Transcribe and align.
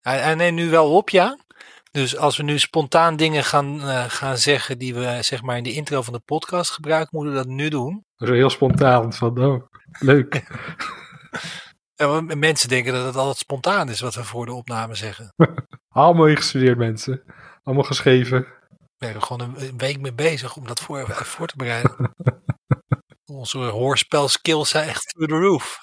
Hij, 0.00 0.34
neemt 0.34 0.56
nu 0.56 0.70
wel 0.70 0.90
op, 0.90 1.10
ja. 1.10 1.38
Dus 1.90 2.16
als 2.16 2.36
we 2.36 2.42
nu 2.42 2.58
spontaan 2.58 3.16
dingen 3.16 3.44
gaan, 3.44 3.80
eh, 3.80 4.04
gaan 4.08 4.38
zeggen 4.38 4.78
die 4.78 4.94
we 4.94 5.18
zeg 5.20 5.42
maar 5.42 5.56
in 5.56 5.62
de 5.62 5.72
intro 5.72 6.02
van 6.02 6.12
de 6.12 6.22
podcast 6.24 6.70
gebruiken, 6.70 7.08
moeten 7.12 7.32
we 7.32 7.38
dat 7.38 7.48
nu 7.48 7.68
doen. 7.68 8.04
Zo 8.16 8.32
heel 8.32 8.50
spontaan. 8.50 9.12
Van, 9.12 9.44
oh, 9.44 9.62
leuk. 9.98 10.42
Want 11.96 12.34
mensen 12.34 12.68
denken 12.68 12.92
dat 12.92 13.04
het 13.04 13.16
altijd 13.16 13.36
spontaan 13.36 13.88
is 13.88 14.00
wat 14.00 14.14
we 14.14 14.24
voor 14.24 14.46
de 14.46 14.52
opname 14.52 14.94
zeggen. 14.94 15.34
Allemaal 15.88 16.26
ingestudeerd 16.26 16.78
mensen. 16.78 17.22
Allemaal 17.62 17.84
geschreven. 17.84 18.40
We 18.40 19.06
zijn 19.06 19.14
er 19.14 19.22
gewoon 19.22 19.40
een, 19.40 19.68
een 19.68 19.78
week 19.78 20.00
mee 20.00 20.12
bezig 20.14 20.56
om 20.56 20.66
dat 20.66 20.80
voor, 20.80 21.06
voor 21.08 21.46
te 21.46 21.56
bereiden. 21.56 22.14
Onze 23.24 23.58
hoorspelskills 23.58 24.70
zijn 24.70 24.88
echt 24.88 25.08
through 25.08 25.32
the 25.32 25.38
roof. 25.38 25.78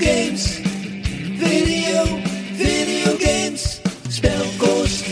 Games. 0.00 0.60
Video, 1.38 2.04
video 2.54 3.16
games. 3.18 3.80
Spelkost. 4.08 5.04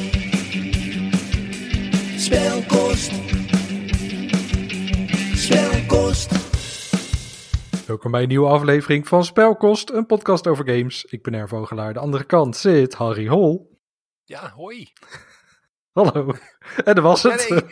Spelkost. 2.16 3.12
Spelkost. 5.34 6.30
Welkom 7.86 8.10
bij 8.10 8.22
een 8.22 8.28
nieuwe 8.28 8.48
aflevering 8.48 9.08
van 9.08 9.24
Spelkost, 9.24 9.90
een 9.90 10.06
podcast 10.06 10.46
over 10.46 10.68
games. 10.68 11.04
Ik 11.04 11.22
ben 11.22 11.34
Ervogelaar. 11.34 11.92
De 11.92 11.98
andere 11.98 12.24
kant 12.24 12.56
zit 12.56 12.94
Harry 12.94 13.26
Hol. 13.28 13.78
Ja, 14.24 14.50
hoi. 14.50 14.86
Hallo. 15.98 16.34
En 16.84 16.94
dat 16.94 17.04
was 17.04 17.22
het. 17.22 17.46
Ja, 17.48 17.54
nee, 17.54 17.64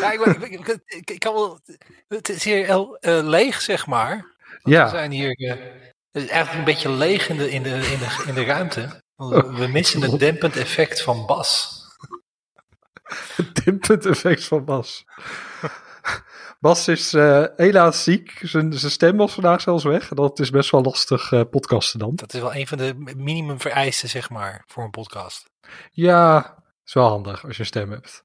ja, 0.00 0.12
ik, 0.12 0.20
ik, 0.42 0.66
ik, 0.68 0.80
ik- 0.86 1.10
ik 1.10 1.18
kan 1.18 1.34
wel, 1.34 1.60
het 2.08 2.28
is 2.28 2.44
hier 2.44 2.64
heel 2.66 2.96
eh, 2.96 3.20
leeg, 3.22 3.60
zeg 3.60 3.86
maar. 3.86 4.16
Want 4.16 4.76
Ja. 4.76 4.84
We 4.84 4.90
zijn 4.90 5.10
hier 5.10 5.30
eh, 5.30 5.56
het 6.14 6.22
is 6.22 6.28
eigenlijk 6.28 6.58
een 6.58 6.74
beetje 6.74 6.90
leeg 6.90 7.28
in 7.28 7.36
de, 7.36 7.50
in 7.50 7.62
de, 7.62 7.70
in 7.70 7.98
de, 7.98 8.24
in 8.26 8.34
de 8.34 8.44
ruimte. 8.44 9.02
We- 9.16 9.68
missen 9.68 10.02
het 10.02 10.18
dempend 10.18 10.56
effect 10.56 11.02
van 11.02 11.26
Bas. 11.26 11.82
Het 13.36 13.64
dimpend 13.64 14.06
effect 14.06 14.44
van 14.44 14.64
Bas. 14.64 15.04
Bas 16.60 16.88
is 16.88 17.14
eh, 17.14 17.44
helaas 17.56 18.02
ziek. 18.02 18.38
Zijn, 18.42 18.72
zijn 18.72 18.92
stem 18.92 19.16
was 19.16 19.32
vandaag 19.32 19.60
zelfs 19.60 19.84
weg. 19.84 20.10
En 20.10 20.16
dat 20.16 20.38
is 20.38 20.50
best 20.50 20.70
wel 20.70 20.82
lastig 20.82 21.32
eh, 21.32 21.40
podcasten 21.50 21.98
dan. 21.98 22.14
Dat 22.14 22.34
is 22.34 22.40
wel 22.40 22.54
een 22.54 22.66
van 22.66 22.78
de 22.78 22.94
minimum 23.16 23.60
vereisten, 23.60 24.08
zeg 24.08 24.30
maar, 24.30 24.62
voor 24.66 24.84
een 24.84 24.90
podcast. 24.90 25.50
Ja, 25.90 26.54
is 26.84 26.92
wel 26.94 27.08
handig 27.08 27.44
als 27.44 27.54
je 27.54 27.60
een 27.60 27.66
stem 27.66 27.90
hebt. 27.90 28.24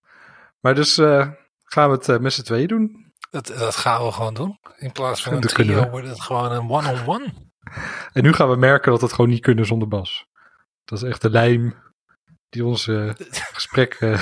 Maar 0.60 0.76
dus 0.76 0.98
eh, 0.98 1.28
gaan 1.64 1.90
we 1.92 1.95
het 2.12 2.22
met 2.22 2.34
z'n 2.34 2.42
tweeën 2.42 2.67
doen. 2.67 3.14
Dat, 3.30 3.48
dat 3.48 3.76
gaan 3.76 4.06
we 4.06 4.12
gewoon 4.12 4.34
doen. 4.34 4.60
In 4.78 4.92
plaats 4.92 5.23
van 5.23 5.34
een 5.34 5.40
Dat 5.42 5.50
trio 5.54 5.90
wordt 5.90 6.08
het 6.08 6.22
gewoon 6.22 6.52
een 6.52 6.70
one-on-one. 6.70 7.48
En 8.13 8.23
nu 8.23 8.33
gaan 8.33 8.49
we 8.49 8.55
merken 8.55 8.91
dat 8.91 8.99
we 8.99 9.05
het 9.05 9.15
gewoon 9.15 9.29
niet 9.31 9.41
kunnen 9.41 9.65
zonder 9.65 9.88
Bas. 9.88 10.25
Dat 10.85 11.03
is 11.03 11.09
echt 11.09 11.21
de 11.21 11.29
lijm 11.29 11.75
die 12.49 12.65
onze 12.65 13.15
gesprekken... 13.53 14.19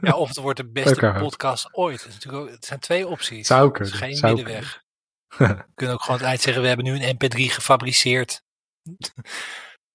Ja, 0.00 0.12
of 0.16 0.28
het 0.28 0.36
wordt 0.36 0.58
de 0.58 0.70
beste 0.70 0.90
Elkaar 0.90 1.18
podcast 1.20 1.68
ooit. 1.74 2.04
Het, 2.04 2.30
ook- 2.30 2.56
zijn 2.60 2.80
twee 2.80 3.06
opties. 3.06 3.46
Zou 3.46 3.72
Het 3.72 3.80
is 3.80 3.90
kunnen, 3.90 4.06
geen 4.08 4.16
zou 4.16 4.34
middenweg. 4.34 4.82
We 5.38 5.64
kunnen 5.74 5.94
ook 5.94 6.02
gewoon 6.02 6.18
het 6.18 6.26
eind 6.28 6.40
zeggen, 6.40 6.62
we 6.62 6.68
hebben 6.68 6.86
nu 6.86 7.02
een 7.04 7.14
mp3 7.16 7.52
gefabriceerd. 7.52 8.42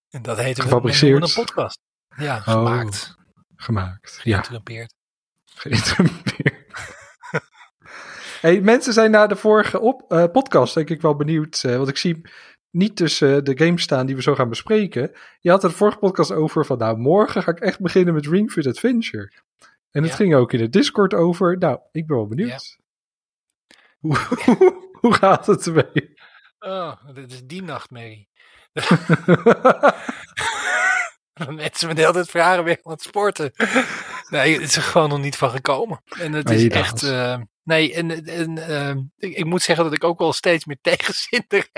en 0.09 0.21
dat 0.21 0.37
heet 0.37 0.61
Gefabriceerd? 0.61 1.23
een 1.23 1.43
podcast. 1.43 1.79
Ja, 2.17 2.35
Oh. 2.37 2.43
gemaakt. 2.43 3.15
gemaakt. 3.55 4.19
Ja, 4.23 4.35
Geïnterrumpeerd. 4.37 4.93
Hey, 8.41 8.61
mensen 8.61 8.93
zijn 8.93 9.11
na 9.11 9.27
de 9.27 9.35
vorige 9.35 9.79
op, 9.79 10.11
eh, 10.11 10.25
podcast 10.31 10.73
denk 10.73 10.89
ik 10.89 11.01
wel 11.01 11.15
benieuwd. 11.15 11.63
eh, 11.65 11.75
want 11.75 11.87
ik 11.89 11.97
zie 11.97 12.21
niet 12.71 12.95
tussen 12.95 13.43
de 13.45 13.57
games 13.57 13.81
staan 13.83 14.05
die 14.05 14.15
we 14.15 14.21
zo 14.21 14.35
gaan 14.35 14.49
bespreken. 14.49 15.11
Je 15.39 15.49
had 15.49 15.63
er 15.63 15.69
de 15.69 15.75
vorige 15.75 15.97
podcast 15.97 16.31
over 16.31 16.65
van 16.65 16.77
nou 16.77 16.97
morgen 16.97 17.43
ga 17.43 17.51
ik 17.51 17.59
echt 17.59 17.79
beginnen 17.79 18.13
met 18.13 18.25
Ring 18.27 18.51
Fit 18.51 18.67
Adventure. 18.67 19.31
En 19.91 20.01
het 20.01 20.11
Ja. 20.11 20.17
ging 20.17 20.35
ook 20.35 20.53
in 20.53 20.59
de 20.59 20.69
Discord 20.69 21.13
over. 21.13 21.57
Nou, 21.57 21.79
ik 21.91 22.07
ben 22.07 22.15
wel 22.15 22.27
benieuwd. 22.27 22.77
Hoe, 23.99 24.17
hoe 25.01 25.13
gaat 25.13 25.45
het 25.45 25.65
ermee? 25.67 26.13
Oh, 26.59 26.93
dit 27.13 27.31
is 27.31 27.43
die 27.45 27.63
nachtmerrie. 27.63 28.27
Dat 31.45 31.51
mensen 31.51 31.87
me 31.87 31.93
de 31.93 32.01
hele 32.01 32.13
tijd 32.13 32.29
vragen 32.29 32.63
weer 32.63 32.79
aan 32.83 32.91
het 32.91 33.01
sporten. 33.01 33.51
Nee, 34.29 34.53
het 34.53 34.61
is 34.61 34.75
er 34.75 34.81
gewoon 34.81 35.09
nog 35.09 35.19
niet 35.19 35.35
van 35.37 35.49
gekomen. 35.49 36.01
En 36.19 36.33
het 36.33 36.49
is 36.49 36.67
echt... 36.67 37.03
eh, 37.03 37.37
nee, 37.63 37.93
en, 37.93 38.25
en 38.25 38.57
eh, 38.67 38.95
ik, 39.17 39.37
ik 39.37 39.45
moet 39.45 39.61
zeggen 39.61 39.83
dat 39.83 39.93
ik 39.93 40.03
ook 40.03 40.19
wel 40.19 40.33
steeds 40.33 40.65
meer 40.65 40.77
tegenzin 40.91 41.45
tegen 41.47 41.69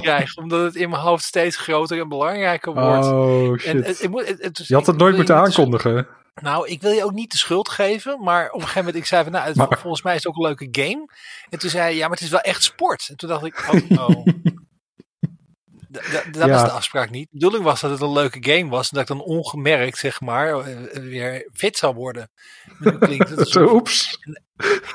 krijg. 0.00 0.36
Omdat 0.36 0.60
het 0.64 0.74
in 0.76 0.90
mijn 0.90 1.02
hoofd 1.02 1.24
steeds 1.24 1.56
groter 1.56 2.00
en 2.00 2.08
belangrijker 2.08 2.72
wordt. 2.74 3.06
Oh 3.06 3.50
en, 3.50 3.58
shit. 3.58 3.86
het, 3.86 4.02
ik 4.02 4.10
moet, 4.10 4.26
het, 4.28 4.42
het- 4.42 4.66
je 4.66 4.74
had 4.74 4.86
het 4.86 4.96
nooit 4.96 5.16
moeten 5.16 5.36
aankondigen. 5.36 6.06
Nou, 6.42 6.68
ik 6.68 6.80
wil 6.82 6.92
je 6.92 7.04
ook 7.04 7.12
niet 7.12 7.30
de 7.32 7.38
schuld 7.38 7.68
geven, 7.68 8.22
maar 8.22 8.46
op 8.46 8.54
een 8.54 8.60
gegeven 8.60 8.78
moment, 8.84 8.96
ik 9.02 9.06
zei 9.06 9.22
van, 9.22 9.32
nou, 9.32 9.46
het- 9.46 9.56
Maar- 9.56 9.78
volgens 9.78 10.02
mij 10.02 10.14
is 10.14 10.22
het 10.22 10.32
ook 10.32 10.36
een 10.38 10.46
leuke 10.56 10.68
game. 10.70 11.08
En 11.48 11.58
toen 11.58 11.70
zei 11.70 11.82
hij, 11.82 11.94
ja, 11.94 12.02
maar 12.02 12.16
het 12.16 12.20
is 12.24 12.30
wel 12.30 12.40
echt 12.40 12.62
sport. 12.62 13.06
En 13.08 13.16
toen 13.16 13.28
dacht 13.28 13.44
ik, 13.44 13.68
oh, 13.90 14.08
oh. 14.08 14.26
Da- 15.92 16.00
da- 16.12 16.30
dat 16.30 16.46
Ja. 16.48 16.48
was 16.48 16.62
de 16.62 16.70
afspraak 16.70 17.10
niet. 17.10 17.24
De 17.30 17.34
bedoeling 17.36 17.64
was 17.64 17.80
dat 17.80 17.90
het 17.90 18.00
een 18.00 18.12
leuke 18.12 18.38
game 18.52 18.70
was. 18.70 18.90
En 18.90 18.96
dat 18.98 19.10
ik 19.10 19.16
dan 19.16 19.26
ongemerkt, 19.26 19.98
zeg 19.98 20.20
maar, 20.20 20.58
eh, 20.58 20.76
weer 21.02 21.48
fit 21.52 21.76
zou 21.76 21.94
worden. 21.94 22.30
Nu 22.78 22.98
klinkt 22.98 23.28
het 23.28 23.48
Zo, 23.48 23.74
oeps. 23.74 24.18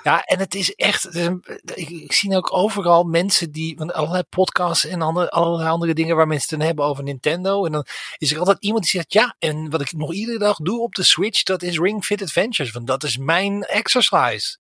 ja, 0.03 0.23
en 0.23 0.39
het 0.39 0.56
is 0.56 0.73
echt. 0.75 1.03
Het 1.03 1.16
is 1.16 1.25
een- 1.25 1.44
ik, 1.75 1.89
ik 1.89 2.13
zie 2.13 2.35
ook 2.35 2.53
overal 2.53 3.03
mensen 3.03 3.51
die. 3.51 3.75
Want 3.75 3.94
allerlei 3.94 4.23
podcasts 4.23 4.85
en 4.85 5.01
andere, 5.01 5.29
allerlei 5.29 5.69
andere 5.69 5.94
dingen 5.94 6.16
waar 6.16 6.28
mensen 6.28 6.50
het 6.50 6.57
dan 6.57 6.67
hebben 6.67 6.85
over 6.85 7.03
Nintendo. 7.03 7.66
En 7.66 7.72
dan 7.72 7.85
is 8.17 8.31
er 8.31 8.39
altijd 8.39 8.57
iemand 8.59 8.83
die 8.83 8.91
zegt: 8.91 9.13
Ja, 9.13 9.35
en 9.39 9.69
wat 9.69 9.81
ik 9.81 9.91
nog 9.91 10.13
iedere 10.13 10.39
dag 10.39 10.57
doe 10.57 10.79
op 10.81 10.94
de 10.95 11.03
Switch, 11.03 11.44
dat 11.44 11.62
is 11.62 11.79
Ring 11.79 12.06
Fit 12.06 12.22
Adventures. 12.22 12.72
Want 12.72 12.88
dat 12.88 13.03
is 13.03 13.17
mijn 13.17 13.63
exercise. 13.63 14.57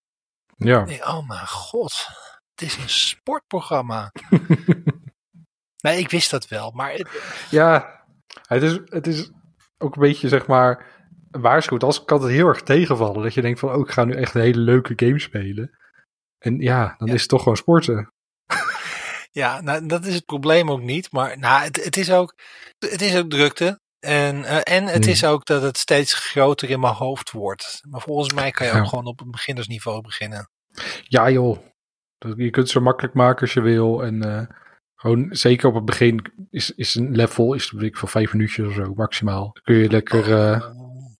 Ja. 0.57 0.83
Denk, 0.83 1.07
oh 1.07 1.27
mijn 1.27 1.47
god, 1.47 2.07
het 2.55 2.61
is 2.67 2.75
een 2.77 2.89
sportprogramma. 2.89 4.11
nee, 5.91 5.99
ik 5.99 6.09
wist 6.09 6.31
dat 6.31 6.47
wel. 6.47 6.71
Maar 6.71 6.91
het, 6.91 7.09
Ja, 7.49 8.03
het 8.47 8.63
is, 8.63 8.79
het 8.85 9.07
is 9.07 9.31
ook 9.77 9.95
een 9.95 10.01
beetje, 10.01 10.27
zeg 10.27 10.47
maar, 10.47 10.85
waarschuwd. 11.31 11.83
Als 11.83 12.05
kan 12.05 12.21
het 12.21 12.31
heel 12.31 12.47
erg 12.47 12.61
tegenvallen. 12.61 13.23
Dat 13.23 13.33
je 13.33 13.41
denkt 13.41 13.59
van, 13.59 13.73
oh, 13.73 13.79
ik 13.79 13.91
ga 13.91 14.03
nu 14.05 14.13
echt 14.13 14.35
een 14.35 14.41
hele 14.41 14.59
leuke 14.59 14.93
game 14.95 15.19
spelen. 15.19 15.77
En 16.37 16.59
ja, 16.59 16.95
dan 16.97 17.07
Ja. 17.07 17.13
is 17.13 17.19
het 17.21 17.29
toch 17.29 17.39
gewoon 17.41 17.57
sporten. 17.57 18.07
Ja, 19.31 19.61
nou, 19.61 19.85
dat 19.85 20.05
is 20.05 20.13
het 20.15 20.25
probleem 20.25 20.71
ook 20.71 20.81
niet. 20.81 21.11
Maar 21.11 21.39
nou, 21.39 21.63
het, 21.63 21.83
het, 21.83 21.97
is, 21.97 22.11
ook, 22.11 22.35
het 22.79 23.01
is 23.01 23.15
ook 23.17 23.29
drukte. 23.29 23.79
En, 23.99 24.43
eh, 24.45 24.75
en 24.75 24.83
het 24.85 25.03
Hmm. 25.03 25.13
is 25.13 25.25
ook 25.25 25.45
dat 25.45 25.61
het 25.61 25.77
steeds 25.77 26.13
groter 26.13 26.69
in 26.69 26.79
mijn 26.79 26.93
hoofd 26.93 27.31
wordt. 27.31 27.81
Maar 27.89 28.01
volgens 28.01 28.33
mij 28.33 28.51
kan 28.51 28.67
je 28.67 28.73
Ja. 28.73 28.79
ook 28.79 28.87
gewoon 28.87 29.05
op 29.05 29.21
een 29.21 29.31
beginnersniveau 29.31 30.01
beginnen. 30.01 30.49
Ja 31.03 31.29
joh, 31.29 31.57
Dat- 32.17 32.33
je 32.37 32.43
kunt 32.49 32.55
het 32.55 32.69
zo 32.69 32.81
makkelijk 32.81 33.13
maken 33.13 33.41
als 33.41 33.53
je 33.53 33.61
wil. 33.61 34.03
En 34.03 34.21
eh, 34.23 34.55
gewoon, 35.05 35.27
zeker 35.29 35.67
op 35.67 35.75
het 35.75 35.85
begin, 35.85 36.21
is, 36.49 36.71
is 36.75 36.95
een 36.95 37.15
level, 37.15 37.53
is 37.53 37.71
ik 37.71 37.97
voor 37.97 38.09
vijf 38.09 38.33
minuutjes 38.33 38.67
of 38.67 38.73
zo 38.73 38.93
maximaal. 38.95 39.55
Kun 39.63 39.75
je 39.75 39.89
lekker... 39.89 40.33
eh, 40.33 40.71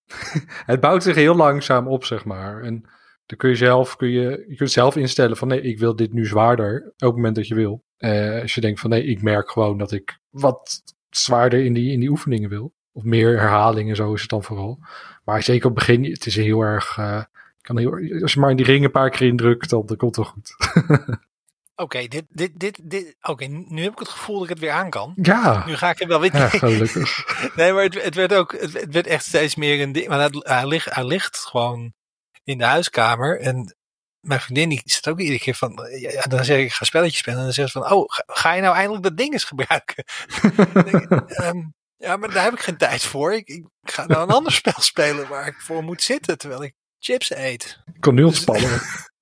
het 0.72 0.80
bouwt 0.80 1.02
zich 1.02 1.14
heel 1.14 1.36
langzaam 1.36 1.88
op, 1.88 2.04
zeg 2.04 2.24
maar. 2.24 2.62
En 2.62 2.84
dan 3.26 3.38
kun 3.38 3.48
je 3.48 3.56
zelf, 3.56 3.96
kun 3.96 4.08
je, 4.08 4.44
je 4.48 4.56
kunt 4.56 4.70
zelf 4.70 4.96
instellen 4.96 5.36
van 5.36 5.48
nee, 5.48 5.60
ik 5.60 5.78
wil 5.78 5.96
dit 5.96 6.12
nu 6.12 6.26
zwaarder. 6.26 6.92
Elk 6.96 7.14
moment 7.14 7.36
dat 7.36 7.48
je 7.48 7.54
wil. 7.54 7.84
Eh, 7.96 8.40
als 8.40 8.54
je 8.54 8.60
denkt 8.60 8.80
van 8.80 8.90
nee, 8.90 9.04
ik 9.04 9.22
merk 9.22 9.50
gewoon 9.50 9.78
dat 9.78 9.92
ik 9.92 10.18
wat 10.30 10.82
zwaarder 11.10 11.64
in 11.64 11.72
die, 11.72 11.92
in 11.92 12.00
die 12.00 12.10
oefeningen 12.10 12.48
wil. 12.48 12.74
Of 12.92 13.02
meer 13.02 13.38
herhalingen, 13.38 13.96
zo 13.96 14.14
is 14.14 14.20
het 14.20 14.30
dan 14.30 14.42
vooral. 14.42 14.78
Maar 15.24 15.42
zeker 15.42 15.68
op 15.68 15.76
het 15.76 15.86
begin, 15.86 16.12
het 16.12 16.26
is 16.26 16.36
heel 16.36 16.60
erg... 16.60 16.98
eh, 16.98 17.22
kan 17.60 17.78
heel, 17.78 18.20
als 18.22 18.32
je 18.32 18.40
maar 18.40 18.50
in 18.50 18.56
die 18.56 18.66
ring 18.66 18.84
een 18.84 18.90
paar 18.90 19.10
keer 19.10 19.26
indrukt, 19.26 19.70
dan, 19.70 19.86
dan 19.86 19.96
komt 19.96 20.16
het 20.16 20.24
wel 20.24 20.34
goed. 20.34 20.56
Oké, 21.76 22.06
dit, 22.06 22.24
dit, 22.28 22.58
dit, 22.58 22.90
dit, 22.90 23.16
oké, 23.20 23.44
nu 23.46 23.82
heb 23.82 23.92
ik 23.92 23.98
het 23.98 24.08
gevoel 24.08 24.34
dat 24.34 24.44
ik 24.44 24.50
het 24.50 24.58
weer 24.58 24.70
aan 24.70 24.90
kan. 24.90 25.12
Ja, 25.22 25.66
Nu 25.66 25.76
ga 25.76 25.90
ik 25.90 26.00
er 26.00 26.08
wel 26.08 26.20
weer 26.20 26.36
ja 26.36 26.48
gelukkig. 26.48 27.24
Nee, 27.56 27.72
maar 27.72 27.82
het, 27.82 28.02
het 28.02 28.14
werd 28.14 28.34
ook, 28.34 28.60
het, 28.60 28.86
werd 28.90 29.06
echt 29.06 29.24
steeds 29.24 29.54
meer 29.54 29.80
een 29.80 29.92
ding. 29.92 30.08
Maar 30.08 30.30
hij, 30.32 30.66
ligt, 30.66 30.94
hij 30.94 31.04
ligt 31.04 31.36
gewoon 31.36 31.92
in 32.44 32.58
de 32.58 32.64
huiskamer. 32.64 33.40
En 33.40 33.76
mijn 34.20 34.40
vriendin 34.40 34.68
die 34.68 34.82
zit 34.84 35.08
ook 35.08 35.20
iedere 35.20 35.38
keer 35.38 35.54
van, 35.54 35.88
ja, 35.98 36.22
dan 36.22 36.44
zeg 36.44 36.58
ik, 36.58 36.64
ik 36.64 36.72
ga 36.72 36.84
spelletjes 36.84 37.18
spelen. 37.18 37.38
En 37.38 37.44
dan 37.44 37.52
zegt 37.52 37.70
ze 37.70 37.78
van, 37.80 37.92
oh, 37.92 38.04
ga, 38.06 38.22
ga 38.26 38.52
je 38.52 38.62
nou 38.62 38.74
eindelijk 38.74 39.02
dat 39.02 39.16
ding 39.16 39.32
eens 39.32 39.44
gebruiken? 39.44 40.04
Denk 40.90 41.10
ehm, 41.30 41.62
ja, 41.96 42.16
maar 42.16 42.32
daar 42.32 42.44
heb 42.44 42.52
ik 42.52 42.60
geen 42.60 42.76
tijd 42.76 43.02
voor. 43.02 43.34
Ik, 43.34 43.48
ik 43.48 43.66
ga 43.82 44.06
nou 44.06 44.22
een 44.22 44.34
ander 44.34 44.52
spel 44.52 44.80
spelen 44.80 45.28
waar 45.28 45.46
ik 45.46 45.60
voor 45.60 45.82
moet 45.82 46.02
zitten 46.02 46.38
terwijl 46.38 46.62
ik 46.62 46.74
chips 46.98 47.30
eet. 47.30 47.78
Ik 47.94 48.00
kon 48.00 48.14
nu 48.14 48.22
Dus- 48.22 48.30
ontspannen. 48.30 48.80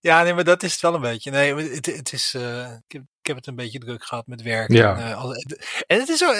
Ja, 0.00 0.22
nee, 0.22 0.34
maar 0.34 0.44
dat 0.44 0.62
is 0.62 0.72
het 0.72 0.80
wel 0.80 0.94
een 0.94 1.00
beetje. 1.00 1.30
Nee, 1.30 1.54
het, 1.54 1.86
het 1.86 2.12
is, 2.12 2.34
eh, 2.34 2.60
ik, 2.62 2.92
heb, 2.92 3.02
ik 3.02 3.26
heb 3.26 3.36
het 3.36 3.46
een 3.46 3.54
beetje 3.54 3.78
druk 3.78 4.04
gehad 4.04 4.26
met 4.26 4.42
werk. 4.42 4.72
Ja. 4.72 4.96
En, 4.96 5.02
eh, 5.02 5.56
en 5.86 5.98
het 6.00 6.08
is 6.08 6.18
zo, 6.18 6.32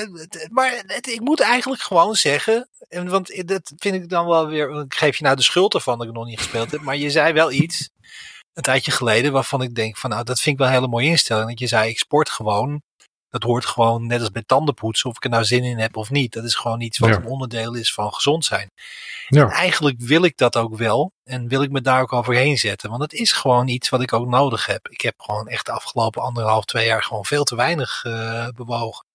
maar 0.50 0.82
het, 0.86 1.06
ik 1.06 1.20
moet 1.20 1.40
eigenlijk 1.40 1.82
gewoon 1.82 2.14
zeggen, 2.14 2.68
en, 2.88 3.08
want 3.08 3.46
dat 3.46 3.72
vind 3.76 3.94
ik 3.94 4.08
dan 4.08 4.26
wel 4.26 4.46
weer, 4.46 4.80
ik 4.80 4.94
geef 4.94 5.16
je 5.16 5.24
nou 5.24 5.36
de 5.36 5.42
schuld 5.42 5.74
ervan 5.74 5.98
dat 5.98 6.06
ik 6.06 6.12
nog 6.12 6.26
niet 6.26 6.38
gespeeld 6.38 6.70
heb, 6.70 6.80
maar 6.80 6.96
je 6.96 7.10
zei 7.10 7.32
wel 7.32 7.52
iets 7.52 7.90
een 8.52 8.62
tijdje 8.62 8.90
geleden, 8.90 9.32
waarvan 9.32 9.62
ik 9.62 9.74
denk 9.74 9.96
van 9.96 10.10
nou, 10.10 10.24
dat 10.24 10.40
vind 10.40 10.54
ik 10.54 10.60
wel 10.60 10.66
een 10.68 10.74
hele 10.74 10.88
mooie 10.88 11.08
instelling. 11.08 11.48
Dat 11.48 11.58
je 11.58 11.66
zei, 11.66 11.90
ik 11.90 11.98
sport 11.98 12.30
gewoon. 12.30 12.82
Dat 13.32 13.42
hoort 13.42 13.66
gewoon 13.66 14.06
net 14.06 14.20
als 14.20 14.30
bij 14.30 14.42
tandenpoetsen, 14.46 15.10
of 15.10 15.16
ik 15.16 15.24
er 15.24 15.30
nou 15.30 15.44
zin 15.44 15.64
in 15.64 15.78
heb 15.78 15.96
of 15.96 16.10
niet. 16.10 16.32
Dat 16.32 16.44
is 16.44 16.54
gewoon 16.54 16.80
iets 16.80 16.98
wat 16.98 17.08
Ja. 17.08 17.16
een 17.16 17.26
onderdeel 17.26 17.74
is 17.74 17.92
van 17.94 18.12
gezond 18.14 18.44
zijn. 18.44 18.70
Ja. 19.28 19.42
En 19.42 19.50
eigenlijk 19.50 20.00
wil 20.00 20.24
ik 20.24 20.36
dat 20.36 20.56
ook 20.56 20.76
wel. 20.76 21.12
En 21.24 21.48
wil 21.48 21.62
ik 21.62 21.70
me 21.70 21.80
daar 21.80 22.00
ook 22.02 22.12
overheen 22.12 22.56
zetten. 22.58 22.90
Want 22.90 23.02
het 23.02 23.12
is 23.12 23.32
gewoon 23.32 23.68
iets 23.68 23.88
wat 23.88 24.02
ik 24.02 24.12
ook 24.12 24.26
nodig 24.28 24.66
heb. 24.66 24.88
Ik 24.88 25.00
heb 25.00 25.14
gewoon 25.20 25.48
echt 25.48 25.66
de 25.66 25.72
afgelopen 25.72 26.22
anderhalf, 26.22 26.64
twee 26.64 26.86
jaar 26.86 27.02
gewoon 27.02 27.24
veel 27.24 27.44
te 27.44 27.56
weinig 27.56 28.04
eh, 28.04 28.48
bewogen. 28.54 29.06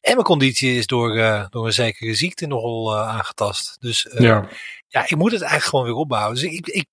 En 0.00 0.12
mijn 0.12 0.24
conditie 0.26 0.76
is 0.76 0.86
door, 0.86 1.16
eh, 1.16 1.46
door 1.50 1.66
een 1.66 1.72
zekere 1.72 2.14
ziekte 2.14 2.46
nogal 2.46 2.94
eh, 2.96 3.08
aangetast. 3.08 3.76
Dus 3.80 4.06
Ja. 4.18 4.48
ja, 4.88 5.02
ik 5.02 5.16
moet 5.16 5.32
het 5.32 5.40
eigenlijk 5.40 5.70
gewoon 5.70 5.84
weer 5.84 5.94
opbouwen. 5.94 6.34
Dus 6.34 6.44
ik, 6.44 6.66
ik, 6.66 6.86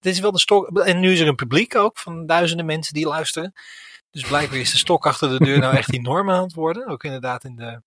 dit 0.00 0.12
is 0.12 0.20
wel 0.20 0.32
de 0.32 0.38
stok. 0.38 0.78
En 0.78 1.00
nu 1.00 1.12
is 1.12 1.20
er 1.20 1.28
een 1.28 1.34
publiek 1.34 1.74
ook 1.76 1.98
van 1.98 2.26
duizenden 2.26 2.66
mensen 2.66 2.94
die 2.94 3.06
luisteren. 3.06 3.52
Dus 4.20 4.28
blijkbaar 4.28 4.58
is 4.58 4.70
de 4.70 4.76
stok 4.78 5.06
achter 5.06 5.28
de 5.28 5.44
deur 5.44 5.58
nou 5.58 5.76
echt 5.76 5.92
enorm 5.92 6.30
aan 6.30 6.42
het 6.42 6.54
worden. 6.54 6.86
Ook 6.86 7.04
inderdaad 7.04 7.44
in 7.44 7.56
de. 7.56 7.82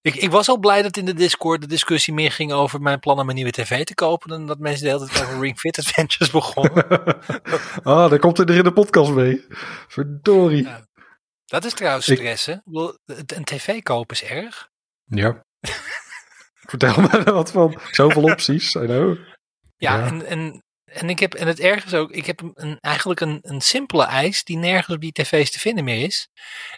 Ik, 0.00 0.14
ik 0.14 0.30
was 0.30 0.48
al 0.48 0.58
blij 0.58 0.82
dat 0.82 0.96
in 0.96 1.04
de 1.04 1.14
Discord 1.14 1.60
de 1.60 1.66
discussie 1.66 2.14
meer 2.14 2.32
ging 2.32 2.52
over 2.52 2.80
mijn 2.80 2.98
plan 3.00 3.18
om 3.18 3.28
een 3.28 3.34
nieuwe 3.34 3.50
tv 3.50 3.84
te 3.84 3.94
kopen. 3.94 4.28
Dan 4.28 4.46
dat 4.46 4.58
mensen 4.58 4.84
de 4.84 4.90
hele 4.90 5.06
tijd 5.06 5.22
over 5.26 5.40
Ring 5.40 5.58
Fit 5.58 5.78
Adventures 5.78 6.30
begonnen. 6.30 6.88
ah, 7.82 8.10
daar 8.10 8.18
komt 8.18 8.38
er 8.38 8.50
in 8.50 8.64
de 8.64 8.72
podcast 8.72 9.10
mee. 9.10 9.44
Verdorie. 9.88 10.62
Ja. 10.64 10.86
Dat 11.44 11.64
is 11.64 11.74
trouwens 11.74 12.04
stress, 12.12 12.46
hè? 12.46 12.52
Ik 12.52 12.96
het- 13.04 13.36
Een 13.36 13.44
tv 13.44 13.82
kopen 13.82 14.16
is 14.16 14.24
erg. 14.24 14.68
Ja. 15.04 15.44
Vertel 16.54 17.00
me 17.00 17.08
er 17.08 17.32
wat 17.32 17.50
van. 17.50 17.80
Zoveel 17.90 18.22
opties, 18.32 18.74
I 18.74 18.78
know. 18.78 19.16
Ja, 19.76 19.96
Ja. 19.96 20.06
En, 20.06 20.26
en, 20.26 20.62
en, 20.92 21.08
ik 21.08 21.18
heb, 21.18 21.34
en 21.34 21.46
het 21.46 21.60
erg 21.60 21.84
is 21.84 21.94
ook, 21.94 22.10
ik 22.10 22.26
heb 22.26 22.42
een, 22.54 22.78
eigenlijk 22.80 23.20
een, 23.20 23.38
een 23.42 23.60
simpele 23.60 24.04
eis 24.04 24.44
die 24.44 24.56
nergens 24.56 24.94
op 24.94 25.00
die 25.00 25.12
tv's 25.12 25.50
te 25.50 25.58
vinden 25.58 25.84
meer 25.84 26.04
is. 26.04 26.28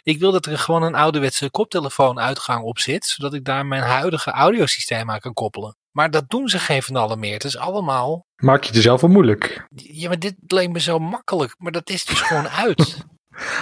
Ik 0.03 0.19
wil 0.19 0.31
dat 0.31 0.45
er 0.45 0.57
gewoon 0.57 0.83
een 0.83 0.95
ouderwetse 0.95 1.49
koptelefoonuitgang 1.49 2.63
op 2.63 2.79
zit, 2.79 3.05
zodat 3.05 3.33
ik 3.33 3.45
daar 3.45 3.65
mijn 3.65 3.83
huidige 3.83 4.31
audiosysteem 4.31 5.11
aan 5.11 5.19
kan 5.19 5.33
koppelen. 5.33 5.77
Maar 5.91 6.11
dat 6.11 6.29
doen 6.29 6.47
ze 6.47 6.59
geen 6.59 6.83
van 6.83 6.95
allen 6.95 7.19
meer. 7.19 7.33
Het 7.33 7.43
is 7.43 7.57
allemaal, 7.57 8.25
Maak 8.35 8.61
je 8.61 8.67
het 8.67 8.75
jezelf 8.75 9.01
wel 9.01 9.09
moeilijk. 9.09 9.67
ja 9.75 10.07
maar 10.07 10.19
dit 10.19 10.35
leek 10.47 10.69
me 10.69 10.79
zo 10.79 10.99
makkelijk, 10.99 11.55
maar 11.57 11.71
dat 11.71 11.89
is 11.89 12.05
dus 12.05 12.21
gewoon 12.21 12.47
uit. 12.49 12.97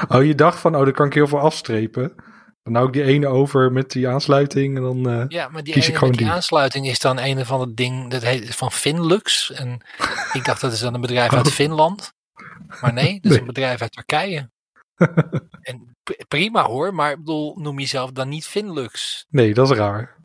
Oh, 0.08 0.24
je 0.24 0.36
dacht 0.36 0.60
van, 0.60 0.76
oh, 0.76 0.84
dan 0.84 0.94
kan 0.94 1.06
ik 1.06 1.14
heel 1.14 1.28
veel 1.28 1.40
afstrepen. 1.40 2.16
Dan 2.64 2.76
hou 2.76 2.88
ik 2.88 2.94
die 2.94 3.04
ene 3.04 3.28
over 3.28 3.72
met 3.72 3.92
die 3.92 4.08
aansluiting 4.08 4.76
en 4.78 4.84
dan... 4.84 5.10
eh, 5.10 5.26
Ja, 5.28 5.48
maar 5.50 5.64
die 5.64 5.74
Kies 5.74 5.84
ik 5.84 5.90
ene 5.90 5.98
gewoon 5.98 6.10
met 6.10 6.18
die 6.18 6.28
die. 6.28 6.36
aansluiting 6.36 6.88
is 6.88 7.00
dan 7.00 7.20
een 7.20 7.46
van 7.46 7.60
het 7.60 7.78
ding, 7.78 8.10
dat 8.12 8.22
heet 8.22 8.56
van 8.56 8.72
Finlux. 8.72 9.52
En 9.52 9.82
ik 10.38 10.46
dacht 10.46 10.62
dat 10.62 10.72
is 10.72 10.80
dan 10.80 10.94
een 10.94 11.02
bedrijf 11.02 11.34
uit 11.34 11.48
Oh. 11.48 11.52
Finland. 11.54 12.14
Maar 12.82 12.94
nee, 12.94 13.14
dat 13.14 13.24
is 13.24 13.30
Nee. 13.30 13.40
een 13.40 13.46
bedrijf 13.46 13.82
uit 13.82 13.92
Turkije. 13.92 14.50
en 15.62 15.96
prima 16.28 16.64
hoor, 16.64 16.94
maar 16.94 17.12
ik 17.12 17.18
bedoel, 17.18 17.56
noem 17.60 17.80
jezelf 17.80 18.12
dan 18.12 18.30
niet 18.30 18.48
Finlux. 18.48 19.26
Nee, 19.30 19.54
dat 19.54 19.72
is 19.72 19.78
raar. 19.78 20.16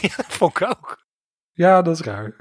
dat 0.00 0.26
vond 0.28 0.60
ik 0.60 0.68
ook. 0.68 1.02
Ja, 1.52 1.82
dat 1.82 1.94
is 1.98 2.04
raar. 2.06 2.36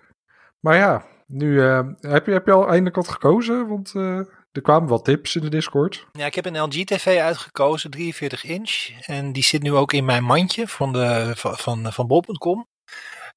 Maar 0.59 0.75
ja, 0.75 1.05
nu 1.27 1.61
eh, 1.63 1.87
heb, 1.99 2.25
je, 2.25 2.31
heb 2.31 2.45
je 2.45 2.51
al 2.51 2.67
eindelijk 2.67 2.95
wat 2.95 3.07
gekozen? 3.07 3.67
Want 3.67 3.95
eh, 3.95 4.19
er 4.53 4.61
kwamen 4.61 4.89
wat 4.89 5.05
tips 5.05 5.35
in 5.35 5.41
de 5.41 5.49
Discord. 5.49 6.07
Ja, 6.11 6.25
ik 6.25 6.35
heb 6.35 6.45
een 6.45 6.59
LG 6.61 6.83
TV 6.85 7.17
uitgekozen, 7.19 7.89
43 7.91 8.43
inch. 8.43 8.89
En 9.05 9.31
die 9.33 9.43
zit 9.43 9.61
nu 9.61 9.73
ook 9.73 9.93
in 9.93 10.05
mijn 10.05 10.23
mandje 10.23 10.67
van, 10.67 10.93
de, 10.93 11.31
van, 11.35 11.57
van, 11.57 11.93
van 11.93 12.07
bol.com. 12.07 12.67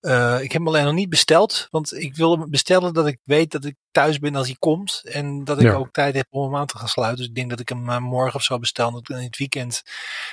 Eh, 0.00 0.34
ik 0.42 0.52
heb 0.52 0.60
hem 0.60 0.68
alleen 0.68 0.84
nog 0.84 0.94
niet 0.94 1.08
besteld, 1.08 1.66
want 1.70 1.92
ik 1.94 2.16
wil 2.16 2.38
hem 2.38 2.50
bestellen 2.50 2.94
dat 2.94 3.06
ik 3.06 3.18
weet 3.24 3.50
dat 3.50 3.64
ik 3.64 3.74
thuis 3.90 4.18
ben 4.18 4.34
als 4.34 4.46
hij 4.46 4.56
komt. 4.58 5.00
En 5.04 5.44
dat 5.44 5.58
ik 5.60 5.66
Ja. 5.66 5.74
ook 5.74 5.90
tijd 5.92 6.14
heb 6.14 6.26
om 6.30 6.42
hem 6.44 6.56
aan 6.56 6.66
te 6.66 6.78
gaan 6.78 6.88
sluiten. 6.88 7.18
Dus 7.18 7.28
ik 7.28 7.34
denk 7.34 7.50
dat 7.50 7.60
ik 7.60 7.68
hem 7.68 7.88
eh, 7.90 7.98
morgen 7.98 8.34
of 8.34 8.42
zo 8.42 8.58
bestel, 8.58 8.90
dat 8.90 9.00
ik 9.00 9.08
in 9.16 9.22
het 9.22 9.36
weekend 9.38 9.82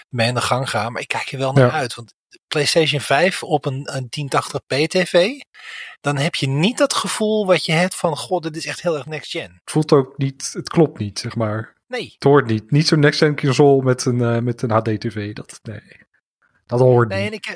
mee 0.10 0.28
aan 0.28 0.34
de 0.34 0.42
gang 0.42 0.70
ga. 0.70 0.90
Maar 0.90 1.02
ik 1.02 1.08
kijk 1.08 1.32
er 1.32 1.38
wel 1.38 1.54
naar 1.54 1.66
Ja. 1.68 1.72
uit, 1.72 1.96
want 1.96 2.14
PlayStation 2.54 3.02
5 3.02 3.44
op 3.44 3.66
een, 3.66 3.90
een 3.96 4.10
1080p 4.10 4.88
tv, 4.88 5.30
dan 6.02 6.18
heb 6.18 6.36
je 6.36 6.48
niet 6.48 6.78
dat 6.78 6.94
gevoel 6.94 7.46
wat 7.46 7.66
je 7.66 7.72
hebt 7.72 7.96
van, 7.96 8.18
god, 8.18 8.44
dit 8.44 8.56
is 8.56 8.66
echt 8.66 8.82
heel 8.82 8.96
erg 8.96 9.06
next 9.06 9.32
gen. 9.32 9.52
Het 9.64 9.72
voelt 9.72 9.92
ook 9.92 10.18
niet, 10.18 10.50
het 10.54 10.70
klopt 10.70 11.00
niet, 11.00 11.20
zeg 11.20 11.36
maar. 11.36 11.74
Nee, 11.88 12.12
Het 12.14 12.24
hoort 12.24 12.48
niet. 12.48 12.72
Niet 12.72 12.88
zo'n 12.88 13.00
next-gen 13.00 13.36
console 13.40 13.84
met 13.84 14.06
een, 14.06 14.22
eh, 14.22 14.40
met 14.40 14.62
een 14.62 14.72
HD-tv. 14.72 15.34
Dat, 15.34 15.60
nee, 15.64 15.82
dat 16.66 16.80
hoort 16.80 17.10
Nee, 17.10 17.24
niet. 17.24 17.28
en 17.32 17.38
ik, 17.38 17.46
eh, 17.46 17.56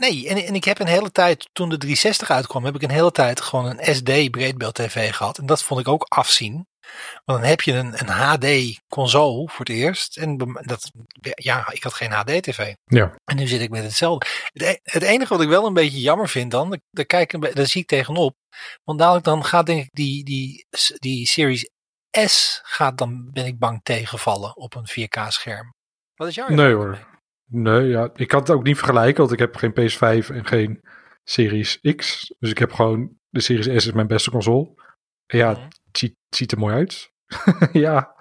nee 0.00 0.28
en, 0.28 0.36
en 0.46 0.54
ik 0.54 0.64
heb 0.64 0.78
een 0.78 0.86
hele 0.86 1.10
tijd, 1.12 1.48
toen 1.52 1.68
de 1.68 1.78
360 1.78 2.30
uitkwam, 2.30 2.64
heb 2.64 2.74
ik 2.74 2.82
een 2.82 2.90
hele 2.90 3.12
tijd 3.12 3.40
gewoon 3.40 3.66
een 3.66 3.94
SD 3.94 4.30
breedbeeld 4.30 4.74
tv 4.74 5.12
gehad. 5.14 5.38
En 5.38 5.46
dat 5.46 5.62
vond 5.62 5.80
ik 5.80 5.88
ook 5.88 6.02
afzien. 6.08 6.66
Want 7.24 7.40
dan 7.40 7.48
heb 7.48 7.60
je 7.60 7.72
een, 7.72 7.92
een 8.00 8.08
HD 8.08 8.80
console 8.88 9.48
voor 9.48 9.64
het 9.64 9.68
eerst. 9.74 10.16
En 10.16 10.36
dat, 10.66 10.90
ja, 11.34 11.70
ik 11.72 11.82
had 11.82 11.94
geen 11.94 12.10
HD 12.12 12.42
tv. 12.42 12.74
Ja. 12.84 13.14
En 13.24 13.36
nu 13.36 13.46
zit 13.46 13.60
ik 13.60 13.70
met 13.70 13.82
hetzelfde. 13.82 14.26
Het, 14.52 14.62
e- 14.62 14.78
het 14.82 15.02
enige 15.02 15.32
wat 15.32 15.42
ik 15.42 15.48
wel 15.48 15.66
een 15.66 15.74
beetje 15.74 16.00
jammer 16.00 16.28
vind 16.28 16.50
dan, 16.50 16.80
daar- 16.90 17.04
kijk 17.04 17.54
daar 17.54 17.66
zie 17.66 17.80
ik 17.80 17.86
tegenop. 17.88 18.34
Want 18.84 18.98
dadelijk 18.98 19.24
dan 19.24 19.44
gaat 19.44 19.66
denk 19.66 19.82
ik 19.84 19.88
die, 19.92 20.24
die, 20.24 20.66
die 20.98 21.26
Series 21.26 21.70
S 22.10 22.60
gaat 22.62 22.98
dan, 22.98 23.30
ben 23.32 23.46
ik 23.46 23.58
bang, 23.58 23.80
tegenvallen 23.82 24.56
op 24.56 24.74
een 24.74 24.86
4K 25.08 25.26
scherm. 25.28 25.74
Wat 26.14 26.28
is 26.28 26.34
jouw 26.34 26.48
Nee 26.48 26.74
hoor. 26.74 26.90
mee? 26.90 27.00
Nee, 27.62 27.88
ja. 27.88 28.10
Ik 28.14 28.28
kan 28.28 28.40
het 28.40 28.50
ook 28.50 28.62
niet 28.62 28.76
vergelijken, 28.76 29.16
want 29.20 29.32
ik 29.32 29.38
heb 29.38 29.56
geen 29.56 29.72
PS5 29.72 30.28
en 30.30 30.46
geen 30.46 30.80
Series 31.24 31.78
X. 31.96 32.32
Dus 32.38 32.50
ik 32.50 32.58
heb 32.58 32.72
gewoon, 32.72 33.10
de 33.28 33.40
Series 33.40 33.64
S 33.82 33.86
is 33.86 33.92
mijn 33.92 34.06
beste 34.06 34.30
console. 34.30 34.74
En 35.26 35.38
ja, 35.38 35.50
Mhm. 35.50 35.68
Ziet, 35.98 36.14
ziet 36.28 36.52
er 36.52 36.58
mooi 36.58 36.74
uit. 36.74 37.10
ja, 37.72 38.14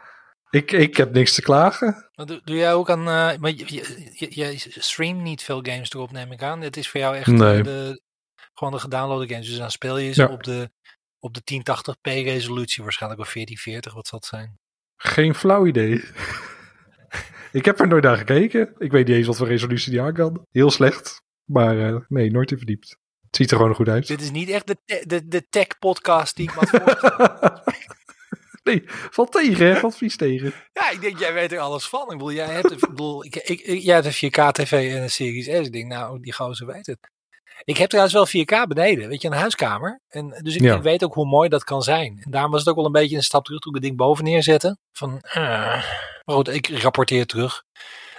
ik, 0.49 0.71
ik 0.71 0.97
heb 0.97 1.11
niks 1.13 1.33
te 1.33 1.41
klagen. 1.41 2.09
Maar 2.15 2.25
doe, 2.25 2.41
doe 2.43 2.55
jij 2.55 2.73
ook 2.73 2.89
aan. 2.89 2.99
eh, 2.99 3.37
maar 3.37 3.51
je, 3.51 3.83
je, 4.29 4.55
streamt 4.69 5.21
niet 5.21 5.43
veel 5.43 5.59
games 5.63 5.93
erop, 5.93 6.11
neem 6.11 6.31
ik 6.31 6.41
aan. 6.43 6.61
Het 6.61 6.77
is 6.77 6.89
voor 6.89 6.99
jou 6.99 7.15
echt 7.15 7.27
Nee. 7.27 7.57
eh, 7.57 7.63
de, 7.63 8.01
gewoon 8.53 8.73
de 8.73 8.79
gedownloade 8.79 9.27
games. 9.27 9.47
Dus 9.47 9.57
dan 9.57 9.71
speel 9.71 9.97
je 9.97 10.11
ze 10.13 10.21
Ja. 10.21 10.27
op 10.27 10.43
de, 10.43 10.69
op 11.19 11.33
de 11.33 11.41
1080p 11.41 12.01
resolutie, 12.23 12.83
waarschijnlijk 12.83 13.21
of 13.21 13.33
1440, 13.33 13.93
wat 13.93 14.07
zal 14.07 14.19
het 14.19 14.27
zijn? 14.27 14.59
Geen 14.97 15.35
flauw 15.35 15.65
idee. 15.65 16.03
ik 17.51 17.65
heb 17.65 17.79
er 17.79 17.87
nooit 17.87 18.03
naar 18.03 18.17
gekeken. 18.17 18.73
Ik 18.77 18.91
weet 18.91 19.07
niet 19.07 19.15
eens 19.17 19.27
wat 19.27 19.37
voor 19.37 19.47
resolutie 19.47 19.91
die 19.91 20.01
aan 20.01 20.13
kan. 20.13 20.45
Heel 20.51 20.71
slecht. 20.71 21.21
Maar 21.51 21.79
eh, 21.79 21.95
nee, 22.07 22.31
nooit 22.31 22.51
in 22.51 22.57
verdiept. 22.57 22.97
Het 23.27 23.35
ziet 23.35 23.51
er 23.51 23.57
gewoon 23.57 23.75
goed 23.75 23.87
uit. 23.89 24.07
Dit 24.07 24.21
is 24.21 24.31
niet 24.31 24.49
echt 24.49 24.67
de, 24.67 24.77
te- 24.85 25.03
de, 25.07 25.27
de 25.27 25.47
tech-podcast 25.49 26.35
die 26.35 26.49
ik 26.49 26.55
me 26.55 26.59
had 26.59 26.69
voorgesteld. 26.81 27.61
nee, 28.63 28.83
valt 28.87 29.31
tegen, 29.31 29.65
hè? 29.65 29.75
Valt 29.75 29.97
vies 29.97 30.17
tegen. 30.17 30.53
Ja, 30.73 30.89
ik 30.91 31.01
denk, 31.01 31.19
jij 31.19 31.33
weet 31.33 31.51
er 31.51 31.59
alles 31.59 31.87
van. 31.87 32.01
Ik 32.01 32.07
bedoel, 32.17 32.31
jij 32.31 32.45
hebt, 32.45 32.71
een- 32.71 32.77
ik 32.77 32.89
bedoel, 32.89 33.25
ik, 33.25 33.35
ik, 33.35 33.59
ik- 33.61 33.81
jij 33.81 33.93
hebt 34.01 34.21
een 34.21 34.31
4K-tv 34.31 34.71
en 34.95 35.01
een 35.01 35.09
Series 35.09 35.45
S. 35.45 35.49
Ik 35.49 35.71
denk, 35.71 35.87
nou, 35.87 36.19
die 36.19 36.33
gozer 36.33 36.67
weet 36.67 36.85
het. 36.85 36.97
Ik 37.63 37.77
heb 37.77 37.89
trouwens 37.89 38.15
wel 38.15 38.43
4K 38.45 38.67
beneden, 38.67 39.07
weet 39.09 39.21
je, 39.21 39.27
een 39.27 39.33
huiskamer. 39.33 40.01
En, 40.07 40.39
dus 40.43 40.55
ik, 40.55 40.61
Ja. 40.61 40.81
weet 40.81 41.03
ook 41.03 41.13
hoe 41.13 41.25
mooi 41.27 41.49
dat 41.49 41.63
kan 41.63 41.81
zijn. 41.81 42.21
En 42.25 42.31
daarom 42.31 42.51
was 42.51 42.59
het 42.59 42.69
ook 42.69 42.75
wel 42.75 42.85
een 42.85 42.91
beetje 42.91 43.15
een 43.15 43.23
stap 43.23 43.45
terug 43.45 43.59
toen 43.59 43.71
ik 43.75 43.77
het 43.77 43.87
ding 43.87 43.97
boven 43.97 44.23
neerzette. 44.23 44.77
Van, 44.91 45.21
ah. 45.21 45.35
maar 46.25 46.35
goed, 46.35 46.47
ik 46.47 46.81
rapporteer 46.81 47.25
terug. 47.25 47.63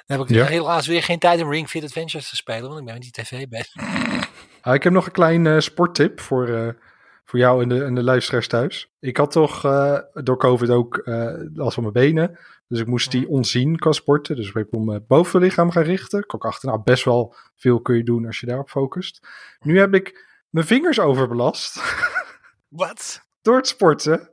Dan 0.07 0.19
heb 0.19 0.29
ik 0.29 0.35
Ja. 0.35 0.45
helaas 0.45 0.87
weer 0.87 1.03
geen 1.03 1.19
tijd 1.19 1.43
om 1.43 1.51
Ring 1.51 1.69
Fit 1.69 1.85
Adventures 1.85 2.29
te 2.29 2.37
spelen, 2.37 2.63
want 2.69 2.79
ik 2.79 2.85
ben 2.85 2.95
met 2.95 3.03
die 3.03 3.13
tv 3.13 3.49
bezig. 3.49 3.75
Ah, 4.61 4.75
ik 4.75 4.83
heb 4.83 4.93
nog 4.93 5.07
een 5.07 5.13
klein 5.13 5.47
eh, 5.47 5.59
sporttip 5.59 6.21
voor, 6.21 6.49
eh, 6.49 6.69
voor 7.25 7.39
jou 7.39 7.63
en 7.63 7.69
de, 7.69 7.85
en 7.85 7.95
de 7.95 8.03
luisteraars 8.03 8.49
thuis. 8.49 8.91
Ik 9.01 9.17
had 9.17 9.31
toch 9.31 9.65
eh, 9.65 9.99
door 10.13 10.37
COVID 10.39 10.71
ook 10.71 11.03
last 11.55 11.75
van 11.75 11.83
mijn 11.83 11.95
benen. 11.95 12.39
Dus 12.69 12.81
ik 12.81 12.87
moest 12.87 13.11
die 13.11 13.29
onzien 13.29 13.79
qua 13.79 13.93
sporten. 13.93 14.37
Dus 14.37 14.49
ik 14.49 14.55
heb 14.55 14.73
mijn 14.73 15.05
bovenlichaam 15.07 15.71
gaan 15.71 15.83
richten. 15.83 16.19
Ik 16.21 16.27
kwam 16.27 16.41
ook 16.41 16.47
achter, 16.47 16.69
nou 16.69 16.81
best 16.85 17.05
wel 17.05 17.35
veel 17.57 17.81
kun 17.81 17.97
je 17.97 18.03
doen 18.03 18.27
als 18.27 18.41
je 18.41 18.47
daarop 18.47 18.71
focust. 18.71 19.27
Nu 19.61 19.79
heb 19.79 19.95
ik 19.95 20.27
mijn 20.51 20.67
vingers 20.67 21.01
overbelast 21.01 21.81
Wat? 22.69 23.21
door 23.43 23.57
het 23.57 23.67
sporten. 23.67 24.31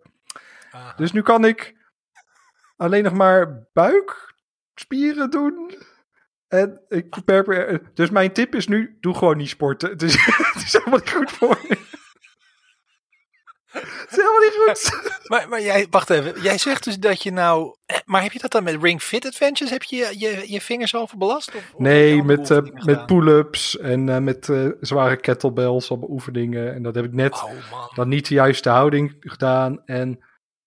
Dus 0.95 1.11
nu 1.11 1.21
kan 1.21 1.45
ik 1.45 1.75
alleen 2.75 3.03
nog 3.03 3.13
maar 3.13 3.67
buikspieren 4.73 5.29
doen. 5.29 5.75
En 6.47 6.81
ik 6.87 7.23
per, 7.25 7.81
dus 7.93 8.09
mijn 8.09 8.31
tip 8.31 8.55
is 8.55 8.67
nu, 8.67 8.97
doe 8.99 9.13
gewoon 9.13 9.37
niet 9.37 9.49
sporten. 9.49 9.89
Het 9.89 10.01
is, 10.01 10.13
het 10.53 10.63
is 10.63 10.73
helemaal 10.73 10.99
niet 10.99 11.11
goed 11.11 11.31
voor 11.31 11.59
je. 11.67 11.77
Het 13.73 14.11
is 14.11 14.17
helemaal 14.17 14.39
niet 14.39 14.59
goed. 14.65 15.11
Maar, 15.23 15.49
maar 15.49 15.61
jij, 15.61 15.87
wacht 15.89 16.09
even. 16.09 16.41
Jij 16.41 16.57
zegt 16.57 16.83
dus 16.83 16.99
dat 16.99 17.23
je 17.23 17.31
nou. 17.31 17.75
Maar 18.05 18.21
heb 18.21 18.31
je 18.31 18.39
dat 18.39 18.51
dan 18.51 18.63
met 18.63 18.81
Ring 18.81 19.01
Fit 19.01 19.25
Adventures? 19.25 19.71
Heb 19.71 19.83
je 19.83 19.95
je, 19.95 20.19
je, 20.19 20.51
je 20.51 20.61
vingers 20.61 20.95
overbelast? 20.95 21.55
Of, 21.55 21.71
of 21.73 21.79
Nee, 21.79 22.23
met, 22.23 22.51
eh, 22.51 22.57
met 22.85 23.05
pull-ups 23.05 23.77
en 23.77 24.09
eh, 24.09 24.17
met 24.17 24.49
eh, 24.49 24.67
zware 24.79 25.17
kettlebells, 25.17 25.89
allemaal 25.89 26.09
oefeningen. 26.09 26.73
En 26.73 26.83
dat 26.83 26.95
heb 26.95 27.05
ik 27.05 27.13
net 27.13 27.33
Oh 27.33 27.95
dan 27.95 28.07
niet 28.07 28.27
de 28.27 28.33
juiste 28.33 28.69
houding 28.69 29.15
gedaan. 29.19 29.81
En 29.85 30.19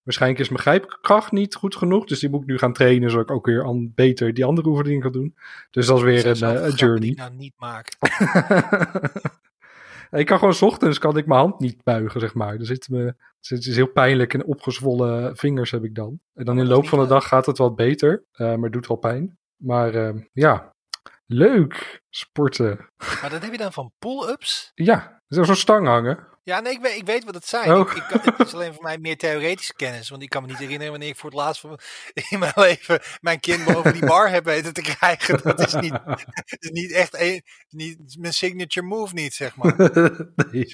waarschijnlijk 0.07 0.43
is 0.43 0.49
mijn 0.49 0.61
grijpkracht 0.63 1.33
niet 1.33 1.55
goed 1.55 1.77
genoeg. 1.77 2.05
Dus 2.05 2.19
die 2.21 2.31
moet 2.31 2.41
ik 2.41 2.47
nu 2.47 2.59
gaan 2.59 2.73
trainen, 2.73 3.11
zodat 3.11 3.31
ik 3.31 3.37
ook 3.37 3.47
weer 3.47 3.63
an- 3.65 3.93
beter 3.95 4.35
die 4.35 4.45
andere 4.45 4.69
oefeningen 4.69 5.01
kan 5.01 5.13
doen. 5.13 5.37
Dus 5.71 5.87
dat 5.87 5.97
is 5.97 6.03
weer 6.03 6.27
een, 6.27 6.35
eh, 6.57 6.63
een 6.63 6.69
die 6.71 6.77
journey. 6.79 7.09
ik 7.09 7.17
nou 7.17 7.35
niet 7.35 7.55
maak. 7.57 7.89
Ik 10.11 10.27
kan 10.27 10.39
gewoon 10.39 10.55
's 10.55 10.63
ochtends 10.63 10.99
kan 10.99 11.17
ik 11.17 11.27
mijn 11.27 11.41
hand 11.41 11.59
niet 11.61 11.83
buigen, 11.85 12.21
zeg 12.21 12.35
maar. 12.35 12.55
Er 12.55 12.67
zit 12.67 12.89
me, 12.89 13.15
het 13.41 13.67
is 13.67 13.77
heel 13.77 13.87
pijnlijk 13.93 14.35
en 14.35 14.45
opgezwollen 14.45 15.37
vingers 15.37 15.71
heb 15.71 15.85
ik 15.85 15.95
dan. 15.95 16.21
En 16.35 16.45
dan 16.45 16.59
in 16.59 16.65
de 16.65 16.71
loop 16.71 16.89
van 16.89 16.99
de 16.99 17.07
dag 17.07 17.29
gaat 17.29 17.47
het 17.47 17.59
wat 17.59 17.77
beter, 17.77 18.25
eh, 18.33 18.47
maar 18.47 18.59
het 18.63 18.73
doet 18.73 18.87
wel 18.87 18.97
pijn. 18.97 19.39
Maar 19.57 19.95
eh, 19.95 20.15
ja, 20.33 20.73
leuk 21.27 22.03
sporten. 22.11 22.89
Maar 23.21 23.31
dat 23.31 23.43
heb 23.43 23.53
je 23.53 23.59
dan 23.59 23.73
van 23.73 23.93
pull-ups? 23.99 24.71
Ja, 24.75 25.16
er 25.29 25.41
is 25.41 25.47
zo'n 25.47 25.57
stang 25.57 25.87
hangen. 25.87 26.19
Ja, 26.47 26.61
nee, 26.61 26.73
ik 26.73 26.81
weet, 26.81 26.97
ik 26.97 27.07
weet 27.07 27.25
wat 27.25 27.35
het 27.35 27.47
zijn. 27.47 27.73
Oh. 27.73 27.81
Ik, 27.81 27.93
ik 27.93 28.23
het 28.37 28.47
is 28.47 28.55
alleen 28.55 28.75
voor 28.75 28.83
mij 28.83 28.99
meer 28.99 29.17
theoretische 29.17 29.75
kennis. 29.75 30.09
Want 30.09 30.23
ik 30.23 30.29
kan 30.29 30.43
me 30.43 30.49
niet 30.49 30.59
herinneren 30.59 30.91
wanneer 30.91 31.09
ik 31.09 31.17
voor 31.17 31.31
het 31.31 31.39
laatst 31.39 31.61
van, 31.61 31.79
in 32.31 32.39
mijn 32.39 32.53
leven 32.55 33.01
mijn 33.21 33.41
kind 33.41 33.65
boven 33.65 33.93
die 33.93 34.07
bar 34.07 34.31
heb 34.31 34.45
weten 34.45 34.73
te 34.73 34.83
krijgen. 34.83 35.41
Dat 35.43 35.61
is 35.61 35.75
niet, 35.75 35.93
dat 36.05 36.25
is 36.59 36.71
niet 36.71 36.93
echt 36.93 37.21
een, 37.21 37.43
niet 37.69 38.17
mijn 38.19 38.33
signature 38.33 38.87
move 38.87 39.15
niet, 39.15 39.35
zeg 39.35 39.57
maar. 39.57 39.75
nee. 40.53 40.67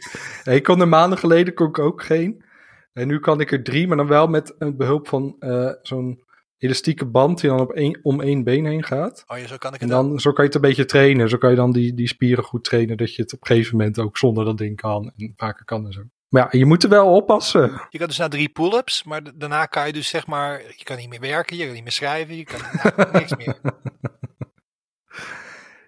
Ik 0.45 0.63
kon 0.63 0.81
er 0.81 0.89
maanden 0.89 1.19
geleden 1.19 1.55
kon 1.55 1.69
ik 1.69 1.79
ook 1.79 2.03
geen. 2.03 2.45
En 2.93 3.07
nu 3.07 3.19
kan 3.19 3.41
ik 3.41 3.53
er 3.53 3.63
drie, 3.63 3.89
maar 3.89 3.97
dan 3.97 4.07
wel 4.07 4.27
met 4.27 4.55
behulp 4.59 5.09
van 5.09 5.37
eh, 5.39 5.71
zo'n 5.83 6.25
elastieke 6.63 7.07
band 7.07 7.41
die 7.41 7.51
dan 7.51 7.61
op 7.61 7.73
één, 7.73 7.99
om 8.03 8.21
één 8.21 8.45
been 8.45 8.65
heen 8.67 8.85
gaat. 8.85 9.25
Oh 9.27 9.39
ja, 9.39 9.47
zo 9.47 9.57
kan 9.57 9.75
ik 9.75 9.81
En 9.81 9.89
het 9.89 9.97
ook. 9.97 10.09
dan, 10.09 10.21
zo 10.21 10.33
kan 10.33 10.45
je 10.45 10.51
het 10.51 10.55
een 10.55 10.69
beetje 10.69 10.85
trainen. 10.85 11.29
Zo 11.29 11.37
kan 11.37 11.51
je 11.51 11.57
dan 11.57 11.73
die, 11.73 11.95
die 11.95 12.09
spieren 12.09 12.45
goed 12.45 12.65
trainen, 12.65 12.97
dat 12.97 13.15
je 13.15 13.23
het 13.23 13.33
op 13.33 13.41
een 13.41 13.47
gegeven 13.47 13.77
moment 13.77 13.99
ook 13.99 14.19
zonder 14.19 14.45
dat 14.45 14.59
ding 14.59 14.77
kan. 14.77 15.13
En 15.17 15.33
vaker 15.37 15.65
kan 15.65 15.87
en 15.87 15.93
zo. 15.93 16.03
Maar 16.29 16.43
ja, 16.53 16.59
je 16.59 16.65
moet 16.67 16.83
er 16.83 16.89
wel 16.89 17.15
oppassen. 17.15 17.81
Je 17.91 17.99
kan 17.99 18.07
dus 18.07 18.19
naar 18.19 18.29
drie 18.31 18.49
pull-ups, 18.49 19.05
maar 19.05 19.23
daarna 19.39 19.67
kan 19.67 19.87
je 19.87 19.93
dus 19.93 20.09
zeg 20.09 20.27
maar, 20.27 20.63
je 20.77 20.85
kan 20.85 20.97
niet 20.97 21.09
meer 21.09 21.21
werken, 21.21 21.57
je 21.57 21.65
kan 21.65 21.73
niet 21.75 21.83
meer 21.83 21.93
schrijven, 21.93 22.37
je 22.37 22.45
kan 22.45 22.61
nou, 22.97 23.11
niks 23.13 23.37
meer. 23.37 23.57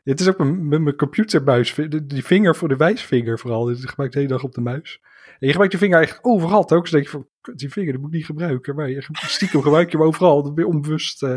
Het 0.04 0.20
is 0.20 0.28
ook 0.28 0.38
mijn- 0.38 0.68
met 0.68 0.80
mijn 0.80 0.96
computermuis, 0.96 1.74
die 2.04 2.24
vinger 2.24 2.56
voor 2.56 2.68
de 2.68 2.76
wijsvinger 2.76 3.38
vooral. 3.38 3.64
Dus 3.64 3.82
ik 3.82 3.88
gebruik 3.88 4.12
de 4.12 4.18
hele 4.18 4.30
dag 4.30 4.42
op 4.42 4.52
de 4.54 4.60
muis. 4.60 5.00
En 5.44 5.50
je 5.50 5.56
gebruikt 5.56 5.70
die 5.70 5.80
vinger 5.88 5.96
eigenlijk 5.96 6.26
overal. 6.26 6.70
Ook 6.70 6.90
denk 6.90 7.04
je 7.04 7.10
van, 7.10 7.28
"Kut, 7.40 7.58
die 7.58 7.72
vinger 7.72 7.92
die 7.92 8.00
moet 8.00 8.10
ik 8.10 8.16
niet 8.16 8.24
gebruiken. 8.26 8.74
Maar 8.74 8.90
je, 8.90 9.06
stiekem 9.26 9.62
gebruik 9.62 9.90
je 9.90 9.96
hem 9.96 10.06
overal. 10.06 10.42
Dan 10.42 10.54
ben 10.54 10.64
je 10.64 10.70
onbewust 10.70 11.22
eh, 11.22 11.36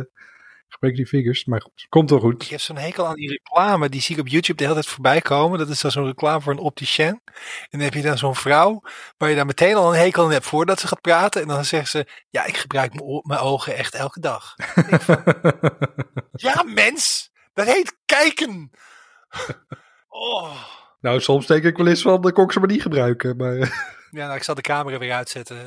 gebruik 0.68 0.96
je 0.96 1.02
die 1.04 1.08
vingers. 1.08 1.46
Maar 1.46 1.62
goed, 1.62 1.86
komt 1.90 2.10
wel 2.10 2.20
Ik 2.20 2.26
goed. 2.26 2.50
heb 2.50 2.60
zo'n 2.60 2.78
hekel 2.78 3.08
aan 3.08 3.16
die 3.16 3.30
reclame, 3.30 3.90
die 3.90 4.02
zie 4.02 4.16
ik 4.16 4.22
op 4.22 4.28
YouTube 4.28 4.58
de 4.58 4.64
hele 4.64 4.74
tijd 4.76 4.88
voorbij 4.88 5.22
komen. 5.22 5.60
Dat 5.60 5.70
is 5.70 5.82
dan 5.82 5.92
zo'n 5.92 6.06
reclame 6.06 6.42
voor 6.42 6.52
een 6.54 6.60
opticien. 6.60 7.06
En 7.06 7.22
dan 7.70 7.80
heb 7.80 7.94
je 7.94 8.02
dan 8.02 8.18
zo'n 8.18 8.36
vrouw, 8.36 8.82
waar 9.18 9.30
je 9.30 9.36
daar 9.36 9.46
meteen 9.46 9.76
al 9.76 9.94
een 9.94 10.00
hekel 10.00 10.24
aan 10.24 10.32
hebt 10.32 10.46
voordat 10.46 10.80
ze 10.80 10.88
gaat 10.88 11.02
praten. 11.02 11.42
En 11.42 11.48
dan 11.48 11.66
zegt 11.66 11.90
ze, 11.90 12.08
ja, 12.30 12.46
ik 12.46 12.58
gebruik 12.58 12.94
mijn 13.24 13.40
ogen 13.40 13.76
echt 13.76 13.94
elke 13.94 14.20
dag. 14.20 14.56
Ik 14.90 15.02
van, 15.02 15.24
ja, 16.48 16.64
mens, 16.66 17.32
dat 17.54 17.66
heet 17.66 17.98
kijken. 18.06 18.72
Oh. 20.08 20.56
Nou, 21.00 21.20
soms 21.20 21.46
denk 21.48 21.64
ik 21.64 21.78
wel 21.78 21.88
eens 21.88 22.02
van, 22.02 22.22
dan 22.22 22.32
kon 22.32 22.44
ik 22.44 22.52
ze 22.52 22.60
maar 22.60 22.68
niet 22.68 22.82
gebruiken. 22.82 23.38
Maar 23.38 23.56
Ja, 24.12 24.26
nou, 24.26 24.36
ik 24.36 24.44
zal 24.44 24.56
de 24.56 24.62
camera 24.62 24.98
weer 24.98 25.14
uitzetten, 25.14 25.58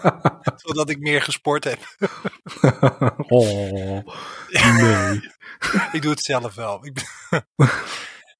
zodat 0.64 0.90
ik 0.90 0.98
meer 0.98 1.22
gesport 1.22 1.64
heb. 1.64 1.78
oh, 3.28 4.04
nee. 4.76 5.20
Ik 5.92 6.02
doe 6.02 6.10
het 6.10 6.20
zelf 6.20 6.54
wel. 6.54 6.84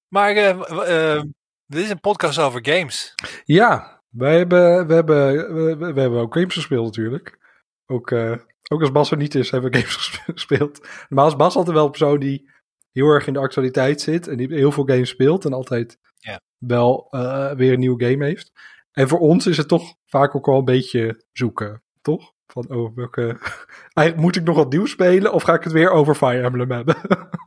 Maar 0.09 0.37
eh, 0.37 0.59
w- 0.59 0.79
eh, 0.79 1.23
dit 1.67 1.85
is 1.85 1.91
een 1.91 2.01
podcast 2.01 2.39
over 2.39 2.67
games. 2.67 3.15
Ja, 3.45 4.03
wij 4.09 4.37
hebben, 4.37 4.87
we, 4.87 4.95
hebben, 4.95 5.79
we, 5.79 6.01
hebben 6.01 6.21
ook 6.21 6.35
games 6.35 6.55
gespeeld 6.55 6.85
natuurlijk. 6.85 7.39
Ook, 7.87 8.11
eh, 8.11 8.35
ook 8.69 8.81
als 8.81 8.93
Bas 8.93 9.11
er 9.11 9.17
niet 9.17 9.35
is, 9.35 9.51
hebben 9.51 9.71
we 9.71 9.79
games 9.79 9.97
gespeeld. 10.25 10.89
Normaal 11.09 11.29
is 11.29 11.37
Bas 11.37 11.57
altijd 11.57 11.75
wel 11.75 11.85
een 11.85 11.91
persoon 11.91 12.19
die 12.21 12.51
heel 12.93 13.09
erg 13.09 13.27
in 13.27 13.33
de 13.33 13.39
actualiteit 13.39 14.01
zit. 14.01 14.29
En 14.29 14.37
die 14.37 14.55
heel 14.55 14.73
veel 14.73 14.85
games 14.85 15.09
speelt. 15.09 15.45
En 15.45 15.53
altijd 15.53 15.99
Ja. 16.21 16.41
wel 16.59 17.07
eh, 17.11 17.53
weer 17.53 17.73
een 17.73 17.79
nieuwe 17.79 18.05
game 18.05 18.25
heeft. 18.25 18.53
En 18.93 19.09
voor 19.09 19.19
ons 19.19 19.47
is 19.47 19.57
het 19.57 19.69
toch 19.69 19.95
vaak 20.07 20.35
ook 20.35 20.47
wel 20.47 20.59
een 20.59 20.65
beetje 20.65 21.25
zoeken, 21.33 21.83
toch? 22.03 22.33
Van, 22.47 22.69
oh, 22.69 22.97
welke... 22.97 23.23
Eigenlijk 23.93 24.17
moet 24.17 24.37
ik 24.37 24.43
nog 24.45 24.57
wat 24.57 24.71
nieuws 24.73 24.91
spelen? 24.91 25.33
Of 25.33 25.43
ga 25.43 25.55
ik 25.55 25.65
het 25.65 25.73
weer 25.73 25.91
over 25.91 26.15
Fire 26.15 26.43
Emblem 26.43 26.71
hebben? 26.71 26.97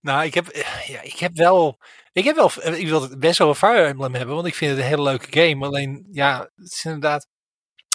Nou, 0.00 0.24
ik 0.24 0.34
heb, 0.34 0.46
ja, 0.86 1.02
ik 1.02 1.18
heb 1.18 1.36
wel. 1.36 1.78
Ik 2.12 2.24
heb 2.24 2.36
wel. 2.36 2.50
eh, 2.60 2.78
Ik 2.80 2.88
wil 2.88 3.02
het 3.02 3.18
best 3.18 3.38
wel 3.38 3.48
een 3.48 3.54
Fire 3.54 3.84
Emblem 3.84 4.14
hebben, 4.14 4.34
want 4.34 4.46
ik 4.46 4.54
vind 4.54 4.70
het 4.70 4.80
een 4.80 4.86
hele 4.86 5.02
leuke 5.02 5.26
game. 5.30 5.66
Alleen, 5.66 6.06
ja, 6.10 6.38
het 6.56 6.72
is 6.72 6.84
inderdaad. 6.84 7.26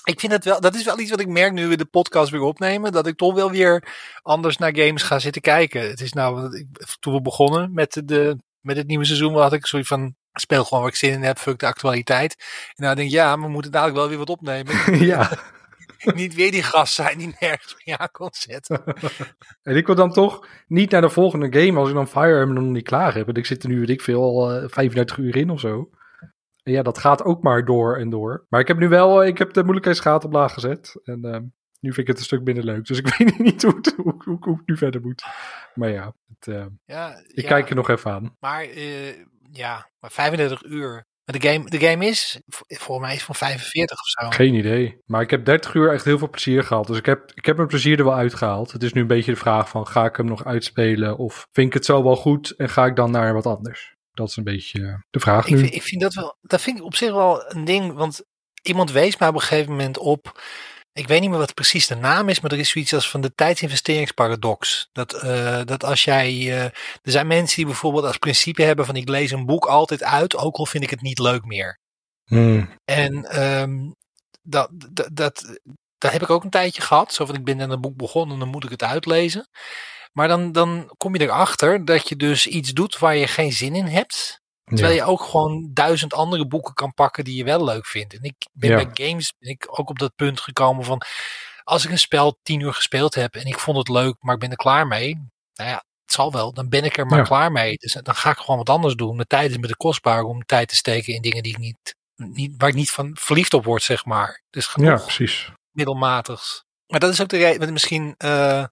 Ik 0.04 0.20
vind 0.20 0.32
het 0.32 0.46
wel. 0.46 0.62
Dat 0.62 0.75
is 0.75 0.84
wel 0.84 1.00
iets 1.00 1.10
wat 1.10 1.20
ik 1.20 1.28
merk 1.28 1.54
nu 1.54 1.68
we 1.68 1.78
de 1.78 1.86
podcast 1.86 2.32
weer 2.32 2.42
opnemen. 2.42 2.92
Dat 2.92 3.08
ik 3.08 3.18
toch 3.18 3.34
wel 3.34 3.52
weer 3.52 3.96
anders 4.22 4.58
naar 4.58 4.75
games 4.75 5.04
ga 5.04 5.20
zitten 5.20 5.42
kijken. 5.42 5.82
Het 5.90 6.02
is 6.02 6.14
nou. 6.14 6.50
Toen 7.00 7.14
we 7.14 7.22
begonnen 7.22 7.74
met, 7.74 8.02
de, 8.06 8.38
met 8.65 8.77
het 8.77 8.88
nieuwe 8.88 9.05
seizoen, 9.05 9.36
had 9.36 9.53
ik 9.53 9.65
zoiets 9.65 9.89
van. 9.89 10.15
Speel 10.38 10.63
gewoon 10.63 10.79
waar 10.84 10.91
ik 10.91 10.98
zin 10.98 11.12
in 11.12 11.24
heb, 11.24 11.38
fuck 11.38 11.60
de 11.60 11.65
actualiteit. 11.65 12.36
En 12.75 12.84
nou 12.84 12.95
denk 12.95 13.07
ik, 13.07 13.13
ja, 13.13 13.39
we 13.39 13.48
moeten 13.48 13.72
dadelijk 13.72 13.98
wel 13.98 14.07
weer 14.10 14.17
wat 14.17 14.29
opnemen. 14.29 14.98
ja. 15.05 15.29
Niet 16.15 16.36
weer 16.36 16.51
die 16.51 16.63
gast 16.63 16.93
zijn 16.93 17.17
die 17.17 17.36
nergens 17.39 17.75
meer 17.86 17.98
aan 17.98 18.12
kon 18.12 18.29
zetten. 18.31 18.84
En 19.63 19.75
ik 19.75 19.86
wil 19.86 19.95
dan 19.95 20.12
toch 20.12 20.48
niet 20.67 20.91
naar 20.91 21.01
de 21.01 21.10
volgende 21.10 21.60
game 21.60 21.79
als 21.79 21.89
ik 21.89 21.95
dan 21.95 22.07
Fire 22.07 22.39
Emblem 22.39 22.63
nog 22.63 22.74
niet 22.74 22.88
klaar 22.88 23.13
heb. 23.13 23.25
Want 23.25 23.38
ik 23.38 23.45
zit 23.45 23.63
er 23.63 23.69
nu, 23.69 23.79
weet 23.79 23.89
ik 23.89 24.01
veel, 24.01 24.22
al 24.22 24.51
eh, 24.51 24.69
35 24.69 25.17
uur 25.17 25.36
in 25.36 25.50
of 25.50 25.60
zo. 25.60 25.89
En 26.63 26.74
ja, 26.74 26.81
dat 26.81 26.98
gaat 26.98 27.24
ook 27.24 27.43
maar 27.43 27.65
door 27.65 27.98
en 27.98 28.10
door. 28.10 28.45
Maar 28.50 28.60
ik 28.60 28.67
heb 28.67 28.77
nu 28.77 28.88
wel, 28.88 29.22
eh, 29.22 29.27
ik 29.27 29.38
heb 29.38 29.53
de 29.53 29.62
moeilijkheidsgraad 29.62 30.25
op 30.25 30.34
laag 30.34 30.53
gezet. 30.53 31.00
En 31.03 31.24
eh, 31.24 31.39
nu 31.86 31.94
vind 31.94 32.08
ik 32.08 32.08
het 32.08 32.18
een 32.18 32.24
stuk 32.24 32.44
minder 32.44 32.63
leuk. 32.63 32.86
Dus 32.86 32.98
ik 33.00 33.08
weet 33.18 33.39
niet 33.39 33.62
hoe, 33.63 33.75
het, 33.75 33.94
hoe, 33.98 34.15
hoe, 34.24 34.38
hoe 34.39 34.60
ik 34.60 34.65
nu 34.68 34.77
verder 34.77 35.01
moet. 35.01 35.24
Maar 35.74 35.89
ja, 35.89 36.13
het, 36.39 36.48
eh, 36.56 36.65
Ja, 36.86 37.18
ik 37.27 37.42
ja. 37.42 37.48
kijk 37.48 37.70
er 37.70 37.75
nog 37.75 37.89
even 37.89 38.12
aan. 38.12 38.36
Maar 38.39 38.62
eh, 38.63 39.15
ja, 39.51 39.89
maar 40.00 40.12
35 40.12 40.63
uur. 40.63 41.06
Maar 41.25 41.39
de 41.39 41.48
game, 41.50 41.70
de 41.70 41.80
game 41.80 42.06
is, 42.06 42.39
v- 42.48 42.60
volgens 42.68 43.08
mij 43.08 43.15
is 43.15 43.24
van 43.24 43.36
45 43.36 43.98
of 44.00 44.08
zo. 44.08 44.30
Geen 44.30 44.54
idee. 44.54 44.98
Maar 45.06 45.22
ik 45.22 45.30
heb 45.30 45.46
30 45.46 45.74
uur 45.74 45.92
echt 45.94 46.06
heel 46.06 46.18
veel 46.18 46.30
plezier 46.30 46.63
gehad. 46.63 46.88
Dus 46.88 46.98
ik 46.98 47.06
heb, 47.06 47.32
ik 47.34 47.46
heb 47.46 47.56
mijn 47.56 47.68
plezier 47.68 47.98
er 48.00 48.04
wel 48.06 48.13
uitgehaald. 48.15 48.72
Het 48.72 48.84
is 48.84 48.94
nu 48.94 49.01
een 49.01 49.08
beetje 49.08 49.32
de 49.32 49.38
vraag 49.38 49.70
van, 49.70 49.88
ga 49.88 50.06
ik 50.06 50.15
hem 50.15 50.25
nog 50.25 50.46
uitspelen? 50.46 51.18
Of 51.18 51.48
vind 51.51 51.68
ik 51.68 51.74
het 51.74 51.86
zo 51.86 52.04
wel 52.04 52.15
goed 52.15 52.51
en 52.51 52.70
ga 52.70 52.86
ik 52.86 52.96
dan 52.96 53.12
naar 53.12 53.34
wat 53.34 53.46
anders? 53.46 53.94
Dat 54.13 54.30
is 54.30 54.36
een 54.36 54.44
beetje 54.44 55.04
de 55.10 55.20
vraag 55.20 55.46
Ik 55.46 55.51
nu. 55.54 55.60
vind, 55.60 55.74
ik 55.74 55.82
vind 55.84 56.01
dat 56.01 56.13
wel, 56.13 56.38
dat 56.42 56.62
vind 56.62 56.77
ik 56.77 56.84
op 56.84 56.96
zich 56.96 57.12
wel 57.12 57.51
een 57.54 57.65
ding, 57.65 57.94
want 57.94 58.24
iemand 58.62 58.92
wees 58.92 59.18
mij 59.18 59.27
op 59.27 59.34
een 59.36 59.42
gegeven 59.42 59.72
moment 59.72 59.98
op. 59.98 60.42
Ik 60.96 61.08
weet 61.08 61.22
niet 61.22 61.30
meer 61.30 61.40
wat 61.40 61.54
precies 61.54 61.88
de 61.88 61.96
naam 61.96 62.30
is, 62.30 62.40
maar 62.40 62.52
er 62.52 62.60
is 62.60 62.70
zoiets 62.70 62.94
als 62.94 63.10
van 63.10 63.22
de 63.22 63.34
tijdsinvesteringsparadox. 63.36 64.90
Dat, 64.92 65.14
eh, 65.14 65.62
dat 65.66 65.84
als 65.84 66.04
jij. 66.04 66.30
eh, 66.30 66.64
er 66.64 66.72
zijn 67.04 67.28
mensen 67.28 67.56
die 67.56 67.66
bijvoorbeeld 67.66 68.06
als 68.06 68.18
principe 68.18 68.64
hebben 68.64 68.86
van 68.86 68.96
ik 68.96 69.10
lees 69.10 69.32
een 69.32 69.46
boek 69.46 69.66
altijd 69.66 70.04
uit, 70.04 70.36
ook 70.36 70.56
al 70.56 70.66
vind 70.66 70.84
ik 70.84 70.90
het 70.90 71.02
niet 71.02 71.20
leuk 71.20 71.46
meer. 71.46 71.80
Hmm. 72.25 72.80
En 72.86 73.25
ehm, 73.25 73.92
dat, 74.42 74.70
dat, 74.72 75.10
dat, 75.14 75.60
dat 75.98 76.12
heb 76.12 76.22
ik 76.22 76.30
ook 76.30 76.44
een 76.44 76.50
tijdje 76.50 76.82
gehad. 76.82 77.14
Zo 77.14 77.25
van 77.25 77.36
ik 77.36 77.44
ben 77.44 77.62
aan 77.62 77.72
een 77.72 77.82
boek 77.82 77.98
begonnen, 77.98 78.40
dan 78.40 78.48
moet 78.48 78.64
ik 78.64 78.70
het 78.70 78.84
uitlezen. 78.84 79.48
Maar 80.14 80.28
dan, 80.28 80.52
dan 80.52 80.94
kom 80.98 81.16
je 81.16 81.22
erachter 81.22 81.86
dat 81.86 82.10
je 82.10 82.16
dus 82.16 82.48
iets 82.48 82.72
doet 82.72 83.00
waar 83.00 83.16
je 83.16 83.28
geen 83.28 83.52
zin 83.52 83.75
in 83.75 83.88
hebt. 83.88 84.42
Terwijl 84.65 84.93
Ja. 84.95 85.03
je 85.03 85.10
ook 85.10 85.22
gewoon 85.22 85.69
duizend 85.74 86.13
andere 86.13 86.48
boeken 86.48 86.74
kan 86.74 86.93
pakken 86.93 87.24
die 87.24 87.36
je 87.36 87.43
wel 87.43 87.63
leuk 87.63 87.86
vindt. 87.86 88.13
En 88.13 88.24
ik 88.24 88.36
ben 88.53 88.69
Ja. 88.69 88.75
bij 88.75 89.07
games 89.07 89.34
ben 89.39 89.50
ik 89.50 89.79
ook 89.79 89.89
op 89.89 90.00
dat 90.00 90.15
punt 90.15 90.39
gekomen 90.39 90.86
van... 90.86 91.01
Als 91.63 91.86
ik 91.86 91.91
een 91.91 92.00
spel 92.00 92.39
tien 92.43 92.60
uur 92.60 92.74
gespeeld 92.74 93.15
heb 93.15 93.36
en 93.36 93.45
ik 93.45 93.60
vond 93.60 93.77
het 93.77 93.89
leuk, 93.89 94.15
maar 94.19 94.34
ik 94.34 94.39
ben 94.39 94.50
er 94.51 94.55
klaar 94.55 94.88
mee. 94.88 95.13
Nou 95.53 95.69
ja, 95.69 95.75
het 95.75 96.13
zal 96.13 96.31
wel. 96.31 96.53
Dan 96.53 96.69
ben 96.69 96.84
ik 96.84 96.98
er 96.98 97.05
maar 97.05 97.17
Ja. 97.19 97.24
klaar 97.24 97.51
mee. 97.51 97.75
Dus 97.77 97.93
dan 98.03 98.15
ga 98.15 98.29
ik 98.29 98.38
gewoon 98.38 98.57
wat 98.57 98.69
anders 98.69 98.95
doen. 98.95 99.15
Mijn 99.15 99.27
tijd 99.27 99.51
is 99.51 99.57
me 99.57 99.67
te 99.67 99.75
kostbaar 99.77 100.22
om 100.24 100.45
tijd 100.45 100.67
te 100.67 100.75
steken 100.75 101.13
in 101.13 101.22
dingen 101.22 101.43
die 101.43 101.51
ik 101.51 101.57
niet, 101.57 101.95
niet, 102.15 102.53
waar 102.57 102.69
ik 102.69 102.75
niet 102.75 102.91
van 102.91 103.17
verliefd 103.19 103.53
op 103.53 103.63
word, 103.65 103.84
zeg 103.84 104.05
maar. 104.05 104.43
Dus 104.50 104.65
Ja, 104.65 104.72
genoeg 104.72 105.01
precies. 105.03 105.51
middelmatigs. 105.72 106.63
Maar 106.88 107.00
dat 107.00 107.12
is 107.13 107.22
ook 107.22 107.29
de 107.29 107.38
reden, 107.38 107.74
misschien, 107.74 108.15
eh, 108.17 108.65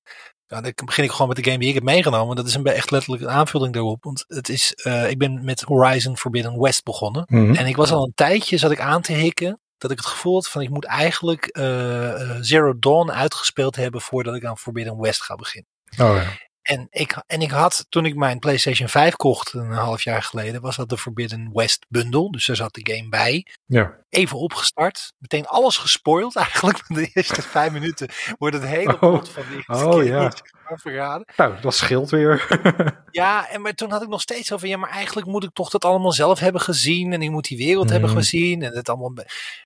ja, 0.54 0.62
dan 0.62 0.86
begin 0.86 1.04
ik 1.04 1.12
gewoon 1.12 1.28
met 1.28 1.38
de 1.38 1.44
game 1.44 1.58
die 1.58 1.68
ik 1.68 1.74
heb 1.74 1.84
meegenomen. 1.84 2.36
Dat 2.36 2.48
is 2.48 2.56
een, 2.56 2.66
echt 2.66 2.92
letterlijk 2.92 3.24
een 3.24 3.30
aanvulling 3.30 3.74
daarop. 3.74 4.04
Want 4.04 4.24
het 4.28 4.50
is, 4.50 4.74
eh, 4.74 5.10
ik 5.10 5.18
ben 5.18 5.44
met 5.44 5.62
Horizon 5.62 6.18
Forbidden 6.18 6.60
West 6.60 6.84
begonnen. 6.84 7.24
Mhm. 7.28 7.56
En 7.56 7.66
ik 7.66 7.76
was 7.76 7.92
al 7.92 8.04
een 8.04 8.14
tijdje, 8.16 8.58
zat 8.58 8.72
ik 8.72 8.80
aan 8.80 9.02
te 9.02 9.14
hikken, 9.14 9.60
dat 9.78 9.92
ik 9.92 9.98
het 9.98 10.06
gevoel 10.06 10.34
had 10.34 10.50
van 10.50 10.62
ik 10.62 10.70
moet 10.70 10.86
eigenlijk 10.86 11.46
eh, 11.46 12.22
eh, 12.22 12.38
Zero 12.42 12.80
Dawn 12.80 13.12
uitgespeeld 13.12 13.76
hebben 13.76 14.02
voordat 14.02 14.36
ik 14.36 14.46
aan 14.46 14.58
Forbidden 14.58 15.00
West 15.00 15.22
ga 15.22 15.36
beginnen. 15.36 15.70
Oh 15.92 16.16
ja. 16.16 16.52
En 16.62 16.88
ik, 16.90 17.24
en 17.28 17.42
ik 17.42 17.52
had, 17.52 17.86
toen 17.90 18.06
ik 18.06 18.16
mijn 18.16 18.40
PlayStation 18.40 18.88
5 18.88 19.16
kocht 19.16 19.54
een 19.54 19.72
half 19.72 20.04
jaar 20.04 20.24
geleden, 20.24 20.62
was 20.62 20.76
dat 20.76 20.90
de 20.90 20.98
Forbidden 20.98 21.50
West 21.54 21.86
bundle. 21.90 22.32
Dus 22.32 22.46
daar 22.46 22.56
zat 22.56 22.74
de 22.74 22.94
game 22.94 23.10
bij. 23.10 23.48
Ja. 23.66 24.03
Even 24.14 24.38
opgestart. 24.38 25.14
Meteen 25.18 25.46
alles 25.48 25.78
gespoild 25.78 26.36
eigenlijk. 26.46 26.84
De 26.88 27.10
eerste 27.14 27.42
vijf 27.42 27.72
minuten 27.72 28.10
wordt 28.38 28.56
het 28.56 28.66
hele 28.66 28.94
Oh. 28.94 29.00
plot 29.00 29.30
van 29.30 29.44
de 29.50 29.56
eerste 29.56 29.86
Oh, 29.86 29.94
keer 30.02 30.06
ja. 30.06 30.32
verraden. 30.76 31.28
Nou, 31.38 31.62
dat 31.62 31.76
scheelt 31.76 32.10
weer. 32.10 32.48
Ja, 33.14 33.50
en 33.50 33.62
maar 33.62 33.74
toen 33.74 33.92
had 33.92 34.02
ik 34.02 34.08
nog 34.08 34.22
steeds 34.22 34.52
over, 34.52 34.68
ja, 34.68 34.78
maar 34.78 34.90
eigenlijk 34.90 35.28
moet 35.28 35.44
ik 35.44 35.50
toch 35.54 35.70
dat 35.70 35.86
allemaal 35.86 36.12
zelf 36.12 36.40
hebben 36.40 36.62
gezien. 36.62 37.14
En 37.14 37.22
ik 37.22 37.30
moet 37.30 37.48
die 37.48 37.58
wereld 37.58 37.90
hebben 37.90 38.10
Mhm. 38.10 38.18
gezien. 38.18 38.62
En, 38.62 38.76
het 38.76 38.90
allemaal, 38.90 39.14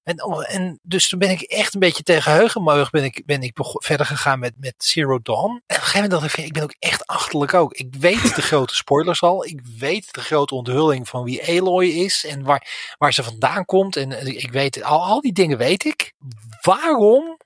en, 0.04 0.24
oh, 0.24 0.54
en 0.54 0.80
dus 0.84 1.08
toen 1.10 1.20
ben 1.20 1.30
ik 1.30 1.42
echt 1.42 1.74
een 1.74 1.80
beetje 1.80 2.04
tegen 2.04 2.32
heugenmeug 2.32 2.90
ben 2.90 3.04
ik, 3.04 3.22
ben 3.26 3.42
ik 3.42 3.58
verder 3.62 4.06
gegaan 4.06 4.40
met, 4.40 4.54
met 4.58 4.74
Zero 4.78 5.20
Dawn. 5.22 5.50
En 5.50 5.56
op 5.56 5.62
een 5.68 5.76
gegeven 5.76 6.02
moment 6.02 6.22
dacht 6.22 6.38
ik, 6.38 6.46
ik 6.46 6.54
ben 6.54 6.64
ook 6.64 6.76
echt 6.80 7.08
achterlijk 7.08 7.54
ook. 7.54 7.74
Ik 7.74 7.96
weet 8.00 8.36
de 8.36 8.42
grote 8.42 8.76
spoilers 8.76 9.22
al. 9.22 9.46
Ik 9.46 9.62
weet 9.78 10.14
de 10.14 10.22
grote 10.22 10.56
onthulling 10.56 11.08
van 11.10 11.24
wie 11.24 11.48
Aloy 11.60 11.86
is. 11.86 12.26
En 12.26 12.44
waar, 12.44 12.96
waar 12.98 13.14
ze 13.14 13.24
vandaan 13.24 13.66
komt. 13.66 13.96
En 13.96 14.12
eh, 14.12 14.37
ik 14.38 14.52
weet, 14.52 14.84
al, 14.84 15.04
al 15.06 15.22
die 15.22 15.34
dingen 15.34 15.58
weet 15.58 15.86
ik. 15.86 16.14
Waarom 16.62 17.38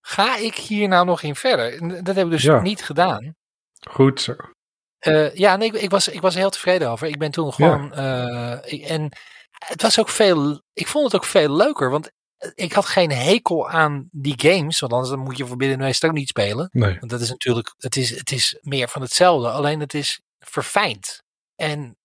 ga 0.00 0.36
ik 0.36 0.54
hier 0.54 0.88
nou 0.88 1.04
nog 1.06 1.22
in 1.22 1.34
verder? 1.36 1.78
En 1.80 2.04
dat 2.04 2.16
heb 2.16 2.24
ik 2.24 2.30
dus 2.30 2.42
Ja. 2.42 2.60
niet 2.60 2.84
gedaan. 2.84 3.34
Goed 3.90 4.20
zo. 4.20 4.34
Eh, 4.98 5.34
ja, 5.34 5.56
nee, 5.56 5.68
ik, 5.68 5.74
ik, 5.74 5.90
was, 5.90 6.08
ik 6.08 6.20
was 6.20 6.34
er 6.34 6.40
heel 6.40 6.50
tevreden 6.50 6.90
over. 6.90 7.06
Ik 7.08 7.18
ben 7.18 7.30
toen 7.30 7.52
gewoon. 7.52 7.92
eh, 7.94 8.58
ik- 8.72 8.82
en 8.84 9.12
het 9.66 9.82
was 9.82 9.98
ook 10.00 10.08
veel. 10.08 10.62
Ik 10.72 10.86
vond 10.86 11.04
het 11.04 11.14
ook 11.14 11.24
veel 11.24 11.56
leuker. 11.56 11.90
Want 11.90 12.10
ik 12.54 12.72
had 12.72 12.86
geen 12.86 13.10
hekel 13.12 13.68
aan 13.70 14.08
die 14.10 14.34
games. 14.36 14.80
Want 14.80 14.92
anders 14.92 15.10
dan 15.10 15.20
moet 15.20 15.36
je 15.36 15.46
Forbidden 15.46 15.78
West 15.78 16.04
ook 16.04 16.12
niet 16.12 16.28
spelen. 16.28 16.68
Nee. 16.72 16.96
Want 16.98 17.10
dat 17.10 17.20
is 17.20 17.28
natuurlijk. 17.28 17.74
Het 17.76 17.96
is, 17.96 18.10
het 18.18 18.30
is 18.32 18.58
meer 18.60 18.88
van 18.88 19.02
hetzelfde. 19.02 19.50
Alleen 19.50 19.80
het 19.80 19.94
is 19.94 20.20
verfijnd. 20.38 21.22
En 21.54 21.96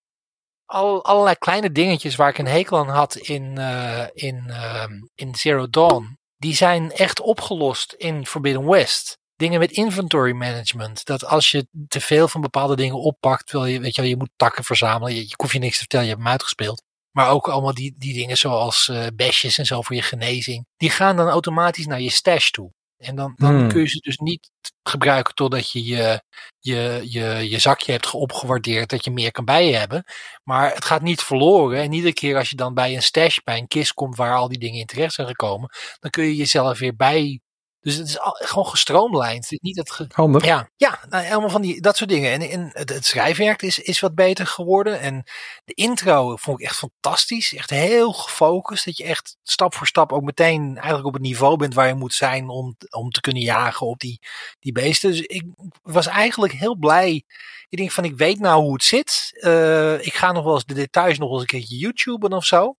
al, 0.71 1.03
allerlei 1.03 1.35
kleine 1.35 1.71
dingetjes 1.71 2.15
waar 2.15 2.29
ik 2.29 2.37
een 2.37 2.47
hekel 2.47 2.77
aan 2.77 2.89
had 2.89 3.15
in, 3.15 3.57
eh, 3.57 4.05
in, 4.13 4.49
ehm, 4.49 4.91
in 5.15 5.35
Zero 5.35 5.69
Dawn. 5.69 6.17
Die 6.37 6.55
zijn 6.55 6.91
echt 6.91 7.19
opgelost 7.19 7.93
in 7.93 8.25
Forbidden 8.25 8.67
West. 8.67 9.17
Dingen 9.35 9.59
met 9.59 9.71
inventory 9.71 10.31
management. 10.31 11.05
Dat 11.05 11.25
als 11.25 11.51
je 11.51 11.67
te 11.87 12.01
veel 12.01 12.27
van 12.27 12.41
bepaalde 12.41 12.75
dingen 12.75 12.99
oppakt, 12.99 13.51
wil 13.51 13.65
je, 13.65 13.79
weet 13.79 13.95
je, 13.95 14.01
wel, 14.01 14.09
je 14.09 14.17
moet 14.17 14.31
takken 14.35 14.63
verzamelen. 14.63 15.15
Je, 15.15 15.21
je 15.27 15.47
je 15.51 15.59
niks 15.59 15.73
te 15.73 15.79
vertellen, 15.79 16.05
je 16.05 16.11
hebt 16.11 16.23
hem 16.23 16.31
uitgespeeld. 16.31 16.83
Maar 17.11 17.29
ook 17.29 17.49
allemaal 17.49 17.73
die, 17.73 17.95
die 17.97 18.13
dingen 18.13 18.37
zoals 18.37 18.87
eh 18.87 19.05
besjes 19.15 19.57
en 19.57 19.65
zo 19.65 19.81
voor 19.81 19.95
je 19.95 20.01
genezing. 20.01 20.65
Die 20.77 20.89
gaan 20.89 21.15
dan 21.15 21.27
automatisch 21.27 21.85
naar 21.85 22.01
je 22.01 22.09
stash 22.09 22.49
toe. 22.49 22.71
En 23.01 23.15
dan, 23.15 23.33
dan 23.35 23.55
Hmm. 23.55 23.67
kun 23.67 23.81
je 23.81 23.87
ze 23.87 23.99
dus 23.99 24.17
niet 24.17 24.51
gebruiken 24.83 25.33
totdat 25.33 25.71
je 25.71 25.85
je, 25.85 26.23
je, 26.59 27.01
je, 27.03 27.49
je 27.49 27.59
zakje 27.59 27.91
hebt 27.91 28.11
opgewaardeerd 28.11 28.89
dat 28.89 29.05
je 29.05 29.11
meer 29.11 29.31
kan 29.31 29.45
bij 29.45 29.71
hebben. 29.71 30.03
Maar 30.43 30.73
het 30.73 30.85
gaat 30.85 31.01
niet 31.01 31.21
verloren. 31.21 31.81
En 31.81 31.93
iedere 31.93 32.13
keer 32.13 32.37
als 32.37 32.49
je 32.49 32.55
dan 32.55 32.73
bij 32.73 32.95
een 32.95 33.01
stash, 33.01 33.37
bij 33.43 33.57
een 33.57 33.67
kist 33.67 33.93
komt 33.93 34.15
waar 34.15 34.35
al 34.35 34.47
die 34.47 34.59
dingen 34.59 34.79
in 34.79 34.85
terecht 34.85 35.13
zijn 35.13 35.27
gekomen, 35.27 35.69
dan 35.99 36.09
kun 36.11 36.23
je 36.23 36.35
jezelf 36.35 36.79
weer 36.79 36.95
bij. 36.95 37.39
Dus 37.81 37.95
het 37.95 38.07
is 38.07 38.19
al, 38.19 38.31
gewoon 38.43 38.65
gestroomlijnd. 38.65 39.43
Het 39.43 39.51
is 39.51 39.59
Niet 39.61 39.89
ge- 39.91 40.05
Handig. 40.11 40.45
ja, 40.45 40.69
ja 40.75 40.99
nou, 41.09 41.23
helemaal 41.23 41.49
van 41.49 41.61
die, 41.61 41.81
dat 41.81 41.97
soort 41.97 42.09
dingen. 42.09 42.31
En, 42.31 42.41
en 42.49 42.69
het, 42.73 42.89
het 42.89 43.05
schrijfwerk 43.05 43.61
is, 43.61 43.79
is 43.79 43.99
wat 43.99 44.15
beter 44.15 44.47
geworden. 44.47 44.99
En 44.99 45.23
de 45.63 45.73
intro 45.73 46.35
vond 46.35 46.59
ik 46.59 46.65
echt 46.65 46.75
fantastisch. 46.77 47.53
Echt 47.53 47.69
heel 47.69 48.13
gefocust. 48.13 48.85
Dat 48.85 48.97
je 48.97 49.03
echt 49.03 49.37
stap 49.43 49.75
voor 49.75 49.87
stap 49.87 50.11
ook 50.11 50.23
meteen 50.23 50.73
eigenlijk 50.75 51.05
op 51.05 51.13
het 51.13 51.21
niveau 51.21 51.57
bent 51.57 51.73
waar 51.73 51.87
je 51.87 51.93
moet 51.93 52.13
zijn 52.13 52.49
om, 52.49 52.75
om 52.89 53.09
te 53.09 53.21
kunnen 53.21 53.41
jagen 53.43 53.87
op 53.87 53.99
die, 53.99 54.19
die 54.59 54.71
beesten. 54.71 55.09
Dus 55.11 55.21
ik 55.21 55.43
was 55.81 56.07
eigenlijk 56.07 56.53
heel 56.53 56.75
blij. 56.75 57.23
Ik 57.69 57.77
denk 57.77 57.91
van, 57.91 58.03
ik 58.03 58.17
weet 58.17 58.39
nou 58.39 58.61
hoe 58.61 58.73
het 58.73 58.83
zit. 58.83 59.37
Eh, 59.39 60.05
ik 60.05 60.13
ga 60.13 60.31
nog 60.31 60.43
wel 60.43 60.53
eens 60.53 60.65
de 60.65 60.73
details 60.73 61.17
nog 61.17 61.31
eens 61.31 61.41
een 61.41 61.45
keertje 61.47 61.77
YouTuben 61.77 62.33
of 62.33 62.45
zo. 62.45 62.75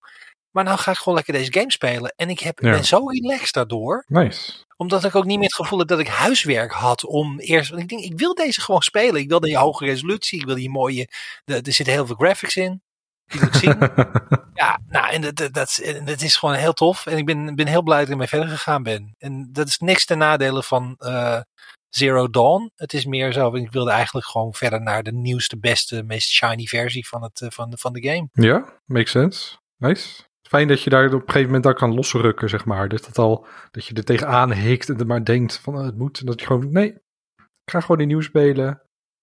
Maar 0.53 0.65
nou 0.65 0.79
ga 0.79 0.91
ik 0.91 0.97
gewoon 0.97 1.15
lekker 1.15 1.33
deze 1.35 1.53
game 1.53 1.71
spelen. 1.71 2.13
En 2.17 2.29
ik 2.31 2.41
heb, 2.41 2.59
Ja. 2.61 2.71
ben 2.71 2.85
zo 2.85 3.07
relaxed 3.09 3.53
daardoor 3.55 4.05
Nice. 4.09 4.53
omdat 4.77 5.05
ik 5.05 5.15
ook 5.15 5.25
niet 5.25 5.39
meer 5.39 5.47
het 5.49 5.55
gevoel 5.57 5.79
heb 5.79 5.89
dat 5.89 5.99
ik 5.99 6.09
huiswerk 6.09 6.73
had 6.73 7.05
om 7.05 7.39
eerst. 7.39 7.71
Want 7.71 7.83
ik 7.83 7.89
denk, 7.89 8.01
ik 8.05 8.19
wil 8.19 8.35
deze 8.35 8.61
gewoon 8.61 8.83
spelen. 8.83 9.21
Ik 9.21 9.29
wil 9.29 9.41
die 9.41 9.57
hoge 9.57 9.85
resolutie. 9.85 10.41
Ik 10.41 10.47
wil 10.47 10.55
die 10.55 10.71
mooie. 10.71 11.09
de- 11.45 11.61
er 11.63 11.73
zitten 11.73 11.95
heel 11.95 12.07
veel 12.07 12.17
graphics 12.17 12.57
in. 12.57 12.83
Die 13.27 13.41
wil 13.41 13.49
ik 13.49 13.55
zien. 13.55 13.79
ja, 14.63 14.81
nou, 14.89 15.13
en 15.13 15.21
dat, 15.21 15.37
dat, 15.37 15.53
dat, 15.55 15.81
dat 16.05 16.21
is 16.21 16.37
gewoon 16.37 16.55
heel 16.55 16.73
tof. 16.73 17.07
En 17.07 17.17
ik 17.19 17.27
ben, 17.27 17.55
ben 17.55 17.67
heel 17.67 17.83
blij 17.83 17.97
dat 17.99 18.07
ik 18.07 18.13
ermee 18.13 18.27
verder 18.29 18.49
gegaan 18.49 18.83
ben. 18.83 19.15
En 19.19 19.49
dat 19.53 19.69
is 19.69 19.79
niks 19.79 20.05
ten 20.05 20.19
nadele 20.19 20.63
van 20.63 20.95
eh, 20.99 21.41
Zero 21.89 22.29
Dawn. 22.31 22.71
Het 22.77 22.93
is 22.93 23.05
meer 23.05 23.33
zo. 23.33 23.55
Ik 23.55 23.73
wilde 23.73 23.91
eigenlijk 23.91 24.27
gewoon 24.27 24.55
verder 24.55 24.81
naar 24.83 25.03
de 25.03 25.13
nieuwste, 25.13 25.59
beste, 25.59 26.03
meest 26.03 26.29
shiny 26.31 26.65
versie 26.67 27.09
van, 27.09 27.23
het, 27.23 27.41
eh, 27.41 27.51
van, 27.51 27.71
de, 27.71 27.77
van 27.77 27.93
de 27.93 28.03
game. 28.09 28.29
ja, 28.33 28.81
makes 28.87 29.11
sense. 29.11 29.57
Nice. 29.77 30.31
Fijn 30.53 30.69
dat 30.69 30.83
je 30.83 30.91
daar 30.91 31.07
op 31.07 31.13
een 31.13 31.21
gegeven 31.21 31.47
moment 31.47 31.63
dan 31.65 31.75
kan 31.75 31.95
losrukken, 31.95 32.49
zeg 32.49 32.65
maar. 32.65 32.89
Dat, 32.89 33.05
dat, 33.05 33.19
al, 33.19 33.47
dat 33.71 33.87
je 33.87 33.95
er 33.95 34.05
tegenaan 34.05 34.53
hikt 34.53 34.89
en 34.89 34.99
er 34.99 35.07
maar 35.07 35.25
denkt 35.25 35.59
van 35.59 35.77
oh, 35.79 35.85
het 35.85 35.97
moet. 35.99 36.19
En 36.21 36.27
dat 36.27 36.41
je 36.41 36.47
gewoon, 36.47 36.73
nee, 36.73 36.89
ik 37.37 37.71
ga 37.71 37.81
gewoon 37.81 37.97
die 37.99 38.07
nieuw 38.07 38.21
spelen. 38.21 38.69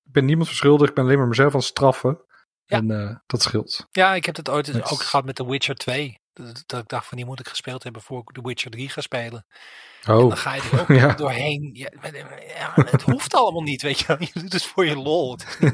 Ik 0.06 0.12
ben 0.12 0.26
niemand 0.26 0.48
verschuldigd, 0.48 0.90
ik 0.90 0.96
ben 0.96 1.04
alleen 1.04 1.18
maar 1.18 1.28
mezelf 1.28 1.52
aan 1.54 1.60
het 1.60 1.68
straffen. 1.68 2.22
Ja. 2.66 2.78
En 2.78 2.92
eh, 2.92 3.16
dat 3.26 3.42
scheelt. 3.42 3.88
Ja, 3.92 4.14
ik 4.14 4.26
heb 4.26 4.36
het 4.36 4.50
ooit 4.50 4.68
Nice. 4.74 4.92
ook 4.94 5.02
gehad 5.02 5.26
met 5.26 5.36
The 5.36 5.48
Witcher 5.50 5.76
2. 5.76 6.20
Dat, 6.34 6.64
dat 6.66 6.82
ik 6.82 6.88
dacht 6.88 7.06
van 7.08 7.18
die 7.18 7.26
moet 7.26 7.40
ik 7.40 7.48
gespeeld 7.48 7.84
hebben 7.84 8.02
voor 8.02 8.20
ik 8.20 8.32
The 8.32 8.42
Witcher 8.42 8.72
3 8.72 8.90
ga 8.90 9.02
spelen. 9.02 9.46
En 10.04 10.14
Oh, 10.14 10.20
dan 10.28 10.38
ga 10.38 10.54
je 10.56 10.62
er 10.72 10.80
ook 10.82 10.88
Ja. 11.02 11.14
doorheen. 11.14 11.70
Ja, 11.74 12.72
het 12.76 13.02
hoeft 13.02 13.34
allemaal 13.34 13.62
niet, 13.64 13.82
weet 13.82 14.00
je 14.00 14.06
wel. 14.08 14.18
Je 14.34 14.40
doet 14.40 14.54
het 14.54 14.66
voor 14.66 14.86
je 14.86 14.96
lol. 14.96 15.38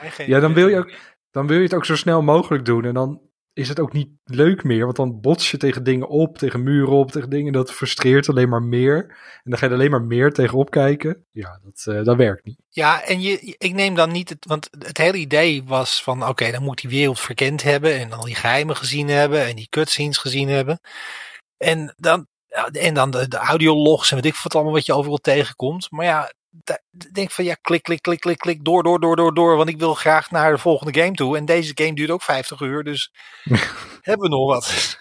En 0.00 0.26
Ja, 0.26 0.40
dan 0.40 0.54
wil 0.54 0.68
je 0.68 0.76
ook- 0.78 0.92
dan 1.30 1.46
wil 1.46 1.56
je 1.56 1.62
het 1.62 1.74
ook 1.74 1.84
zo 1.84 1.96
snel 1.96 2.22
mogelijk 2.22 2.64
doen. 2.64 2.84
En 2.84 2.94
dan 2.94 3.20
is 3.58 3.68
het 3.68 3.80
ook 3.80 3.92
niet 3.92 4.10
leuk 4.24 4.64
meer. 4.64 4.84
Want 4.84 4.96
dan 4.96 5.20
bots 5.20 5.50
je 5.50 5.56
tegen 5.56 5.84
dingen 5.84 6.08
op, 6.08 6.38
tegen 6.38 6.62
muren 6.62 6.92
op, 6.92 7.10
tegen 7.10 7.30
dingen. 7.30 7.52
Dat 7.52 7.72
frustreert 7.72 8.28
alleen 8.28 8.48
maar 8.48 8.62
meer. 8.62 8.96
En 9.44 9.50
dan 9.50 9.58
ga 9.58 9.66
je 9.66 9.72
alleen 9.72 9.90
maar 9.90 10.02
meer 10.02 10.32
tegenop 10.32 10.70
kijken. 10.70 11.26
Ja, 11.30 11.60
dat, 11.64 11.94
eh, 11.94 12.04
dat 12.04 12.16
werkt 12.16 12.44
niet. 12.44 12.60
Ja, 12.68 13.02
en 13.02 13.20
je, 13.20 13.56
ik 13.58 13.74
neem 13.74 13.94
dan 13.94 14.12
niet 14.12 14.28
het, 14.28 14.44
want 14.46 14.68
het 14.78 14.98
hele 14.98 15.18
idee 15.18 15.64
was 15.64 16.02
van, 16.02 16.26
oké, 16.28 16.50
dan 16.50 16.62
moet 16.62 16.80
die 16.80 16.90
wereld 16.90 17.20
verkend 17.20 17.62
hebben 17.62 17.98
en 17.98 18.12
al 18.12 18.24
die 18.24 18.34
geheimen 18.34 18.76
gezien 18.76 19.08
hebben 19.08 19.46
en 19.46 19.56
die 19.56 19.68
cutscenes 19.68 20.18
gezien 20.18 20.48
hebben. 20.48 20.80
En 21.56 21.94
dan, 21.96 22.26
en 22.72 22.94
dan 22.94 23.10
de, 23.10 23.28
de 23.28 23.36
audiologs 23.36 24.10
en 24.10 24.16
weet 24.16 24.32
ik 24.32 24.40
wat 24.42 24.54
allemaal 24.54 24.72
wat 24.72 24.86
je 24.86 24.94
overal 24.94 25.16
tegenkomt. 25.16 25.90
Maar 25.90 26.04
ja, 26.04 26.32
denk 27.12 27.30
van, 27.30 27.44
ja, 27.44 27.54
klik, 27.54 27.82
klik, 27.82 28.02
klik, 28.02 28.20
klik, 28.20 28.38
klik, 28.38 28.64
door, 28.64 28.82
door, 28.82 29.00
door, 29.00 29.16
door, 29.16 29.34
door, 29.34 29.56
want 29.56 29.68
ik 29.68 29.78
wil 29.78 29.94
graag 29.94 30.30
naar 30.30 30.52
de 30.52 30.58
volgende 30.58 31.00
game 31.00 31.12
toe. 31.12 31.36
En 31.36 31.44
deze 31.44 31.72
game 31.74 31.94
duurt 31.94 32.10
ook 32.10 32.22
50 32.22 32.60
uur, 32.60 32.84
dus 32.84 33.12
hebben 34.08 34.30
we 34.30 34.36
nog 34.36 34.46
wat. 34.46 34.96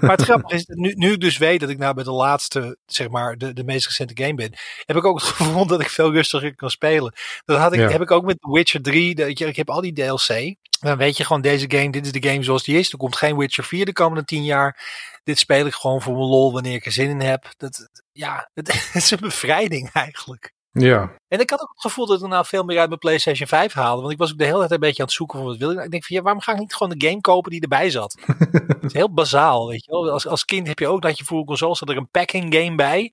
Maar 0.00 0.10
het 0.10 0.22
grappige 0.22 0.54
is, 0.54 0.64
nu, 0.66 0.92
nu 0.96 1.12
ik 1.12 1.20
dus 1.20 1.38
weet 1.38 1.60
dat 1.60 1.68
ik 1.68 1.78
nou 1.78 1.94
bij 1.94 2.04
de 2.04 2.12
laatste, 2.12 2.78
zeg 2.86 3.08
maar, 3.08 3.36
de, 3.36 3.52
de 3.52 3.64
meest 3.64 3.86
recente 3.86 4.22
game 4.22 4.34
ben, 4.34 4.52
heb 4.84 4.96
ik 4.96 5.04
ook 5.04 5.20
het 5.20 5.28
gevoel 5.32 5.66
dat 5.66 5.80
ik 5.80 5.88
veel 5.88 6.12
rustiger 6.12 6.54
kan 6.54 6.70
spelen. 6.70 7.12
Dat 7.44 7.58
had 7.58 7.72
ik, 7.72 7.78
Ja. 7.80 7.88
heb 7.88 8.00
ik 8.00 8.10
ook 8.10 8.24
met 8.24 8.36
Witcher 8.40 8.82
3. 8.82 9.14
Dat 9.14 9.38
je, 9.38 9.46
ik 9.46 9.56
heb 9.56 9.70
al 9.70 9.80
die 9.80 9.92
DLC. 9.92 10.56
Dan 10.80 10.96
weet 10.96 11.16
je 11.16 11.24
gewoon, 11.24 11.42
deze 11.42 11.70
game, 11.70 11.90
dit 11.90 12.06
is 12.06 12.12
de 12.12 12.28
game 12.28 12.42
zoals 12.42 12.64
die 12.64 12.78
is. 12.78 12.92
Er 12.92 12.98
komt 12.98 13.16
geen 13.16 13.36
Witcher 13.36 13.64
4 13.64 13.84
de 13.84 13.92
komende 13.92 14.24
10 14.24 14.44
jaar. 14.44 14.80
Dit 15.24 15.38
speel 15.38 15.66
ik 15.66 15.74
gewoon 15.74 16.02
voor 16.02 16.14
mijn 16.14 16.26
lol 16.26 16.52
wanneer 16.52 16.74
ik 16.74 16.86
er 16.86 16.92
zin 16.92 17.10
in 17.10 17.20
heb. 17.20 17.52
Dat, 17.56 17.88
ja, 18.12 18.50
het, 18.54 18.68
is 18.94 19.10
een 19.10 19.20
bevrijding 19.20 19.90
eigenlijk. 19.92 20.52
Ja, 20.80 21.12
En 21.28 21.40
ik 21.40 21.50
had 21.50 21.60
ook 21.60 21.70
het 21.72 21.80
gevoel 21.80 22.06
dat 22.06 22.16
ik 22.16 22.22
er 22.22 22.28
nou 22.28 22.44
veel 22.46 22.64
meer 22.64 22.78
uit 22.78 22.88
mijn 22.88 23.00
PlayStation 23.00 23.48
5 23.48 23.72
haalde. 23.72 24.00
Want 24.00 24.12
ik 24.12 24.18
was 24.18 24.32
ook 24.32 24.38
de 24.38 24.44
hele 24.44 24.58
tijd 24.58 24.70
een 24.70 24.80
beetje 24.80 25.00
aan 25.00 25.06
het 25.06 25.16
zoeken 25.16 25.38
van 25.38 25.46
wat 25.46 25.56
wil 25.56 25.68
ik. 25.68 25.74
nou? 25.74 25.86
Ik 25.86 25.90
denk 25.92 26.04
van 26.04 26.16
ja, 26.16 26.22
waarom 26.22 26.40
ga 26.40 26.52
ik 26.52 26.58
niet 26.58 26.74
gewoon 26.74 26.98
de 26.98 27.06
game 27.06 27.20
kopen 27.20 27.50
die 27.50 27.60
erbij 27.60 27.90
zat? 27.90 28.16
Het 28.26 28.84
is 28.84 28.92
heel 28.92 29.12
bazaal, 29.12 29.68
weet 29.68 29.84
je 29.84 29.90
wel. 29.90 30.10
Als, 30.10 30.26
als 30.26 30.44
kind 30.44 30.66
heb 30.66 30.78
je 30.78 30.88
ook 30.88 31.02
dat 31.02 31.18
je 31.18 31.24
voor 31.24 31.38
een 31.38 31.44
console 31.44 31.76
zat 31.76 31.88
er 31.88 31.96
een 31.96 32.10
packing 32.10 32.54
game 32.54 32.74
bij. 32.74 33.12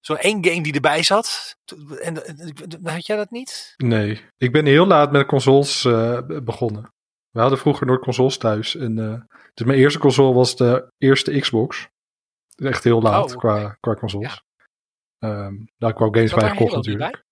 Zo'n 0.00 0.18
één 0.18 0.44
game 0.44 0.62
die 0.62 0.74
erbij 0.74 1.02
zat. 1.02 1.56
En, 2.00 2.14
had 2.82 3.06
jij 3.06 3.16
dat 3.16 3.30
niet? 3.30 3.74
nee. 3.76 4.20
Ik 4.36 4.52
ben 4.52 4.66
heel 4.66 4.86
laat 4.86 5.12
met 5.12 5.26
consoles 5.26 5.84
eh, 5.84 6.18
begonnen. 6.42 6.92
We 7.30 7.40
hadden 7.40 7.58
vroeger 7.58 7.86
nooit 7.86 8.00
consoles 8.00 8.36
thuis. 8.36 8.76
En, 8.76 8.98
eh, 8.98 9.20
dus 9.54 9.66
mijn 9.66 9.78
eerste 9.78 9.98
console 9.98 10.34
was 10.34 10.56
de 10.56 10.92
eerste 10.98 11.38
Xbox. 11.40 11.88
Echt 12.56 12.84
heel 12.84 13.02
laat 13.02 13.32
Oh, 13.32 13.38
qua, 13.38 13.76
qua 13.80 13.94
consoles. 13.94 14.42
Ehm, 15.22 15.54
daar 15.78 15.88
heb 15.88 15.90
ik 15.90 15.98
wel 15.98 16.10
games 16.10 16.30
bij 16.30 16.40
daar 16.40 16.50
gekocht 16.50 16.70
Halo 16.70 16.82
natuurlijk. 16.82 17.24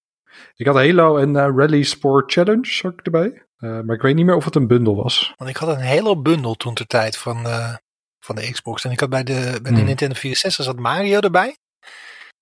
Ik 0.55 0.67
had 0.67 0.75
Halo 0.75 1.17
en 1.17 1.37
eh, 1.37 1.53
Rally 1.57 1.83
Sport 1.83 2.33
Challenge 2.33 2.67
zat 2.71 2.93
ik 2.93 3.01
erbij. 3.01 3.45
Eh, 3.57 3.81
maar 3.81 3.97
ik 3.97 4.03
weet 4.03 4.15
niet 4.15 4.25
meer 4.25 4.35
of 4.35 4.45
het 4.45 4.55
een 4.55 4.67
bundel 4.67 4.97
was. 4.97 5.35
Want 5.37 5.51
ik 5.51 5.57
had 5.57 5.69
een 5.69 5.81
hele 5.81 6.21
bundel 6.21 6.55
toen 6.55 6.75
ter 6.75 6.87
tijd 6.87 7.19
van, 7.19 7.47
eh, 7.47 7.75
van 8.19 8.37
de 8.37 8.51
Xbox. 8.51 8.85
En 8.85 8.91
ik 8.91 9.01
had 9.01 9.11
bij 9.11 9.23
de, 9.25 9.59
bij 9.63 9.73
de 9.73 9.79
Hmm. 9.79 9.87
Nintendo 9.87 10.15
64 10.15 10.65
zat 10.65 10.79
Mario 10.79 11.21
erbij. 11.21 11.57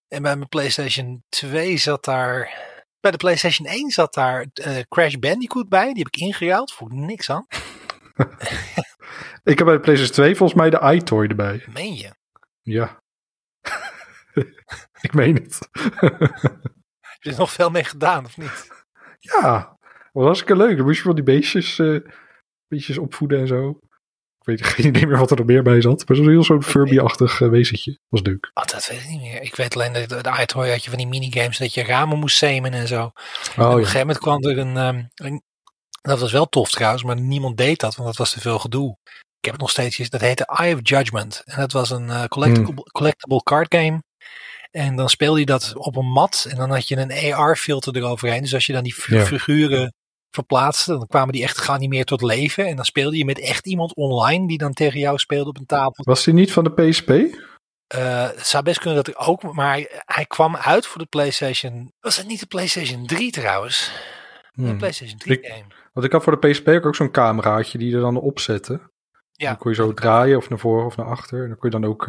En 0.08 0.22
bij 0.22 0.36
mijn 0.36 0.48
PlayStation 0.48 1.22
2 1.28 1.76
zat 1.76 2.04
daar. 2.04 2.66
Bij 3.00 3.10
de 3.10 3.16
PlayStation 3.16 3.68
1 3.68 3.90
zat 3.90 4.14
daar 4.14 4.46
eh, 4.52 4.76
Crash 4.88 5.14
Bandicoot 5.14 5.68
bij. 5.68 5.92
Die 5.92 6.02
heb 6.02 6.14
ik 6.14 6.20
ingeruild. 6.20 6.72
Voel 6.72 6.88
ik 6.88 6.94
niks 6.94 7.30
aan. 7.30 7.46
Ik 9.44 9.58
heb 9.58 9.66
bij 9.66 9.76
de 9.76 9.80
PlayStation 9.80 10.14
2 10.16 10.36
volgens 10.36 10.58
mij 10.58 10.70
de 10.70 10.94
iToy 10.94 11.26
erbij. 11.26 11.64
Meen 11.72 11.94
je? 11.94 12.14
Ja. 12.62 13.02
ik 15.06 15.14
meen 15.14 15.34
het. 15.34 15.68
Heb 17.00 17.22
je 17.22 17.30
er 17.30 17.38
nog 17.38 17.52
veel 17.52 17.70
mee 17.70 17.84
gedaan 17.84 18.24
of 18.24 18.36
niet? 18.36 18.68
ja, 19.18 19.78
was 20.12 20.24
hartstikke 20.24 20.56
leuk. 20.56 20.76
Dan 20.76 20.86
moest 20.86 20.98
je 20.98 21.04
wel 21.04 21.14
die 21.14 21.24
beestjes, 21.24 21.78
eh, 21.78 21.96
beestjes 22.68 22.98
opvoeden 22.98 23.40
en 23.40 23.46
zo. 23.46 23.68
Ik 24.38 24.44
weet 24.44 24.66
geen 24.74 24.86
idee 24.86 25.06
meer 25.06 25.18
wat 25.18 25.30
er 25.30 25.36
nog 25.36 25.46
meer 25.46 25.62
bij 25.62 25.80
zat. 25.80 26.08
Maar 26.08 26.16
zo'n 26.16 26.28
heel 26.28 26.44
zo'n 26.44 26.62
Furby-achtig 26.62 27.40
uh, 27.40 27.48
wezentje. 27.48 27.98
Was 28.08 28.22
leuk. 28.22 28.50
Oh, 28.54 28.64
dat 28.64 28.86
weet 28.86 29.00
ik 29.00 29.08
niet 29.08 29.20
meer. 29.20 29.42
Ik 29.42 29.54
weet 29.54 29.74
alleen 29.74 29.92
dat 29.92 30.08
de, 30.08 30.36
iToy 30.40 30.70
had 30.70 30.84
je 30.84 30.90
van 30.90 30.98
die 30.98 31.08
minigames 31.08 31.58
dat 31.58 31.74
je 31.74 31.82
ramen 31.82 32.18
moest 32.18 32.36
zemen 32.36 32.72
en 32.72 32.88
zo. 32.88 33.02
Oh, 33.02 33.12
en 33.56 33.64
op 33.64 33.72
een 33.72 33.78
ja. 33.78 33.84
gegeven 33.84 33.98
moment 33.98 34.18
kwam 34.18 34.42
er 34.44 34.58
een, 34.58 34.76
ehm, 34.76 35.04
een- 35.14 35.42
Dat 36.00 36.20
was 36.20 36.32
wel 36.32 36.48
tof 36.48 36.70
trouwens, 36.70 37.02
maar 37.04 37.20
niemand 37.20 37.56
deed 37.56 37.80
dat, 37.80 37.94
want 37.94 38.08
dat 38.08 38.16
was 38.16 38.32
te 38.32 38.40
veel 38.40 38.58
gedoe. 38.58 38.96
Ik 39.38 39.44
heb 39.44 39.52
het 39.52 39.60
nog 39.60 39.70
steeds, 39.70 40.10
dat 40.10 40.20
heette 40.20 40.46
Eye 40.46 40.74
of 40.74 40.80
Judgment. 40.82 41.42
En 41.44 41.60
dat 41.60 41.72
was 41.72 41.90
een 41.90 42.10
eh, 42.10 42.24
collectible, 42.24 42.82
collectible 42.92 43.42
card 43.42 43.74
game. 43.74 44.02
En 44.78 44.96
dan 44.96 45.08
speelde 45.08 45.40
je 45.40 45.46
dat 45.46 45.72
op 45.76 45.96
een 45.96 46.10
mat 46.10 46.46
en 46.50 46.56
dan 46.56 46.70
had 46.70 46.88
je 46.88 46.96
een 46.96 47.34
AR-filter 47.34 47.96
eroverheen. 47.96 48.42
Dus 48.42 48.54
als 48.54 48.66
je 48.66 48.72
dan 48.72 48.82
die 48.82 48.94
Ja. 49.06 49.24
figuren 49.24 49.92
verplaatste, 50.30 50.92
dan 50.92 51.06
kwamen 51.06 51.32
die 51.32 51.42
echt 51.42 51.58
geanimeerd 51.58 52.06
tot 52.06 52.22
leven. 52.22 52.66
En 52.66 52.76
dan 52.76 52.84
speelde 52.84 53.16
je 53.16 53.24
met 53.24 53.40
echt 53.40 53.66
iemand 53.66 53.94
online 53.94 54.46
die 54.46 54.58
dan 54.58 54.72
tegen 54.72 54.98
jou 55.00 55.18
speelde 55.18 55.48
op 55.48 55.58
een 55.58 55.66
tafel. 55.66 56.04
Was 56.04 56.24
die 56.24 56.34
niet 56.34 56.52
van 56.52 56.64
de 56.64 56.72
PSP? 56.72 57.10
Eh, 57.86 58.22
het 58.36 58.46
zou 58.46 58.62
best 58.64 58.78
kunnen 58.78 58.96
dat 59.04 59.08
ik 59.08 59.28
ook, 59.28 59.42
maar 59.52 60.02
hij, 60.04 60.24
kwam 60.26 60.56
uit 60.56 60.86
voor 60.86 61.00
de 61.00 61.06
PlayStation. 61.06 61.92
Was 62.00 62.16
het 62.16 62.26
niet 62.26 62.40
de 62.40 62.46
PlayStation 62.46 63.06
3 63.06 63.30
trouwens? 63.30 63.90
De 64.52 64.62
Hmm. 64.62 64.78
PlayStation 64.78 65.18
3 65.18 65.38
Ik- 65.38 65.46
game. 65.46 65.64
Want 65.92 66.06
ik 66.06 66.12
had 66.12 66.22
voor 66.22 66.40
de 66.40 66.48
PSP 66.48 66.68
ook 66.68 66.96
zo'n 66.96 67.10
cameraatje 67.10 67.78
die 67.78 67.88
je 67.88 67.94
er 67.94 68.00
dan 68.00 68.16
op 68.20 68.40
zette. 68.40 68.80
Ja, 69.40 69.48
Dan 69.48 69.56
kon 69.58 69.70
je 69.70 69.76
zo 69.76 69.94
draaien 69.94 70.36
of 70.36 70.48
naar 70.48 70.58
voren 70.58 70.86
of 70.86 70.96
naar 70.96 71.06
achter. 71.06 71.42
En 71.42 71.48
dan 71.48 71.58
kon 71.58 71.70
je 71.70 71.78
dan 71.80 71.90
ook 71.90 72.02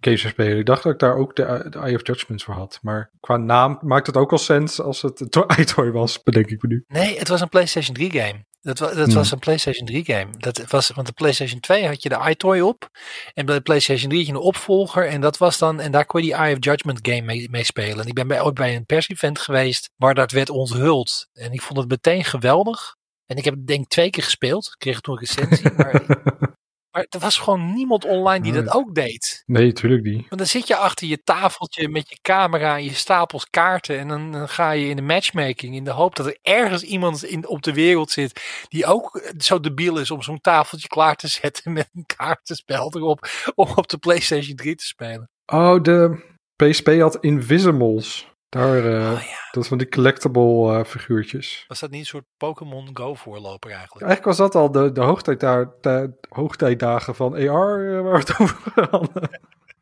games 0.00 0.24
in 0.24 0.28
spelen. 0.30 0.58
Ik 0.58 0.66
dacht 0.66 0.82
dat 0.82 0.92
ik 0.92 0.98
daar 0.98 1.16
ook 1.16 1.36
de, 1.36 1.66
de 1.70 1.78
Eye 1.78 1.94
of 1.94 2.06
Judgment 2.06 2.42
voor 2.42 2.54
had. 2.54 2.78
Maar 2.82 3.10
qua 3.20 3.36
naam 3.36 3.78
maakt 3.80 4.06
het 4.06 4.16
ook 4.16 4.32
al 4.32 4.38
sens 4.38 4.80
als 4.80 5.02
het 5.02 5.20
een 5.20 5.28
to- 5.28 5.46
iToy 5.56 5.90
was, 6.00 6.22
bedenk 6.22 6.46
ik 6.50 6.62
me 6.62 6.68
nu. 6.68 6.84
Nee, 6.88 7.18
het 7.18 7.28
was 7.28 7.40
een 7.40 7.48
PlayStation 7.48 7.94
3 7.94 8.10
game. 8.10 8.44
Dat, 8.60 8.78
wa- 8.78 8.94
dat 8.94 9.06
Hmm. 9.06 9.14
was 9.14 9.30
een 9.30 9.38
PlayStation 9.38 9.86
3 9.86 10.04
game. 10.04 10.26
Dat 10.38 10.64
was, 10.70 10.90
want 10.90 11.06
de 11.06 11.12
PlayStation 11.12 11.60
2 11.60 11.86
had 11.86 12.02
je 12.02 12.08
de 12.08 12.20
iToy 12.28 12.60
op. 12.60 12.88
En 13.34 13.46
bij 13.46 13.54
de 13.54 13.60
PlayStation 13.60 14.08
3 14.08 14.20
had 14.24 14.30
je 14.30 14.36
een 14.38 14.46
opvolger. 14.46 15.06
En 15.08 15.20
dat 15.20 15.36
was 15.38 15.58
dan. 15.58 15.80
En 15.80 15.92
daar 15.92 16.06
kon 16.06 16.20
je 16.20 16.26
die 16.26 16.36
Eye 16.36 16.52
of 16.56 16.64
Judgment 16.64 16.98
game 17.02 17.20
mee, 17.22 17.50
mee 17.50 17.64
spelen. 17.64 18.00
En 18.00 18.06
ik 18.06 18.14
ben 18.14 18.26
bij, 18.28 18.42
ooit 18.42 18.54
bij 18.54 18.76
een 18.76 18.86
persevent 18.86 19.38
geweest 19.38 19.90
waar 19.96 20.14
dat 20.14 20.30
werd 20.30 20.50
onthuld. 20.50 21.28
En 21.32 21.52
ik 21.52 21.62
vond 21.62 21.78
het 21.78 21.88
meteen 21.88 22.24
geweldig. 22.24 22.94
En 23.26 23.36
ik 23.36 23.44
heb 23.44 23.54
het 23.54 23.66
denk 23.66 23.82
ik 23.82 23.88
twee 23.88 24.10
keer 24.10 24.22
gespeeld. 24.22 24.66
Ik 24.66 24.74
kreeg 24.78 25.00
toen 25.00 25.14
een 25.14 25.20
recensie. 25.20 25.72
maar, 25.72 26.02
maar 26.96 27.06
er 27.08 27.18
was 27.18 27.38
gewoon 27.38 27.74
niemand 27.74 28.04
online 28.04 28.42
die 28.42 28.52
dat 28.52 28.74
ook 28.74 28.94
deed. 28.94 29.42
Nee, 29.46 29.72
tuurlijk 29.72 30.02
niet. 30.02 30.28
Want 30.28 30.36
dan 30.38 30.46
zit 30.46 30.66
je 30.66 30.76
achter 30.76 31.06
je 31.06 31.22
tafeltje 31.22 31.88
met 31.88 32.08
je 32.08 32.18
camera 32.22 32.76
en 32.76 32.84
je 32.84 32.94
stapels 32.94 33.50
kaarten. 33.50 33.98
En 33.98 34.08
dan, 34.08 34.32
dan 34.32 34.48
ga 34.48 34.70
je 34.70 34.88
in 34.88 34.96
de 34.96 35.02
matchmaking 35.02 35.74
in 35.74 35.84
de 35.84 35.90
hoop 35.90 36.16
dat 36.16 36.26
er 36.26 36.38
ergens 36.42 36.82
iemand 36.82 37.24
in, 37.24 37.48
op 37.48 37.62
de 37.62 37.72
wereld 37.72 38.10
zit. 38.10 38.66
die 38.68 38.86
ook 38.86 39.20
zo 39.38 39.60
debiel 39.60 39.98
is 39.98 40.10
om 40.10 40.22
zo'n 40.22 40.40
tafeltje 40.40 40.88
klaar 40.88 41.16
te 41.16 41.28
zetten 41.42 41.72
met 41.72 41.88
een 41.94 42.06
kaartenspel 42.16 42.92
erop. 42.96 43.28
om 43.54 43.68
op 43.74 43.88
de 43.88 43.98
PlayStation 43.98 44.56
3 44.56 44.74
te 44.74 44.86
spelen. 44.86 45.30
Oh, 45.46 45.82
de 45.82 46.24
PSP 46.56 46.88
had 46.88 47.18
Invisimals. 47.20 48.34
Daar, 48.48 48.76
eh, 48.84 49.12
Oh 49.12 49.20
ja. 49.22 49.36
dat 49.50 49.66
van 49.66 49.78
die 49.78 49.88
collectible 49.88 50.78
eh, 50.78 50.84
figuurtjes. 50.84 51.64
Was 51.68 51.80
dat 51.80 51.90
niet 51.90 52.00
een 52.00 52.06
soort 52.06 52.24
Pokémon 52.36 52.90
Go 52.96 53.14
voorloper 53.14 53.70
eigenlijk? 53.70 54.06
Eigenlijk 54.06 54.24
was 54.24 54.36
dat 54.36 54.54
al 54.62 54.70
de, 54.72 54.92
de, 54.92 55.00
hoogtijdaar- 55.00 55.70
de 55.80 56.12
hoogtijdagen 56.28 57.14
van 57.14 57.32
AR 57.34 57.96
eh, 57.96 58.02
waar 58.02 58.12
we 58.12 58.18
het 58.18 58.38
over 58.40 58.72
hadden. 58.90 59.12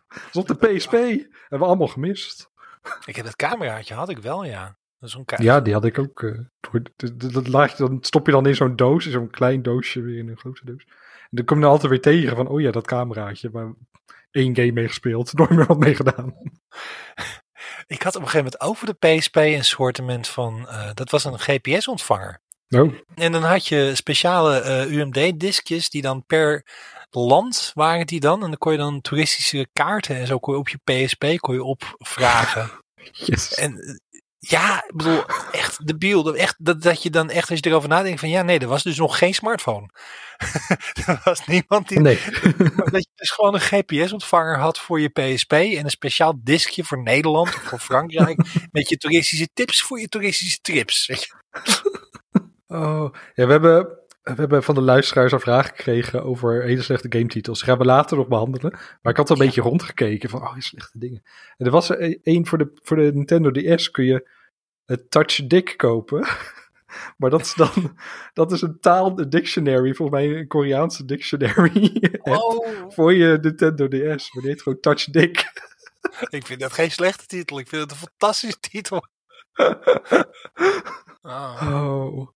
Dat 0.08 0.22
was 0.32 0.42
op 0.50 0.60
de 0.60 0.66
PSP. 0.74 0.90
Hebben 0.92 1.28
we 1.48 1.64
allemaal 1.64 1.86
gemist. 1.88 2.50
Ik 3.06 3.16
heb 3.16 3.24
het 3.24 3.36
cameraatje, 3.36 3.94
had 3.94 4.08
ik 4.08 4.18
wel 4.18 4.44
ja. 4.44 4.64
Dat 4.98 5.08
is 5.08 5.10
zo'n 5.14 5.24
Ja, 5.44 5.60
die 5.60 5.72
had 5.72 5.84
ik 5.84 5.98
ook. 5.98 6.20
dat- 6.60 6.90
dat- 7.20 7.32
dat 7.32 7.48
laat 7.48 7.70
je, 7.70 7.76
dan 7.76 7.98
stop 8.00 8.26
je 8.26 8.32
dan 8.32 8.46
in 8.46 8.54
zo'n 8.54 8.76
doos, 8.76 9.06
in 9.06 9.12
zo'n 9.12 9.30
klein 9.30 9.62
doosje 9.62 10.00
weer 10.00 10.18
in 10.18 10.28
een 10.28 10.38
grote 10.38 10.64
doos. 10.64 10.84
En 11.20 11.28
dan 11.30 11.44
kom 11.44 11.58
je 11.58 11.64
er 11.64 11.70
altijd 11.70 11.90
weer 11.90 12.00
tegen 12.00 12.36
van, 12.36 12.48
oh 12.48 12.60
ja, 12.60 12.70
dat 12.70 12.86
cameraatje. 12.86 13.50
Maar 13.52 13.72
één 14.30 14.56
game 14.56 14.72
mee 14.72 14.86
gespeeld, 14.88 15.32
nooit 15.36 15.50
meer 15.50 15.66
wat 15.66 15.78
mee 15.78 15.94
gedaan. 15.94 16.34
Ik 17.86 18.02
had 18.02 18.16
op 18.16 18.22
een 18.22 18.28
gegeven 18.28 18.50
moment 18.52 18.60
over 18.60 18.86
de 18.86 19.16
PSP 19.16 19.36
een 19.36 19.64
soortement 19.64 20.28
van. 20.28 20.68
eh, 20.68 20.90
dat 20.94 21.10
was 21.10 21.24
een 21.24 21.38
GPS-ontvanger. 21.38 22.42
Oh, 22.68 22.94
En 23.14 23.32
dan 23.32 23.42
had 23.42 23.66
je 23.66 23.92
speciale 23.94 24.58
eh, 24.60 24.90
UMD-diskjes 24.90 25.90
die 25.90 26.02
dan 26.02 26.24
per 26.26 26.66
land 27.10 27.70
waren 27.74 28.06
die 28.06 28.20
dan. 28.20 28.42
En 28.42 28.48
dan 28.48 28.58
kon 28.58 28.72
je 28.72 28.78
dan 28.78 29.00
toeristische 29.00 29.68
kaarten 29.72 30.16
en 30.16 30.26
zo 30.26 30.38
kon 30.38 30.54
je 30.54 30.60
op 30.60 30.68
je 30.68 30.78
PSP 30.84 31.24
kon 31.36 31.54
je 31.54 31.64
opvragen. 31.64 32.70
yes. 33.12 33.54
en 33.54 34.00
ja, 34.48 34.84
ik 34.86 34.96
bedoel, 34.96 35.24
echt 35.52 35.86
debiel. 35.86 36.22
Dat, 36.22 36.34
echt, 36.34 36.54
dat, 36.58 36.82
dat 36.82 37.02
je 37.02 37.10
dan 37.10 37.30
echt, 37.30 37.50
als 37.50 37.58
je 37.62 37.70
erover 37.70 37.88
nadenkt 37.88 38.20
van 38.20 38.28
ja, 38.28 38.42
nee, 38.42 38.58
er 38.58 38.66
was 38.68 38.82
dus 38.82 38.96
nog 38.96 39.18
geen 39.18 39.34
smartphone. 39.34 39.90
er 41.06 41.20
was 41.24 41.46
niemand 41.46 41.88
die... 41.88 42.00
Nee. 42.00 42.18
Dat 42.92 43.02
je 43.02 43.10
dus 43.14 43.30
gewoon 43.30 43.54
een 43.54 43.60
GPS-ontvanger 43.60 44.58
had 44.58 44.78
voor 44.78 45.00
je 45.00 45.08
PSP 45.08 45.52
en 45.52 45.84
een 45.84 45.90
speciaal 45.90 46.40
diskje 46.42 46.84
voor 46.84 47.02
Nederland 47.02 47.48
of 47.48 47.62
voor 47.62 47.78
Frankrijk 47.78 48.42
met 48.72 48.88
je 48.88 48.96
toeristische 48.96 49.48
tips 49.54 49.82
voor 49.82 50.00
je 50.00 50.08
toeristische 50.08 50.58
trips. 50.60 51.06
Weet 51.06 51.22
je? 51.22 51.34
Oh, 52.66 53.14
ja, 53.34 53.46
we 53.46 53.52
hebben, 53.52 53.84
we 54.22 54.34
hebben 54.34 54.62
van 54.62 54.74
de 54.74 54.80
luisteraars 54.80 55.32
een 55.32 55.40
vraag 55.40 55.66
gekregen 55.66 56.24
over 56.24 56.62
hele 56.62 56.82
slechte 56.82 57.06
gametitels. 57.10 57.58
Die 57.58 57.68
gaan 57.68 57.78
we 57.78 57.84
later 57.84 58.16
nog 58.16 58.28
behandelen. 58.28 58.70
Maar 59.02 59.12
ik 59.12 59.18
had 59.18 59.30
al 59.30 59.36
een 59.36 59.42
Ja. 59.42 59.46
beetje 59.46 59.62
rondgekeken 59.62 60.30
van, 60.30 60.42
oh, 60.42 60.54
slechte 60.58 60.98
dingen. 60.98 61.22
En 61.56 61.66
er 61.66 61.72
was 61.72 61.88
er 61.88 62.02
e- 62.02 62.18
één 62.22 62.46
voor 62.46 62.58
de, 62.58 62.70
voor 62.82 62.96
de 62.96 63.10
Nintendo 63.14 63.50
DS 63.50 63.90
kun 63.90 64.04
je 64.04 64.28
het 64.84 65.10
Touch 65.10 65.46
Dick 65.46 65.74
kopen. 65.76 66.26
Maar 67.16 67.30
dat 67.30 67.40
is 67.40 67.54
dan, 67.54 67.96
dat 68.32 68.52
is 68.52 68.62
een 68.62 68.80
taal 68.80 69.28
dictionary, 69.28 69.94
volgens 69.94 70.18
mij 70.20 70.36
een 70.38 70.46
Koreaanse 70.46 71.04
dictionary. 71.04 71.92
Oh, 72.22 72.68
Voor 72.92 73.12
je 73.14 73.38
Nintendo 73.40 73.88
DS. 73.88 74.32
Maar 74.32 74.42
die 74.42 74.50
heet 74.50 74.62
gewoon 74.62 74.80
Touch 74.80 75.04
Dick. 75.04 75.52
ik 76.28 76.46
vind 76.46 76.60
dat 76.60 76.72
geen 76.72 76.90
slechte 76.90 77.26
titel. 77.26 77.58
Ik 77.58 77.68
vind 77.68 77.82
het 77.82 77.90
een 77.90 77.96
fantastische 77.96 78.60
titel. 78.60 79.04
Oh. 81.22 81.62
Oh. 81.72 82.28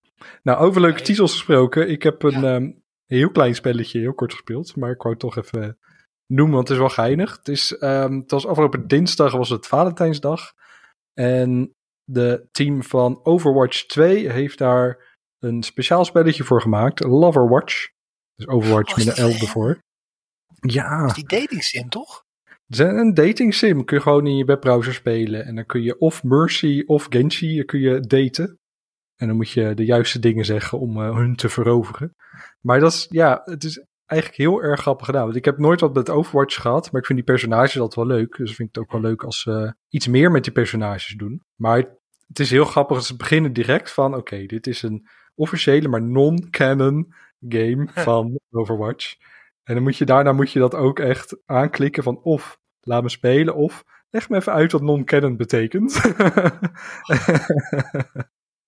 Nou, 0.43 0.59
over 0.59 0.81
leuke 0.81 0.95
Nee. 0.95 1.05
titels 1.05 1.31
gesproken. 1.31 1.89
Ik 1.89 2.03
heb 2.03 2.23
een 2.23 2.41
Ja. 2.41 2.55
ehm, 2.55 2.71
heel 3.05 3.31
klein 3.31 3.55
spelletje, 3.55 3.99
heel 3.99 4.13
kort 4.13 4.31
gespeeld. 4.33 4.75
Maar 4.75 4.91
ik 4.91 5.01
wou 5.01 5.09
het 5.09 5.19
toch 5.19 5.37
even 5.37 5.77
noemen, 6.27 6.55
want 6.55 6.67
het 6.67 6.77
is 6.77 6.83
wel 6.83 6.93
geinig. 6.93 7.35
Het, 7.37 7.47
is, 7.47 7.77
ehm, 7.77 8.13
het 8.13 8.31
was 8.31 8.47
afgelopen 8.47 8.87
dinsdag, 8.87 9.31
was 9.31 9.49
het 9.49 9.67
Valentijnsdag. 9.67 10.53
En 11.13 11.75
de 12.11 12.47
team 12.51 12.83
van 12.83 13.19
Overwatch 13.23 13.85
2 13.85 14.31
heeft 14.31 14.57
daar 14.57 15.17
een 15.39 15.63
speciaal 15.63 16.05
spelletje 16.05 16.43
voor 16.43 16.61
gemaakt. 16.61 17.03
Loverwatch. 17.03 17.87
Dus 18.35 18.47
Overwatch 18.47 18.91
Oh, 18.91 18.97
is 18.97 19.05
met 19.05 19.17
een 19.17 19.25
L 19.25 19.31
ervoor. 19.41 19.79
Ja, 20.59 21.07
Die 21.13 21.27
dating 21.27 21.63
sim, 21.63 21.89
toch? 21.89 22.23
het 22.43 22.79
is 22.79 22.79
een 22.79 23.13
dating 23.13 23.53
sim. 23.53 23.85
Kun 23.85 23.97
je 23.97 24.03
gewoon 24.03 24.27
in 24.27 24.37
je 24.37 24.45
webbrowser 24.45 24.93
spelen. 24.93 25.45
En 25.45 25.55
dan 25.55 25.65
kun 25.65 25.81
je 25.81 25.99
of 25.99 26.23
Mercy 26.23 26.83
of 26.85 27.05
Genji 27.09 27.63
kun 27.63 27.79
je 27.79 27.99
daten. 27.99 28.59
En 29.15 29.27
dan 29.27 29.35
moet 29.35 29.51
je 29.51 29.73
de 29.73 29.85
juiste 29.85 30.19
dingen 30.19 30.45
zeggen 30.45 30.79
om 30.79 31.01
eh, 31.01 31.15
hun 31.15 31.35
te 31.35 31.49
veroveren. 31.49 32.15
Maar 32.61 32.79
dat 32.79 32.91
is, 32.91 33.05
ja, 33.09 33.41
het 33.43 33.63
is 33.63 33.85
eigenlijk 34.05 34.41
heel 34.41 34.61
erg 34.63 34.81
grappig 34.81 35.05
gedaan. 35.05 35.23
Want 35.23 35.35
ik 35.35 35.45
heb 35.45 35.57
nooit 35.57 35.79
wat 35.79 35.93
met 35.93 36.09
Overwatch 36.09 36.61
gehad. 36.61 36.91
Maar 36.91 37.01
ik 37.01 37.07
vind 37.07 37.19
die 37.19 37.27
personages 37.35 37.79
altijd 37.79 38.07
wel 38.07 38.17
leuk. 38.17 38.37
Dus 38.37 38.49
ik 38.49 38.55
vind 38.55 38.69
het 38.75 38.83
ook 38.83 38.91
wel 38.91 39.01
leuk 39.01 39.23
als 39.23 39.41
ze 39.41 39.73
iets 39.89 40.07
meer 40.07 40.31
met 40.31 40.43
die 40.43 40.53
personages 40.53 41.15
doen. 41.17 41.43
Maar 41.55 41.97
het 42.29 42.39
is 42.39 42.49
heel 42.49 42.65
grappig. 42.65 43.03
Ze 43.03 43.15
beginnen 43.15 43.53
direct 43.53 43.91
van, 43.91 44.15
oké, 44.15 44.45
dit 44.45 44.67
is 44.67 44.81
een 44.81 45.07
officiële, 45.35 45.87
maar 45.87 46.01
non-canon 46.01 47.13
game 47.49 47.87
van 48.05 48.39
Overwatch. 48.51 49.15
En 49.63 49.73
dan 49.73 49.83
moet 49.83 49.97
je 49.97 50.05
daarna 50.05 50.31
moet 50.31 50.51
je 50.51 50.59
dat 50.59 50.75
ook 50.75 50.99
echt 50.99 51.37
aanklikken 51.45 52.03
van 52.03 52.19
of 52.23 52.59
laat 52.79 53.03
me 53.03 53.09
spelen 53.09 53.55
of 53.55 53.83
leg 54.09 54.29
me 54.29 54.35
even 54.35 54.53
uit 54.53 54.71
wat 54.71 54.81
non-canon 54.81 55.37
betekent. 55.37 55.93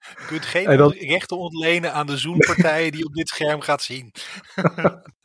Je 0.02 0.26
kunt 0.28 0.46
geen 0.46 0.92
rechten 0.92 1.38
ontlenen 1.38 1.94
aan 1.94 2.08
de 2.08 2.18
Zoom-partijen 2.18 2.92
die 2.92 3.06
op 3.06 3.14
dit 3.14 3.28
scherm 3.28 3.62
gaat 3.62 3.82
zien. 3.82 4.12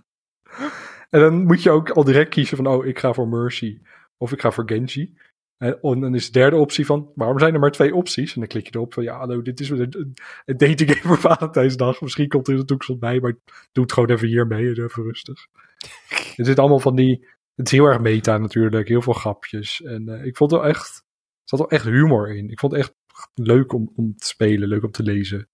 en 1.11 1.21
dan 1.21 1.45
moet 1.45 1.63
je 1.63 1.71
ook 1.71 1.91
al 1.91 2.05
direct 2.05 2.31
kiezen 2.31 2.57
van 2.57 2.67
oh, 2.67 2.87
ik 2.87 2.99
ga 2.99 3.13
voor 3.13 3.29
Mercy 3.29 3.81
of 4.17 4.33
ik 4.33 4.41
ga 4.41 4.51
voor 4.51 4.65
Genji. 4.67 5.15
En 5.59 5.81
en 5.81 6.01
dan 6.01 6.15
is 6.15 6.27
de 6.27 6.39
derde 6.39 6.57
optie 6.57 6.87
van, 6.87 7.13
waarom 7.15 7.39
zijn 7.39 7.55
er 7.55 7.61
maar 7.61 7.71
twee 7.71 7.95
opties? 7.95 8.35
En 8.35 8.41
dan 8.41 8.49
klik 8.49 8.67
je 8.67 8.75
erop 8.75 8.95
van, 8.95 9.03
ja, 9.03 9.19
hallo, 9.19 9.43
dit 9.43 9.61
is 9.61 9.71
een, 9.71 10.15
een, 10.45 10.57
dating 10.57 10.91
game 10.91 11.15
voor 11.15 11.19
Valentijnsdag. 11.19 12.01
Misschien 12.01 12.29
komt 12.29 12.47
er 12.47 12.53
in 12.53 12.61
de 12.61 12.65
toekomst 12.65 12.89
wat 12.93 13.11
bij, 13.11 13.21
maar 13.21 13.37
doe 13.73 13.83
het 13.85 13.93
gewoon 13.93 14.11
even 14.11 14.29
hiermee, 14.29 14.75
en 14.75 14.85
even 14.85 15.03
rustig. 15.03 15.47
Er 16.37 16.45
zit 16.45 16.59
allemaal 16.59 16.81
van 16.81 16.97
die, 16.97 17.27
het 17.55 17.67
is 17.67 17.73
heel 17.73 17.87
erg 17.87 18.01
meta 18.01 18.39
natuurlijk, 18.39 18.89
heel 18.89 19.03
veel 19.03 19.13
grapjes. 19.13 19.83
En 19.83 20.09
eh, 20.09 20.25
ik 20.25 20.37
vond 20.37 20.53
er 20.53 20.61
echt, 20.61 20.97
er 20.97 21.43
zat 21.45 21.59
wel 21.59 21.71
echt 21.71 21.85
humor 21.85 22.37
in. 22.37 22.51
Ik 22.51 22.59
vond 22.59 22.73
het 22.73 22.81
echt 22.81 22.95
leuk 23.35 23.73
om, 23.73 23.93
om 23.97 24.17
te 24.17 24.27
spelen, 24.27 24.69
leuk 24.69 24.85
om 24.85 24.91
te 24.91 25.03
lezen. 25.03 25.49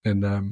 En, 0.00 0.22
ehm 0.22 0.46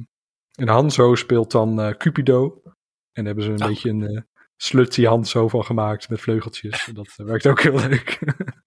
en 0.57 0.67
Hanzo 0.67 1.15
speelt 1.15 1.51
dan 1.51 1.81
eh, 1.81 1.93
Cupido. 1.93 2.61
En 2.63 3.23
daar 3.23 3.25
hebben 3.25 3.43
ze 3.43 3.51
een 3.51 3.61
Oh. 3.61 3.67
beetje 3.67 3.89
een 3.89 4.07
eh, 4.07 4.21
slutty 4.55 5.03
Hanzo 5.03 5.47
van 5.47 5.63
gemaakt 5.63 6.09
met 6.09 6.21
vleugeltjes. 6.21 6.87
En 6.87 6.93
dat 6.93 7.13
werkt 7.15 7.47
ook 7.47 7.61
heel 7.61 7.79
leuk. 7.79 8.19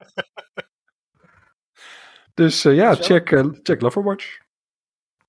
dus 2.35 2.65
eh, 2.65 2.75
ja, 2.75 2.95
check, 2.95 3.31
eh, 3.31 3.47
check 3.63 3.81
Loverwatch. 3.81 4.39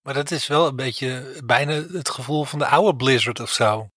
Maar 0.01 0.13
dat 0.13 0.31
is 0.31 0.47
wel 0.47 0.67
een 0.67 0.75
beetje 0.75 1.41
bijna 1.45 1.71
het 1.73 2.09
gevoel 2.09 2.43
van 2.43 2.59
de 2.59 2.65
oude 2.67 2.95
Blizzard 2.95 3.39
of 3.39 3.49
zo. 3.49 3.87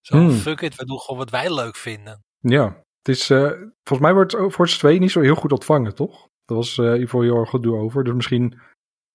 Zo, 0.00 0.16
Hmm. 0.16 0.30
fuck 0.30 0.60
it, 0.60 0.74
we 0.76 0.84
doen 0.86 0.98
gewoon 1.00 1.18
wat 1.18 1.30
wij 1.30 1.54
leuk 1.54 1.76
vinden. 1.76 2.24
Ja, 2.38 2.64
het 3.02 3.08
is, 3.16 3.30
eh, 3.30 3.48
volgens 3.84 3.98
mij 4.00 4.12
wordt 4.14 4.36
Overwatch 4.36 4.78
2 4.78 4.98
niet 4.98 5.10
zo 5.10 5.20
heel 5.20 5.34
goed 5.34 5.52
ontvangen, 5.52 5.94
toch? 5.94 6.28
Daar 6.44 6.56
was 6.56 6.78
Ivo 6.78 7.20
heel 7.20 7.36
erg 7.36 7.64
over. 7.64 8.04
Dus 8.04 8.14
misschien 8.14 8.60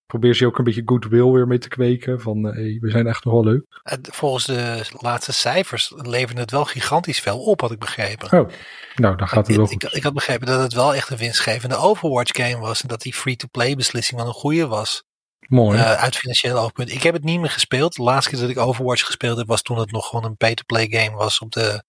probeer 0.06 0.36
ze 0.36 0.46
ook 0.46 0.58
een 0.58 0.64
beetje 0.64 0.82
goodwill 0.86 1.32
weer 1.32 1.48
mee 1.48 1.58
te 1.58 1.68
kweken. 1.68 2.22
Van, 2.22 2.48
eh, 2.48 2.54
hey, 2.54 2.78
we 2.82 2.90
zijn 2.90 3.08
echt 3.08 3.24
nog 3.24 3.34
wel 3.34 3.44
leuk. 3.44 3.64
Volgens 4.02 4.46
de 4.46 4.86
laatste 5.00 5.34
cijfers 5.34 5.94
leverde 5.96 6.42
het 6.42 6.52
wel 6.52 6.66
gigantisch 6.66 7.20
veel 7.20 7.40
op, 7.40 7.62
had 7.62 7.72
ik 7.72 7.80
begrepen. 7.80 8.40
Oh, 8.40 8.50
nou, 8.96 9.16
dan 9.16 9.28
gaat 9.28 9.48
het 9.48 9.56
wel 9.56 9.66
ik, 9.66 9.84
ik, 9.84 9.92
ik 9.92 10.04
had 10.04 10.14
begrepen 10.14 10.48
dat 10.48 10.62
het 10.62 10.74
wel 10.74 10.96
echt 10.96 11.10
een 11.10 11.18
winstgevende 11.18 11.76
Overwatch 11.76 12.44
game 12.44 12.60
was. 12.60 12.82
En 12.82 12.88
dat 12.88 13.02
die 13.02 13.14
free-to-play 13.14 13.76
beslissing 13.76 14.20
wel 14.20 14.28
een 14.28 14.34
goede 14.34 14.68
was. 14.68 15.04
Mooi. 15.48 15.80
eh, 15.80 15.94
uit 15.94 16.16
financieel 16.16 16.58
oogpunt. 16.58 16.92
Ik 16.92 17.04
heb 17.04 17.14
het 17.14 17.24
niet 17.24 17.40
meer 17.40 17.50
gespeeld. 17.50 17.96
De 17.96 18.04
laatste 18.04 18.30
keer 18.30 18.40
dat 18.40 18.50
ik 18.50 18.58
Overwatch 18.58 19.06
gespeeld 19.06 19.38
heb 19.38 19.48
was 19.48 19.62
toen 19.62 19.80
het 19.80 19.92
nog 19.92 20.08
gewoon 20.08 20.26
een 20.26 20.38
pay-to-play 20.38 20.88
game 20.90 21.18
was 21.18 21.40
op 21.40 21.52
de 21.52 21.84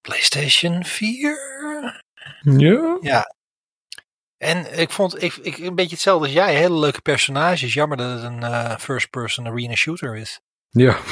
PlayStation 0.00 0.84
4. 0.84 1.38
ja? 3.00 3.34
En 4.46 4.78
ik 4.78 4.90
vond 4.90 5.22
ik, 5.22 5.36
ik, 5.36 5.58
een 5.58 5.74
beetje 5.74 5.94
hetzelfde 5.94 6.24
als 6.24 6.34
jij. 6.34 6.54
Hele 6.54 6.78
leuke 6.78 7.00
personages. 7.00 7.74
Jammer 7.74 7.96
dat 7.96 8.10
het 8.10 8.22
een 8.22 8.42
eh, 8.42 8.76
first-person 8.78 9.46
arena 9.46 9.74
shooter 9.74 10.16
is. 10.16 10.40
Ja. 10.70 10.96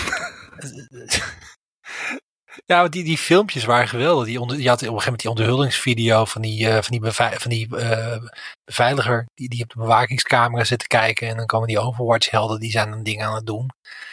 Ja, 2.67 2.81
want 2.81 2.93
die, 2.93 3.05
die 3.05 3.19
filmpjes 3.19 3.65
waren 3.65 3.89
geweldig. 3.89 4.27
Die 4.27 4.41
onder, 4.41 4.57
had 4.57 4.65
op 4.65 4.71
een 4.73 4.79
gegeven 4.79 5.05
moment 5.05 5.21
die 5.21 5.31
onderhuldingsvideo 5.31 6.25
van 6.25 6.43
die, 6.43 6.69
eh, 6.69 6.83
van 6.83 6.99
die, 6.99 7.13
van 7.13 7.51
die 7.51 7.77
eh, 7.77 8.23
beveiliger 8.65 9.27
die, 9.35 9.49
die 9.49 9.63
op 9.63 9.69
de 9.69 9.79
bewakingscamera 9.79 10.65
zit 10.65 10.79
te 10.79 10.87
kijken. 10.87 11.29
En 11.29 11.37
dan 11.37 11.47
komen 11.47 11.69
die 11.69 11.79
Overwatch-helden, 11.79 12.61
die 12.61 12.71
zijn 12.71 12.93
een 12.93 13.03
ding 13.03 13.23
aan 13.23 13.35
het 13.35 13.47
doen. 13.47 13.71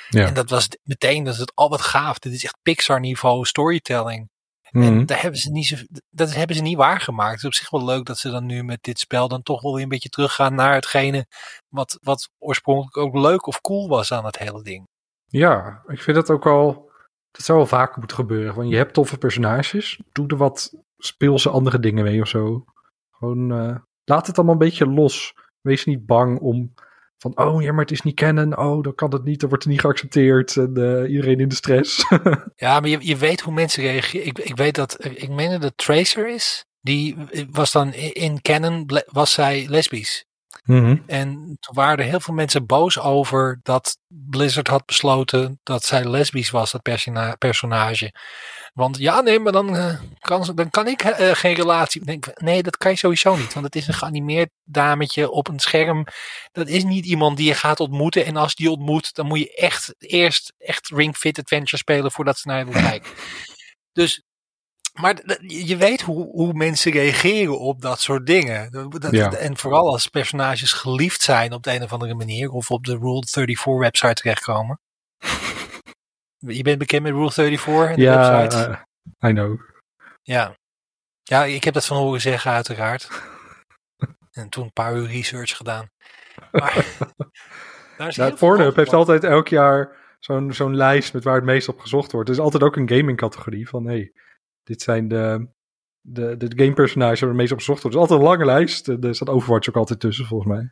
Ja. 0.09 0.25
En 0.25 0.33
dat 0.33 0.49
was 0.49 0.67
meteen, 0.83 1.23
dat 1.23 1.33
is 1.33 1.39
het 1.39 1.51
al 1.55 1.69
wat 1.69 1.81
gaaf. 1.81 2.19
Dit 2.19 2.33
is 2.33 2.43
echt 2.43 2.57
Pixar-niveau 2.61 3.45
storytelling. 3.45 4.29
Mhm. 4.71 4.83
En 4.83 5.05
daar 5.05 5.21
hebben 5.21 5.39
ze 5.39 5.51
niet 5.51 5.65
zo, 5.65 5.75
dat 6.09 6.33
hebben 6.35 6.55
ze 6.55 6.61
niet 6.61 6.77
waargemaakt. 6.77 7.31
Het 7.31 7.39
is 7.39 7.45
op 7.45 7.53
zich 7.53 7.69
wel 7.69 7.85
leuk 7.85 8.05
dat 8.05 8.17
ze 8.17 8.29
dan 8.29 8.45
nu 8.45 8.63
met 8.63 8.83
dit 8.83 8.99
spel 8.99 9.27
dan 9.27 9.43
toch 9.43 9.61
wel 9.61 9.73
weer 9.73 9.83
een 9.83 9.89
beetje 9.89 10.09
teruggaan 10.09 10.55
naar 10.55 10.73
hetgene 10.73 11.25
wat, 11.69 11.99
wat 12.01 12.29
oorspronkelijk 12.39 12.97
ook 12.97 13.23
leuk 13.23 13.47
of 13.47 13.61
cool 13.61 13.87
was 13.87 14.13
aan 14.13 14.25
het 14.25 14.37
hele 14.37 14.63
ding. 14.63 14.87
Ja, 15.27 15.83
ik 15.87 16.01
vind 16.01 16.15
dat 16.15 16.29
ook 16.29 16.47
al. 16.47 16.91
Dat 17.31 17.45
zou 17.45 17.57
wel 17.57 17.67
vaker 17.67 17.99
moeten 17.99 18.17
gebeuren. 18.17 18.55
Want 18.55 18.69
je 18.69 18.75
hebt 18.75 18.93
toffe 18.93 19.17
personages. 19.17 20.01
Doe 20.11 20.27
er 20.27 20.37
wat 20.37 20.73
speelse 20.97 21.49
andere 21.49 21.79
dingen 21.79 22.03
mee 22.03 22.21
of 22.21 22.27
zo. 22.27 22.65
Gewoon 23.11 23.51
eh, 23.51 23.75
laat 24.03 24.27
het 24.27 24.37
allemaal 24.37 24.53
een 24.53 24.59
beetje 24.59 24.87
los. 24.87 25.33
Wees 25.61 25.85
niet 25.85 26.05
bang 26.05 26.39
om 26.39 26.73
van 27.21 27.37
oh 27.37 27.61
ja, 27.61 27.71
maar 27.71 27.81
het 27.81 27.91
is 27.91 28.01
niet 28.01 28.15
kennen. 28.15 28.57
Oh, 28.57 28.83
dan 28.83 28.95
kan 28.95 29.13
het 29.13 29.23
niet. 29.23 29.39
Dan 29.39 29.49
wordt 29.49 29.63
het 29.63 29.73
niet 29.73 29.81
geaccepteerd. 29.81 30.55
En 30.57 30.73
eh, 30.75 31.09
iedereen 31.11 31.39
in 31.39 31.47
de 31.47 31.55
stress. 31.55 32.05
Ja, 32.55 32.79
maar 32.79 32.89
je, 32.89 32.97
je 33.01 33.17
weet 33.17 33.41
hoe 33.41 33.53
mensen 33.53 33.83
reageren. 33.83 34.25
Ik, 34.27 34.39
ik 34.39 34.55
weet 34.55 34.75
dat, 34.75 35.05
ik 35.05 35.29
meen 35.29 35.59
dat 35.59 35.73
Tracer 35.75 36.29
is. 36.33 36.65
Die 36.81 37.15
was 37.51 37.71
dan 37.71 37.93
in- 37.93 38.41
Canon, 38.41 38.89
was 39.05 39.31
zij 39.31 39.65
lesbisch. 39.69 40.25
Mhm. 40.63 40.97
En 41.07 41.33
toen 41.59 41.75
waren 41.75 41.97
er 41.97 42.09
heel 42.09 42.19
veel 42.19 42.33
mensen 42.33 42.65
boos 42.65 42.99
over 42.99 43.59
dat 43.63 43.97
Blizzard 44.07 44.67
had 44.67 44.85
besloten 44.85 45.59
dat 45.63 45.83
zij 45.83 46.09
lesbisch 46.09 46.49
was, 46.49 46.71
dat 46.71 46.81
persona- 46.81 47.35
personage. 47.35 48.13
Want 48.71 48.97
ja, 48.97 49.21
nee, 49.21 49.39
maar 49.39 49.51
dan, 49.51 49.75
eh, 49.77 49.99
kan, 50.19 50.51
dan 50.55 50.69
kan 50.69 50.87
ik 50.87 51.01
eh, 51.01 51.31
geen 51.35 51.53
relatie. 51.53 52.03
Nee, 52.03 52.19
Nee, 52.35 52.63
dat 52.63 52.77
kan 52.77 52.91
je 52.91 52.97
sowieso 52.97 53.35
niet. 53.35 53.53
Want 53.53 53.65
het 53.65 53.75
is 53.75 53.87
een 53.87 53.93
geanimeerd 53.93 54.49
dametje 54.63 55.29
op 55.31 55.47
een 55.47 55.59
scherm. 55.59 56.05
Dat 56.51 56.67
is 56.67 56.83
niet 56.83 57.05
iemand 57.05 57.37
die 57.37 57.47
je 57.47 57.53
gaat 57.53 57.79
ontmoeten. 57.79 58.25
En 58.25 58.35
als 58.35 58.55
die 58.55 58.69
ontmoet, 58.71 59.13
dan 59.15 59.25
moet 59.25 59.39
je 59.39 59.55
echt 59.55 59.95
eerst 59.97 60.53
echt 60.57 60.87
Ring 60.87 61.15
Fit 61.17 61.39
Adventure 61.39 61.77
spelen 61.77 62.11
voordat 62.11 62.37
ze 62.37 62.47
naar 62.47 62.57
je 62.59 62.65
wil 62.71 62.81
kijken. 62.89 63.11
Dus, 63.91 64.21
maar 64.93 65.21
je 65.47 65.77
weet 65.77 66.01
hoe, 66.01 66.25
hoe 66.31 66.53
mensen 66.53 66.91
reageren 66.91 67.59
op 67.59 67.81
dat 67.81 68.01
soort 68.01 68.25
dingen. 68.25 68.71
Dat- 68.71 69.01
dat- 69.01 69.11
Ja. 69.11 69.31
En 69.33 69.57
vooral 69.57 69.91
als 69.91 70.07
personages 70.07 70.71
geliefd 70.73 71.21
zijn 71.21 71.53
op 71.53 71.63
de 71.63 71.73
een 71.73 71.83
of 71.83 71.93
andere 71.93 72.13
manier. 72.15 72.49
Of 72.51 72.71
op 72.71 72.83
de 72.85 72.97
Rule 72.97 73.25
34 73.27 73.77
website 73.79 74.13
terechtkomen. 74.13 74.79
Je 76.47 76.61
bent 76.63 76.77
bekend 76.77 77.03
met 77.03 77.11
Rule 77.11 77.31
34 77.31 77.89
en 77.89 77.95
de 77.95 78.01
Ja, 78.01 78.37
website? 78.41 78.83
eh, 79.19 79.29
I 79.29 79.33
know. 79.33 79.59
Ja. 80.21 80.55
Ja, 81.23 81.43
ik 81.43 81.63
heb 81.63 81.73
dat 81.73 81.85
van 81.85 81.97
horen 81.97 82.21
zeggen 82.21 82.51
uiteraard. 82.51 83.09
en 84.31 84.49
toen 84.49 84.63
een 84.63 84.73
paar 84.73 84.95
uur 84.95 85.07
research 85.07 85.57
gedaan. 85.57 85.89
Maar, 86.51 86.85
daar 87.97 88.07
is 88.07 88.15
Ja, 88.15 88.29
Pornhub 88.29 88.75
heeft 88.75 88.93
altijd 88.93 89.23
elk 89.23 89.47
jaar 89.47 89.95
zo'n 90.19 90.53
zo'n 90.53 90.75
lijst 90.75 91.13
met 91.13 91.23
waar 91.23 91.35
het 91.35 91.43
meest 91.43 91.67
op 91.67 91.79
gezocht 91.79 92.11
wordt. 92.11 92.29
Er 92.29 92.35
is 92.35 92.41
altijd 92.41 92.63
ook 92.63 92.75
een 92.75 92.89
gaming 92.89 93.17
categorie 93.17 93.69
van 93.69 93.85
hey, 93.85 94.11
dit 94.63 94.81
zijn 94.81 95.07
de, 95.07 95.47
de, 96.01 96.37
de 96.37 96.63
gamepersonages 96.63 97.19
waar 97.19 97.29
het 97.29 97.37
meest 97.37 97.51
op 97.51 97.57
gezocht 97.57 97.81
wordt. 97.81 97.97
Het 97.97 98.05
is 98.05 98.11
altijd 98.11 98.29
een 98.29 98.37
lange 98.37 98.51
lijst. 98.51 98.87
Er 98.87 99.15
staat 99.15 99.29
Overwatch 99.29 99.69
ook 99.69 99.75
altijd 99.75 99.99
tussen 99.99 100.25
volgens 100.25 100.49
mij. 100.49 100.71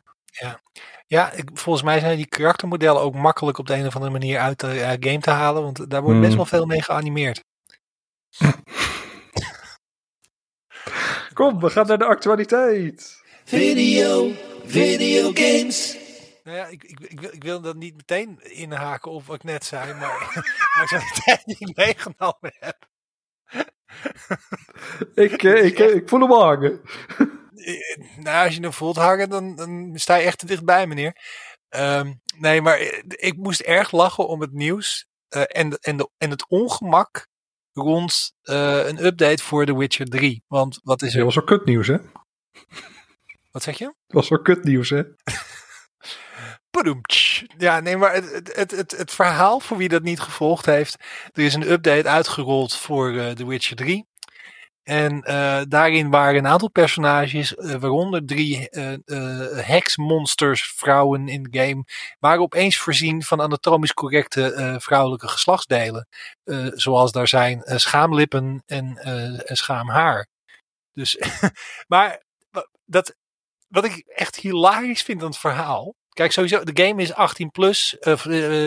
Ja, 1.06 1.32
ik, 1.32 1.50
volgens 1.54 1.84
mij 1.84 2.00
zijn 2.00 2.16
die 2.16 2.26
karaktermodellen 2.26 3.02
ook 3.02 3.14
makkelijk 3.14 3.58
op 3.58 3.66
de 3.66 3.74
een 3.74 3.86
of 3.86 3.94
andere 3.94 4.12
manier 4.12 4.38
uit 4.38 4.60
de 4.60 4.80
eh, 4.80 4.88
game 4.88 5.20
te 5.20 5.30
halen. 5.30 5.62
Want 5.62 5.90
daar 5.90 6.02
wordt 6.02 6.18
best 6.18 6.28
Hmm. 6.28 6.36
wel 6.36 6.46
veel 6.46 6.66
mee 6.66 6.82
geanimeerd. 6.82 7.44
Kom, 11.34 11.60
we 11.60 11.70
gaan 11.70 11.86
naar 11.86 11.98
de 11.98 12.04
actualiteit. 12.04 13.22
Video, 13.44 14.32
videogames. 14.64 15.96
Nou 16.44 16.56
ja, 16.56 16.66
ik, 16.66 16.84
ik, 16.84 17.00
ik, 17.00 17.20
wil, 17.20 17.32
ik 17.32 17.42
wil 17.42 17.60
dat 17.60 17.76
niet 17.76 17.96
meteen 17.96 18.40
inhaken 18.42 19.10
op 19.10 19.26
wat 19.26 19.36
ik 19.36 19.44
net 19.44 19.64
zei. 19.64 19.94
Maar 19.94 20.42
als 20.80 20.92
ik 20.92 21.14
de 21.14 21.20
tijd 21.24 21.46
niet 21.46 21.76
meegenomen 21.76 22.52
heb. 22.58 22.88
Ik, 25.14 25.42
eh, 25.42 25.64
ik, 25.64 25.78
eh, 25.78 25.94
ik 25.94 26.08
voel 26.08 26.20
hem 26.20 26.32
hangen. 26.32 26.80
Eh, 27.64 27.96
Nou, 28.16 28.44
als 28.44 28.54
je 28.54 28.60
hem 28.60 28.72
voelt 28.72 28.96
hangen, 28.96 29.28
dan, 29.28 29.56
dan 29.56 29.92
sta 29.94 30.14
je 30.14 30.26
echt 30.26 30.38
te 30.38 30.46
dichtbij, 30.46 30.86
meneer. 30.86 31.16
Ehm, 31.68 32.12
nee, 32.38 32.62
maar 32.62 32.78
eh, 32.78 33.02
ik 33.06 33.36
moest 33.36 33.60
erg 33.60 33.92
lachen 33.92 34.28
om 34.28 34.40
het 34.40 34.52
nieuws 34.52 35.06
eh, 35.28 35.42
en, 35.46 35.78
en, 35.78 35.96
de, 35.96 36.10
en 36.18 36.30
het 36.30 36.48
ongemak 36.48 37.28
rond 37.72 38.32
een 38.42 39.04
update 39.04 39.42
voor 39.42 39.66
The 39.66 39.76
Witcher 39.78 40.06
3. 40.06 40.44
Want 40.46 40.80
wat 40.82 41.02
is 41.02 41.08
Dat 41.08 41.18
er? 41.18 41.24
was 41.24 41.34
wel 41.34 41.44
kutnieuws, 41.44 41.86
hè? 41.86 41.96
Wat 43.50 43.62
zeg 43.62 43.78
je? 43.78 43.84
Dat 43.84 43.94
was 44.06 44.28
wel 44.28 44.42
kutnieuws, 44.42 44.90
hè? 44.90 45.02
Ja, 47.58 47.80
nee, 47.80 47.96
maar 47.96 48.14
het, 48.14 48.32
het, 48.32 48.56
het, 48.56 48.70
het, 48.70 48.90
het 48.90 49.10
verhaal 49.10 49.60
voor 49.60 49.76
wie 49.76 49.88
dat 49.88 50.02
niet 50.02 50.20
gevolgd 50.20 50.66
heeft. 50.66 50.96
Er 51.32 51.44
is 51.44 51.54
een 51.54 51.70
update 51.70 52.08
uitgerold 52.08 52.76
voor 52.76 53.12
The 53.34 53.46
Witcher 53.46 53.76
3. 53.76 54.06
En 54.90 55.22
eh, 55.22 55.60
daarin 55.68 56.10
waren 56.10 56.38
een 56.38 56.46
aantal 56.46 56.70
personages, 56.70 57.54
eh, 57.54 57.74
waaronder 57.74 58.26
drie 58.26 58.68
eh 58.68 59.66
heksmonsters, 59.66 60.72
vrouwen 60.76 61.28
in 61.28 61.42
de 61.42 61.58
game, 61.60 61.84
waren 62.18 62.40
opeens 62.40 62.78
voorzien 62.78 63.22
van 63.22 63.40
anatomisch 63.40 63.94
correcte 63.94 64.76
vrouwelijke 64.80 65.28
geslachtsdelen. 65.28 66.08
Zoals 66.74 67.12
daar 67.12 67.28
zijn 67.28 67.62
schaamlippen 67.64 68.62
en 68.66 68.98
schaamhaar. 69.44 70.26
Dus, 70.92 71.18
maar 71.92 72.22
dat, 72.84 73.14
wat 73.68 73.84
ik 73.84 74.04
echt 74.06 74.36
hilarisch 74.36 75.02
vind 75.02 75.20
aan 75.20 75.28
het 75.28 75.38
verhaal. 75.38 75.94
Kijk, 76.08 76.32
sowieso, 76.32 76.64
de 76.64 76.84
game 76.84 77.02
is 77.02 77.14
18 77.14 77.50
plus. 77.50 77.96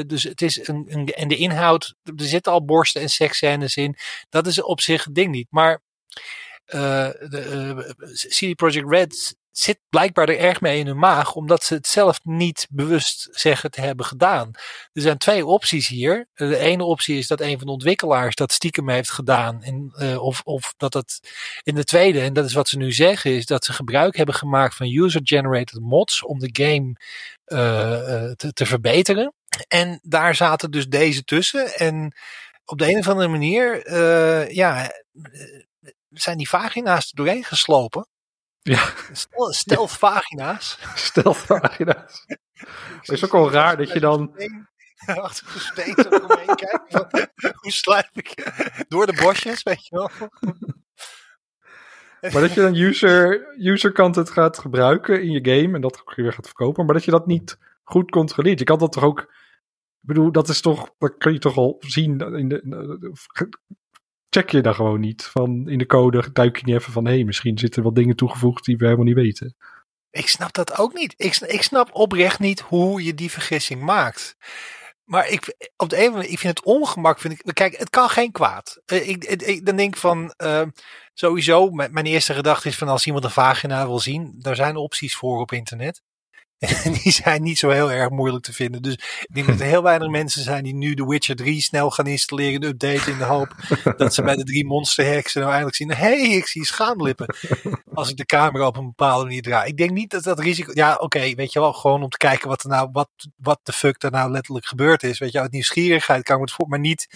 dus 0.07 0.23
het 0.23 0.41
is 0.41 0.67
een, 0.67 0.85
een. 0.89 1.07
En 1.07 1.27
de 1.27 1.37
inhoud. 1.37 1.95
Er 2.03 2.13
zitten 2.15 2.51
al 2.51 2.65
borsten 2.65 3.01
en 3.01 3.09
seksscènes 3.09 3.75
in. 3.75 3.97
Dat 4.29 4.47
is 4.47 4.61
op 4.61 4.81
zich 4.81 5.03
het 5.03 5.15
ding 5.15 5.31
niet. 5.31 5.47
Maar. 5.49 5.81
Eh 6.65 7.09
de, 7.29 7.85
eh, 7.97 8.11
CD 8.13 8.55
Projekt 8.55 8.89
Red 8.89 9.35
zit 9.51 9.79
blijkbaar 9.89 10.29
er 10.29 10.37
erg 10.37 10.61
mee 10.61 10.79
in 10.79 10.87
hun 10.87 10.97
maag. 10.99 11.35
Omdat 11.35 11.63
ze 11.63 11.73
het 11.73 11.87
zelf 11.87 12.19
niet 12.23 12.67
bewust 12.69 13.27
zeggen 13.31 13.71
te 13.71 13.81
hebben 13.81 14.05
gedaan. 14.05 14.51
Er 14.93 15.01
zijn 15.01 15.17
twee 15.17 15.45
opties 15.45 15.87
hier. 15.87 16.27
De 16.33 16.57
ene 16.57 16.83
optie 16.83 17.17
is 17.17 17.27
dat 17.27 17.41
een 17.41 17.57
van 17.57 17.65
de 17.65 17.73
ontwikkelaars 17.73 18.35
dat 18.35 18.51
stiekem 18.51 18.89
heeft 18.89 19.11
gedaan. 19.11 19.63
En, 19.63 19.93
eh, 19.97 20.23
of, 20.23 20.41
of 20.43 20.73
dat 20.77 20.93
het. 20.93 21.19
In 21.63 21.75
de 21.75 21.83
tweede, 21.83 22.21
en 22.21 22.33
dat 22.33 22.45
is 22.45 22.53
wat 22.53 22.67
ze 22.67 22.77
nu 22.77 22.91
zeggen, 22.91 23.31
is 23.31 23.45
dat 23.45 23.65
ze 23.65 23.73
gebruik 23.73 24.15
hebben 24.17 24.35
gemaakt 24.35 24.75
van 24.75 24.87
user-generated 24.87 25.79
mods 25.79 26.23
om 26.23 26.39
de 26.39 26.49
game 26.51 26.95
eh, 27.45 28.23
eh, 28.23 28.31
te, 28.31 28.53
te 28.53 28.65
verbeteren. 28.65 29.33
En 29.67 29.99
daar 30.03 30.35
zaten 30.35 30.71
dus 30.71 30.87
deze 30.87 31.23
tussen. 31.23 31.75
En 31.75 32.15
op 32.65 32.77
de 32.77 32.89
een 32.89 32.97
of 32.97 33.07
andere 33.07 33.27
manier, 33.27 33.85
eh, 33.85 34.49
ja, 34.49 34.91
eh, 34.91 34.91
zijn 36.13 36.37
die 36.37 36.49
vagina's 36.49 37.09
er 37.09 37.15
doorheen 37.15 37.43
geslopen. 37.43 38.07
Ja. 38.61 38.89
Stel, 39.49 39.87
vagina's. 39.87 40.77
Stel 40.95 41.35
pagina's. 41.47 42.25
Het 42.99 43.09
is 43.09 43.25
ook 43.25 43.31
wel 43.31 43.51
raar 43.51 43.77
dat 43.77 43.91
je 43.91 43.99
dan... 43.99 44.33
Kijken. 45.73 46.81
van, 46.87 47.07
Hoe 47.61 47.71
sluip 47.71 48.09
ik 48.13 48.53
door 48.87 49.05
de 49.05 49.21
bosjes, 49.21 49.63
weet 49.63 49.87
je 49.87 49.95
wel. 49.95 50.09
Maar 52.31 52.41
dat 52.41 52.53
je 52.53 52.61
dan 52.61 52.75
user, 52.75 53.47
user 53.57 53.91
content 53.91 54.29
gaat 54.29 54.59
gebruiken 54.59 55.21
in 55.21 55.31
je 55.31 55.59
game 55.61 55.75
en 55.75 55.81
dat 55.81 56.03
weer 56.15 56.33
gaat 56.33 56.45
verkopen, 56.45 56.85
maar 56.85 56.93
dat 56.93 57.03
je 57.03 57.11
dat 57.11 57.27
niet 57.27 57.57
goed 57.83 58.11
controleert. 58.11 58.59
Je 58.59 58.65
kan 58.65 58.79
dat 58.79 58.91
toch 58.91 59.03
ook 59.03 59.19
Ik 59.19 59.27
bedoel, 59.99 60.31
dat 60.31 60.49
is 60.49 60.61
toch, 60.61 60.89
dat 60.97 61.17
kun 61.17 61.33
je 61.33 61.39
toch 61.39 61.57
al 61.57 61.75
zien 61.79 62.19
in 62.19 62.49
de, 62.49 62.61
check 64.33 64.49
je 64.49 64.61
daar 64.61 64.73
gewoon 64.73 64.99
niet 64.99 65.23
van 65.23 65.69
in 65.69 65.77
de 65.77 65.85
code, 65.85 66.31
duik 66.33 66.57
je 66.57 66.65
niet 66.65 66.75
even 66.75 66.91
van, 66.91 67.05
hé, 67.05 67.13
hey, 67.13 67.23
misschien 67.23 67.57
zitten 67.57 67.83
wat 67.83 67.95
dingen 67.95 68.15
toegevoegd 68.15 68.65
die 68.65 68.77
we 68.77 68.83
helemaal 68.83 69.05
niet 69.05 69.15
weten. 69.15 69.55
Ik 70.09 70.27
snap 70.27 70.53
dat 70.53 70.77
ook 70.77 70.93
niet. 70.93 71.13
Ik, 71.17 71.35
ik 71.35 71.61
snap 71.61 71.89
oprecht 71.93 72.39
niet 72.39 72.59
hoe 72.59 73.03
je 73.03 73.13
die 73.13 73.31
vergissing 73.31 73.81
maakt. 73.81 74.35
Maar 75.03 75.29
ik, 75.29 75.71
op 75.77 75.89
de 75.89 75.95
ene 75.95 76.11
manier, 76.11 76.29
ik 76.29 76.39
vind 76.39 76.57
het 76.57 76.65
ongemak. 76.65 77.19
Vind 77.19 77.33
ik, 77.33 77.53
kijk, 77.53 77.77
het 77.77 77.89
kan 77.89 78.09
geen 78.09 78.31
kwaad. 78.31 78.81
Eh, 78.85 79.09
ik, 79.09 79.23
ik, 79.23 79.65
dan 79.65 79.75
denk 79.75 79.93
ik 79.93 79.99
van, 79.99 80.33
uh, 80.43 80.61
sowieso, 81.13 81.69
mijn 81.69 82.05
eerste 82.05 82.33
gedachte 82.33 82.67
is 82.67 82.77
van 82.77 82.87
als 82.87 83.05
iemand 83.05 83.23
een 83.23 83.31
vagina 83.31 83.85
wil 83.85 83.99
zien, 83.99 84.35
daar 84.37 84.55
zijn 84.55 84.75
opties 84.75 85.15
voor 85.15 85.39
op 85.39 85.51
internet. 85.51 86.01
En 86.63 86.91
die 87.03 87.11
zijn 87.11 87.43
niet 87.43 87.57
zo 87.59 87.69
heel 87.69 87.91
erg 87.91 88.09
moeilijk 88.09 88.43
te 88.43 88.53
vinden. 88.53 88.81
Dus 88.81 88.93
ik 88.93 89.27
denk 89.33 89.47
dat 89.47 89.59
er 89.59 89.65
heel 89.65 89.83
weinig 89.83 90.09
mensen 90.09 90.43
zijn 90.43 90.63
die 90.63 90.75
nu 90.75 90.95
The 90.95 91.07
Witcher 91.07 91.35
3 91.35 91.61
snel 91.61 91.89
gaan 91.91 92.07
installeren 92.07 92.61
en 92.61 92.67
updaten 92.67 93.11
in 93.11 93.17
de 93.17 93.23
hoop 93.23 93.55
dat 93.97 94.13
ze 94.13 94.21
bij 94.21 94.35
de 94.35 94.43
drie 94.43 94.65
monsterheksen 94.65 95.39
nou 95.39 95.51
eindelijk 95.51 95.77
zien, 95.77 95.93
hé, 95.93 96.27
hey, 96.27 96.37
ik 96.37 96.47
zie 96.47 96.65
schaamlippen. 96.65 97.35
Als 97.93 98.09
ik 98.09 98.17
de 98.17 98.25
camera 98.25 98.67
op 98.67 98.77
een 98.77 98.85
bepaalde 98.85 99.25
manier 99.25 99.41
draai. 99.41 99.69
Ik 99.69 99.77
denk 99.77 99.91
niet 99.91 100.09
dat 100.09 100.23
dat 100.23 100.39
risico, 100.39 100.71
ja 100.73 100.95
oké, 100.95 101.35
weet 101.35 101.53
je 101.53 101.59
wel, 101.59 101.73
gewoon 101.73 102.03
om 102.03 102.09
te 102.09 102.17
kijken 102.17 102.47
wat 102.47 102.63
er 102.63 102.69
nou, 102.69 102.89
wat, 102.91 103.09
wat 103.35 103.59
de 103.63 103.73
fuck 103.73 104.03
er 104.03 104.11
nou 104.11 104.31
letterlijk 104.31 104.65
gebeurd 104.65 105.03
is. 105.03 105.19
Weet 105.19 105.31
je, 105.31 105.39
uit 105.39 105.51
nieuwsgierigheid 105.51 106.23
kan 106.23 106.35
ik 106.35 106.41
het 106.41 106.51
voor, 106.51 106.67
maar 106.67 106.79
niet, 106.79 107.07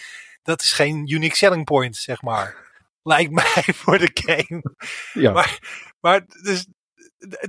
dat 0.44 0.62
is 0.62 0.72
geen 0.72 1.12
unique 1.12 1.36
selling 1.36 1.66
point, 1.66 1.96
zeg 1.96 2.22
maar. 2.22 2.66
Lijkt 3.04 3.32
mij 3.42 3.64
voor 3.74 3.98
de 3.98 4.12
game. 4.14 4.76
Ja. 5.14 5.32
Maar, 5.32 5.60
maar, 6.00 6.26
dus, 6.44 6.68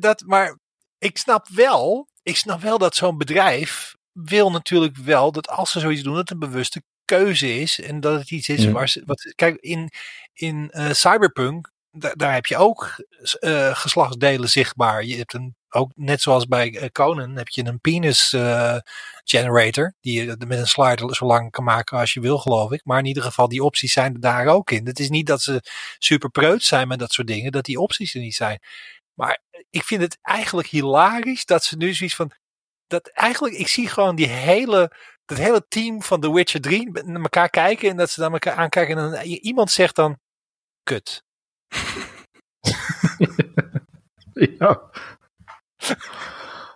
dat, 0.00 0.22
maar 0.26 0.58
ik 0.98 1.18
snap 1.18 1.48
wel, 1.48 2.08
ik 2.22 2.36
snap 2.36 2.60
wel 2.60 2.78
dat 2.78 2.94
zo'n 2.94 3.18
bedrijf 3.18 3.96
wil 4.12 4.50
natuurlijk 4.50 4.96
wel 4.96 5.32
dat 5.32 5.48
als 5.48 5.70
ze 5.70 5.80
zoiets 5.80 6.02
doen, 6.02 6.14
dat 6.14 6.28
het 6.28 6.30
een 6.30 6.50
bewuste 6.50 6.82
keuze 7.04 7.60
is. 7.60 7.80
En 7.80 8.00
dat 8.00 8.18
het 8.18 8.30
iets 8.30 8.48
is 8.48 8.70
waar 8.70 8.88
ze. 8.88 9.02
Wat, 9.06 9.32
kijk, 9.34 9.56
in, 9.56 9.90
in 10.32 10.70
uh, 10.72 10.92
Cyberpunk, 10.92 11.70
daar 11.90 12.34
heb 12.34 12.46
je 12.46 12.56
ook 12.56 13.04
uh, 13.40 13.76
geslachtsdelen 13.76 14.48
zichtbaar. 14.48 15.04
Je 15.04 15.16
hebt 15.16 15.34
een, 15.34 15.56
ook 15.68 15.90
net 15.94 16.20
zoals 16.20 16.46
bij 16.46 16.70
uh, 16.70 16.84
Conan, 16.92 17.36
heb 17.36 17.48
je 17.48 17.64
een 17.64 17.80
penis 17.80 18.36
generator. 19.24 19.94
Die 20.00 20.24
je 20.24 20.36
met 20.46 20.58
een 20.58 20.66
slider 20.66 21.14
zo 21.14 21.26
lang 21.26 21.50
kan 21.50 21.64
maken 21.64 21.98
als 21.98 22.12
je 22.12 22.20
wil, 22.20 22.38
geloof 22.38 22.72
ik. 22.72 22.80
Maar 22.84 22.98
in 22.98 23.06
ieder 23.06 23.22
geval, 23.22 23.48
die 23.48 23.64
opties 23.64 23.92
zijn 23.92 24.14
er 24.14 24.20
daar 24.20 24.46
ook 24.46 24.70
in. 24.70 24.86
Het 24.86 24.98
is 24.98 25.08
niet 25.08 25.26
dat 25.26 25.42
ze 25.42 25.60
super 25.98 26.30
preut 26.30 26.62
zijn 26.62 26.88
met 26.88 26.98
dat 26.98 27.12
soort 27.12 27.26
dingen, 27.26 27.52
dat 27.52 27.64
die 27.64 27.80
opties 27.80 28.14
er 28.14 28.20
niet 28.20 28.34
zijn. 28.34 28.58
Maar 29.18 29.38
ik 29.70 29.82
vind 29.82 30.02
het 30.02 30.18
eigenlijk 30.22 30.68
hilarisch 30.68 31.44
dat 31.44 31.64
ze 31.64 31.76
nu 31.76 31.94
zoiets 31.94 32.16
van. 32.16 32.32
Dat 32.86 33.08
eigenlijk, 33.08 33.54
ik 33.54 33.68
zie 33.68 33.88
gewoon 33.88 34.16
die 34.16 34.26
hele, 34.26 34.92
dat 35.24 35.38
hele 35.38 35.66
team 35.68 36.02
van 36.02 36.20
The 36.20 36.32
Witcher 36.32 36.60
3 36.60 37.04
naar 37.04 37.22
elkaar 37.22 37.50
kijken 37.50 37.90
en 37.90 37.96
dat 37.96 38.10
ze 38.10 38.20
naar 38.20 38.32
elkaar 38.32 38.54
aankijken 38.54 38.98
en 38.98 39.10
dan 39.10 39.22
iemand 39.22 39.70
zegt 39.70 39.96
dan: 39.96 40.18
Kut. 40.82 41.24
ja. 44.58 44.90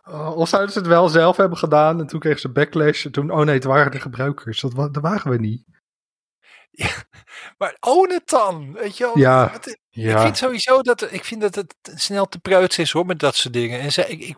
Oh, 0.05 0.37
of 0.37 0.49
zouden 0.49 0.73
ze 0.73 0.79
het 0.79 0.89
wel 0.89 1.09
zelf 1.09 1.37
hebben 1.37 1.59
gedaan 1.59 2.01
en 2.01 2.07
toen 2.07 2.21
kregen 2.21 2.41
ze 2.41 2.53
backlash. 2.53 3.05
En 3.05 3.13
toen, 3.13 3.31
oh 3.31 3.45
nee, 3.45 3.55
het 3.55 3.65
waren 3.65 3.93
de 3.93 4.01
gebruikers. 4.01 4.61
Dat, 4.61 4.75
dat 4.75 5.03
waren 5.03 5.31
we 5.31 5.39
niet. 5.39 5.65
Ja, 6.75 6.91
maar 7.59 7.77
own 7.81 8.13
het 8.13 8.29
dan, 8.29 8.73
weet 8.73 8.97
je 8.97 9.05
wel. 9.05 9.19
Ja, 9.19 9.53
ja. 9.91 10.15
Ik 10.15 10.23
vind 10.23 10.37
sowieso 10.37 10.83
dat, 10.83 11.13
ik 11.13 11.25
vind 11.25 11.41
dat 11.41 11.55
het 11.55 11.75
snel 11.95 12.27
te 12.27 12.39
preuts 12.39 12.79
is 12.79 12.91
hoor, 12.91 13.07
met 13.07 13.19
dat 13.19 13.37
soort 13.37 13.55
dingen. 13.55 13.81
En, 13.81 13.93
ze, 13.93 14.09
ik, 14.09 14.23
ik, 14.23 14.37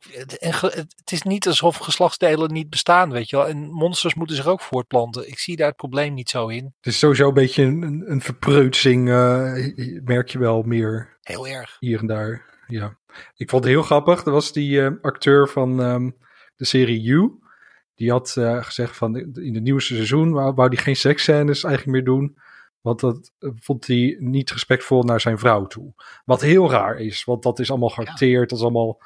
het 0.96 1.12
is 1.12 1.22
niet 1.22 1.46
alsof 1.46 1.76
geslachtsdelen 1.76 2.52
niet 2.52 2.70
bestaan, 2.70 3.10
weet 3.10 3.30
je 3.30 3.36
wel. 3.36 3.48
En 3.48 3.70
monsters 3.70 4.14
moeten 4.14 4.36
zich 4.36 4.46
ook 4.46 4.60
voortplanten. 4.60 5.28
Ik 5.28 5.38
zie 5.38 5.56
daar 5.56 5.68
het 5.68 5.76
probleem 5.76 6.14
niet 6.14 6.30
zo 6.30 6.48
in. 6.48 6.64
Het 6.64 6.92
is 6.92 6.98
sowieso 6.98 7.28
een 7.28 7.34
beetje 7.34 7.62
een, 7.62 8.04
een 8.06 8.20
verpreutsing, 8.20 9.08
uh, 9.08 10.00
merk 10.04 10.28
je 10.28 10.38
wel 10.38 10.62
meer. 10.62 11.18
Heel 11.20 11.46
erg. 11.46 11.76
Hier 11.78 11.98
en 11.98 12.06
daar, 12.06 12.62
ja. 12.66 12.98
Ik 13.36 13.50
vond 13.50 13.64
het 13.64 13.72
heel 13.72 13.82
grappig, 13.82 14.22
dat 14.22 14.34
was 14.34 14.52
die 14.52 14.70
uh, 14.70 14.90
acteur 15.00 15.48
van 15.48 15.80
um, 15.80 16.16
de 16.56 16.64
serie 16.64 17.00
You. 17.00 17.42
Die 17.94 18.10
had 18.10 18.34
uh, 18.38 18.62
gezegd 18.62 18.96
van 18.96 19.16
in 19.16 19.54
het 19.54 19.62
nieuwste 19.62 19.94
seizoen 19.94 20.32
wou, 20.32 20.54
wou 20.54 20.68
die 20.68 20.78
geen 20.78 20.96
seksscènes 20.96 21.64
eigenlijk 21.64 21.96
meer 21.96 22.04
doen. 22.04 22.36
Want 22.84 23.00
dat 23.00 23.32
eh, 23.38 23.50
vond 23.54 23.86
hij 23.86 24.16
niet 24.18 24.50
respectvol 24.50 25.02
naar 25.02 25.20
zijn 25.20 25.38
vrouw 25.38 25.66
toe. 25.66 25.92
Wat 26.24 26.40
heel 26.40 26.70
raar 26.70 26.96
is, 26.96 27.24
want 27.24 27.42
dat 27.42 27.58
is 27.58 27.70
allemaal 27.70 27.88
geacteerd. 27.88 28.48
Dat 28.48 28.58
is 28.58 28.64
allemaal. 28.64 29.02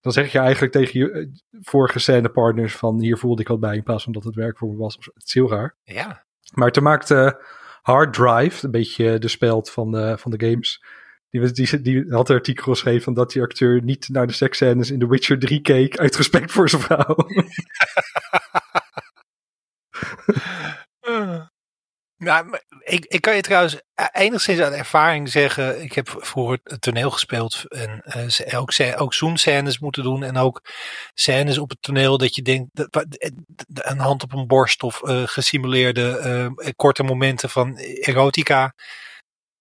Dan 0.00 0.12
zeg 0.12 0.32
je 0.32 0.38
eigenlijk 0.38 0.72
tegen 0.72 1.00
je 1.00 1.10
eh, 1.10 1.26
vorige 1.60 1.98
scènepartners 1.98 2.76
van 2.76 3.00
hier 3.00 3.18
voelde 3.18 3.42
ik 3.42 3.48
wat 3.48 3.60
bij 3.60 3.76
in 3.76 3.82
plaats 3.82 4.04
van 4.04 4.12
dat 4.12 4.24
het 4.24 4.34
werk 4.34 4.58
voor 4.58 4.68
me 4.68 4.76
was. 4.76 4.94
Het 4.94 5.26
is 5.26 5.34
heel 5.34 5.50
raar. 5.50 5.76
Ja. 5.84 6.24
Maar 6.54 6.70
toen 6.70 6.82
maakte 6.82 7.44
Hard 7.82 8.12
Drive, 8.12 8.64
een 8.64 8.70
beetje 8.70 9.18
de 9.18 9.28
speld 9.28 9.70
van 9.70 9.90
de, 9.90 10.18
van 10.18 10.30
de 10.30 10.46
games. 10.46 10.84
Die, 11.30 11.52
die, 11.52 11.80
die 11.80 12.04
had 12.08 12.28
een 12.28 12.36
artikel 12.36 12.72
geschreven 12.72 13.02
van 13.02 13.14
dat 13.14 13.32
die 13.32 13.42
acteur 13.42 13.82
niet 13.82 14.08
naar 14.08 14.26
de 14.26 14.32
seksscènes 14.32 14.90
in 14.90 14.98
The 14.98 15.08
Witcher 15.08 15.38
3 15.38 15.60
keek 15.60 15.98
uit 15.98 16.16
respect 16.16 16.52
voor 16.52 16.68
zijn 16.68 16.82
vrouw. 16.82 17.16
Nou, 22.20 22.58
ik, 22.84 23.04
ik 23.04 23.20
kan 23.20 23.36
je 23.36 23.42
trouwens 23.42 23.74
e-, 23.74 24.08
enigszins 24.12 24.60
uit 24.60 24.72
ervaring 24.72 25.28
zeggen. 25.28 25.82
Ik 25.82 25.92
heb 25.92 26.16
vroeger 26.18 26.58
het 26.64 26.80
toneel 26.80 27.10
gespeeld 27.10 27.64
en 27.68 28.02
uh, 28.16 28.60
ook, 28.60 28.72
ook 28.96 29.14
zoenscènes 29.14 29.78
moeten 29.78 30.02
doen. 30.02 30.22
En 30.22 30.36
ook 30.36 30.62
scènes 31.14 31.58
op 31.58 31.70
het 31.70 31.82
toneel 31.82 32.18
dat 32.18 32.34
je 32.34 32.42
denkt, 32.42 32.68
dat, 32.72 33.06
een 33.74 33.98
hand 33.98 34.22
op 34.22 34.32
een 34.32 34.46
borst 34.46 34.82
of 34.82 35.02
uh, 35.02 35.22
gesimuleerde 35.26 36.72
korte 36.76 37.02
momenten 37.02 37.50
van 37.50 37.76
erotica. 37.76 38.74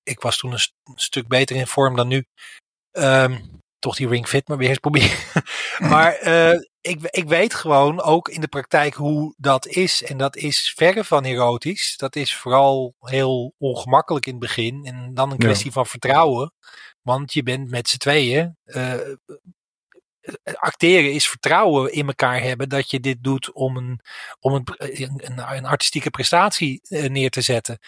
Ik 0.09 0.21
was 0.21 0.37
toen 0.37 0.51
een, 0.51 0.59
st 0.59 0.73
een 0.83 0.93
stuk 0.95 1.27
beter 1.27 1.55
in 1.55 1.67
vorm 1.67 1.95
dan 1.95 2.07
nu. 2.07 2.25
Um, 2.91 3.61
toch 3.79 3.95
die 3.95 4.07
Ring 4.07 4.27
Fit 4.27 4.47
maar 4.47 4.57
weer 4.57 4.69
eens 4.69 4.77
proberen. 4.77 5.17
maar 5.91 6.27
uh, 6.27 6.59
ik, 6.81 7.01
ik 7.01 7.27
weet 7.27 7.53
gewoon 7.53 8.01
ook 8.01 8.29
in 8.29 8.41
de 8.41 8.47
praktijk 8.47 8.93
hoe 8.93 9.33
dat 9.37 9.67
is. 9.67 10.03
En 10.03 10.17
dat 10.17 10.35
is 10.35 10.73
verre 10.75 11.03
van 11.03 11.23
erotisch. 11.23 11.97
Dat 11.97 12.15
is 12.15 12.35
vooral 12.35 12.95
heel 12.99 13.53
ongemakkelijk 13.57 14.25
in 14.25 14.31
het 14.31 14.41
begin. 14.41 14.85
En 14.85 15.13
dan 15.13 15.31
een 15.31 15.37
kwestie 15.37 15.71
van 15.71 15.85
vertrouwen. 15.85 16.53
Want 17.01 17.33
je 17.33 17.43
bent 17.43 17.69
met 17.69 17.89
z'n 17.89 17.97
tweeën. 17.97 18.57
Uh, 18.65 18.93
acteren 20.53 21.13
is 21.13 21.29
vertrouwen 21.29 21.91
in 21.91 22.07
elkaar 22.07 22.41
hebben 22.41 22.69
dat 22.69 22.91
je 22.91 22.99
dit 22.99 23.23
doet 23.23 23.51
om 23.51 23.77
een, 23.77 23.99
om 24.39 24.53
een, 24.53 24.63
een, 24.77 25.55
een 25.55 25.65
artistieke 25.65 26.09
prestatie 26.09 26.81
neer 26.89 27.29
te 27.29 27.41
zetten. 27.41 27.79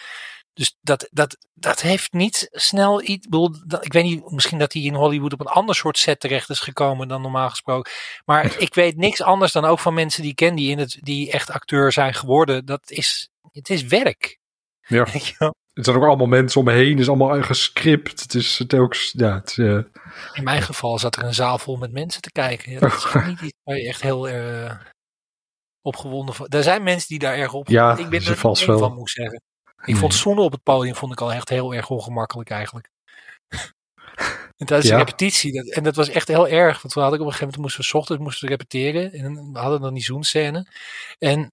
Dus 0.54 0.76
dat, 0.80 1.08
dat, 1.10 1.36
dat 1.54 1.80
heeft 1.80 2.12
niet 2.12 2.48
snel 2.50 3.02
iets. 3.02 3.26
Ik 3.80 3.92
weet 3.92 4.04
niet, 4.04 4.30
misschien 4.30 4.58
dat 4.58 4.72
hij 4.72 4.82
in 4.82 4.94
Hollywood 4.94 5.32
op 5.32 5.40
een 5.40 5.46
ander 5.46 5.74
soort 5.74 5.98
set 5.98 6.20
terecht 6.20 6.50
is 6.50 6.60
gekomen 6.60 7.08
dan 7.08 7.22
normaal 7.22 7.50
gesproken. 7.50 7.92
Maar 8.24 8.56
ik 8.58 8.74
weet 8.74 8.96
niks 8.96 9.22
anders 9.22 9.52
dan 9.52 9.64
ook 9.64 9.78
van 9.78 9.94
mensen 9.94 10.22
die 10.22 10.30
ik 10.30 10.36
ken 10.36 10.54
die, 10.54 10.70
in 10.70 10.78
het, 10.78 10.98
die 11.00 11.30
echt 11.30 11.50
acteur 11.50 11.92
zijn 11.92 12.14
geworden. 12.14 12.64
Dat 12.64 12.90
is, 12.90 13.30
het 13.52 13.70
is 13.70 13.82
werk. 13.82 14.38
Ja. 14.80 15.06
Het 15.72 15.84
zijn 15.84 15.96
ook 15.96 16.04
allemaal 16.04 16.26
mensen 16.26 16.60
om 16.60 16.66
me 16.66 16.72
heen. 16.72 16.90
Het 16.90 16.98
is 16.98 17.08
allemaal. 17.08 17.30
Het 17.30 18.34
is 18.34 18.58
het 18.58 18.74
ook. 18.74 18.94
Ja, 18.94 19.34
het, 19.34 19.56
uh... 19.56 19.80
In 20.32 20.44
mijn 20.44 20.62
geval 20.62 20.98
zat 20.98 21.16
er 21.16 21.24
een 21.24 21.34
zaal 21.34 21.58
vol 21.58 21.76
met 21.76 21.92
mensen 21.92 22.22
te 22.22 22.30
kijken. 22.30 22.72
Ja, 22.72 22.78
dat 22.78 22.92
is 22.92 23.14
niet 23.26 23.40
iets 23.40 23.58
waar 23.62 23.76
je 23.76 23.88
echt 23.88 24.02
heel 24.02 24.28
uh, 24.28 24.74
opgewonden 25.80 26.34
van. 26.34 26.46
Er 26.46 26.62
zijn 26.62 26.82
mensen 26.82 27.08
die 27.08 27.18
daar 27.18 27.34
erg 27.34 27.52
op. 27.52 27.68
Ja, 27.68 27.96
ik 27.96 28.08
ben 28.08 28.24
er 28.24 28.36
vast 28.36 28.66
wel. 28.66 28.78
van, 28.78 28.94
moet 28.94 29.10
zeggen. 29.10 29.42
Ik 29.84 29.96
vond 29.96 30.14
zoenen 30.14 30.44
op 30.44 30.52
het 30.52 30.62
podium 30.62 30.94
vond 30.94 31.12
ik 31.12 31.20
al 31.20 31.32
echt 31.32 31.48
heel 31.48 31.74
erg 31.74 31.90
ongemakkelijk 31.90 32.50
eigenlijk. 32.50 32.90
en 34.56 34.66
tijdens 34.66 34.88
de 34.90 34.96
repetitie, 34.96 35.52
dat, 35.52 35.66
en 35.66 35.82
dat 35.82 35.96
was 35.96 36.08
echt 36.08 36.28
heel 36.28 36.48
erg. 36.48 36.82
Want 36.82 36.94
we 36.94 37.00
hadden 37.00 37.20
op 37.20 37.26
een 37.26 37.32
gegeven 37.32 37.54
moment 37.54 37.62
moesten 37.62 37.80
we 37.80 37.86
s 37.86 37.94
ochtends 37.94 38.22
moesten 38.22 38.48
we 38.48 38.54
repeteren. 38.54 39.12
En 39.12 39.52
we 39.52 39.58
hadden 39.58 39.80
dan 39.80 39.94
die 39.94 40.02
zoenscène. 40.02 40.66
En 41.18 41.52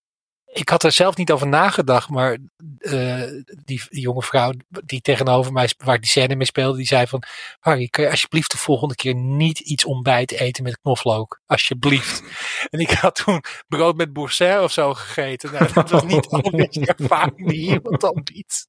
ik 0.52 0.70
had 0.70 0.84
er 0.84 0.92
zelf 0.92 1.18
niet 1.18 1.32
over 1.32 1.48
nagedacht, 1.48 2.10
maar 2.10 2.38
uh, 2.80 3.24
die, 3.66 3.82
die, 3.90 4.02
jonge 4.02 4.22
vrouw 4.22 4.52
die 4.68 5.02
tegenover 5.02 5.52
mij, 5.52 5.70
waar 5.78 5.96
ik 5.96 6.02
die 6.02 6.10
scène 6.10 6.36
mee 6.36 6.46
speelde, 6.46 6.78
die 6.78 6.86
zei 6.86 7.08
van, 7.08 7.24
Harry, 7.60 7.88
kan 7.88 8.04
je 8.04 8.10
alsjeblieft 8.10 8.52
de 8.52 8.58
volgende 8.58 8.96
keer 8.96 9.16
niet 9.16 9.60
iets 9.60 9.86
ontbijt 9.86 10.32
eten 10.32 10.64
met 10.64 10.80
knoflook? 10.82 11.42
Alsjeblieft. 11.46 12.24
En 12.70 12.80
ik 12.80 12.90
had 12.90 13.16
toen 13.16 13.44
brood 13.68 13.96
met 13.96 14.14
boursin 14.14 14.60
of 14.60 14.72
zo 14.72 14.94
gegeten. 14.94 15.52
Nou, 15.52 15.74
dat 15.74 15.90
was 15.90 16.04
niet 16.04 16.28
al 16.28 16.42
die 16.42 16.94
ervaring 16.96 17.48
die 17.48 17.72
iemand 17.72 18.02
dan 18.02 18.22
biedt. 18.24 18.68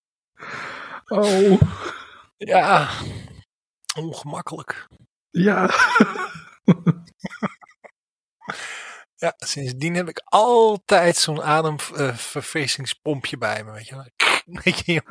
Oh. 1.07 1.61
Ja, 2.37 2.88
ongemakkelijk. 3.97 4.87
Ja. 5.31 5.71
Ja, 9.20 9.35
sindsdien 9.37 9.94
heb 9.94 10.09
ik 10.09 10.22
altijd 10.24 11.16
zo'n 11.16 11.42
ademverfrissingspompje 11.42 13.38
bij 13.38 13.64
me. 13.64 13.72
Weet 13.72 13.88
je, 13.88 14.11
weet 14.46 14.87
je, 14.87 15.02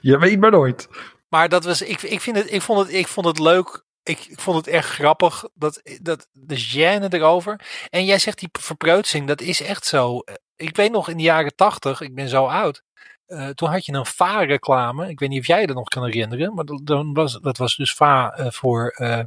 je 0.10 0.18
weet 0.18 0.40
maar 0.40 0.50
nooit. 0.50 0.88
Maar 1.28 1.48
dat 1.48 1.64
was, 1.64 1.82
ik, 1.82 2.02
ik, 2.02 2.20
vind 2.20 2.36
het, 2.36 2.52
ik, 2.52 2.62
vond 2.62 2.78
het, 2.78 2.92
ik 2.92 3.08
vond 3.08 3.26
het 3.26 3.38
leuk 3.38 3.84
ik, 4.02 4.24
ik 4.24 4.40
vond 4.40 4.56
het 4.56 4.74
erg 4.74 4.86
grappig, 4.86 5.44
dat, 5.54 5.82
dat, 6.00 6.28
de 6.32 6.58
gêne 6.58 7.08
erover. 7.08 7.60
En 7.90 8.04
jij 8.04 8.18
zegt 8.18 8.38
die 8.38 8.48
verpreutsing, 8.52 9.26
dat 9.26 9.40
is 9.40 9.62
echt 9.62 9.84
zo. 9.86 10.20
Ik 10.56 10.76
weet 10.76 10.90
nog 10.92 11.08
in 11.08 11.16
de 11.16 11.22
jaren 11.22 11.54
tachtig, 11.54 12.00
ik 12.00 12.14
ben 12.14 12.28
zo 12.28 12.46
oud. 12.46 12.82
eh, 13.26 13.48
toen 13.48 13.68
had 13.70 13.86
je 13.86 13.92
een 13.92 14.06
VA-reclame. 14.06 15.08
Ik 15.08 15.18
weet 15.18 15.28
niet 15.28 15.40
of 15.40 15.46
jij 15.46 15.66
dat 15.66 15.76
nog 15.76 15.88
kan 15.88 16.04
herinneren. 16.04 16.54
Maar 16.54 16.64
dat, 16.64 16.80
dan 16.86 17.12
was, 17.12 17.38
dat 17.40 17.56
was 17.56 17.76
dus 17.76 17.94
VA 17.94 18.32
eh, 18.32 18.50
voor 18.50 18.88
eh, 18.88 19.22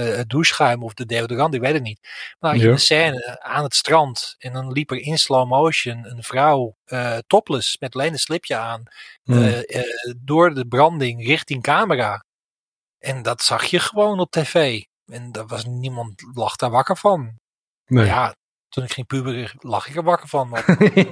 het 0.00 0.28
doucheschuim 0.28 0.82
of 0.82 0.94
de 0.94 1.06
deodorant. 1.06 1.54
Ik 1.54 1.60
weet 1.60 1.72
het 1.72 1.82
niet. 1.82 2.08
Maar 2.38 2.56
je 2.56 2.62
Ja. 2.62 2.70
een 2.70 2.78
scène 2.78 3.40
aan 3.40 3.62
het 3.62 3.74
strand. 3.74 4.34
En 4.38 4.52
dan 4.52 4.72
liep 4.72 4.90
er 4.90 4.98
in 4.98 5.18
slow 5.18 5.48
motion 5.48 6.04
een 6.04 6.22
vrouw 6.22 6.76
eh, 6.84 7.18
topless 7.26 7.76
met 7.78 7.94
alleen 7.94 8.12
een 8.12 8.18
slipje 8.18 8.56
aan. 8.56 8.82
Hmm. 9.22 9.42
eh, 9.42 9.76
eh, 9.76 9.84
door 10.16 10.54
de 10.54 10.66
branding 10.66 11.26
richting 11.26 11.62
camera. 11.62 12.24
En 12.98 13.22
dat 13.22 13.42
zag 13.42 13.64
je 13.64 13.78
gewoon 13.78 14.20
op 14.20 14.30
tv. 14.30 14.82
En 15.06 15.32
daar 15.32 15.46
was 15.46 15.64
niemand 15.64 16.22
lag 16.34 16.56
daar 16.56 16.70
wakker 16.70 16.96
van. 16.96 17.38
nee. 17.86 18.06
Ja, 18.06 18.34
toen 18.68 18.84
ik 18.84 18.92
ging 18.92 19.06
puberen 19.06 19.50
lag 19.58 19.88
ik 19.88 19.96
er 19.96 20.02
wakker 20.02 20.28
van. 20.28 20.48
Maar, 20.48 20.64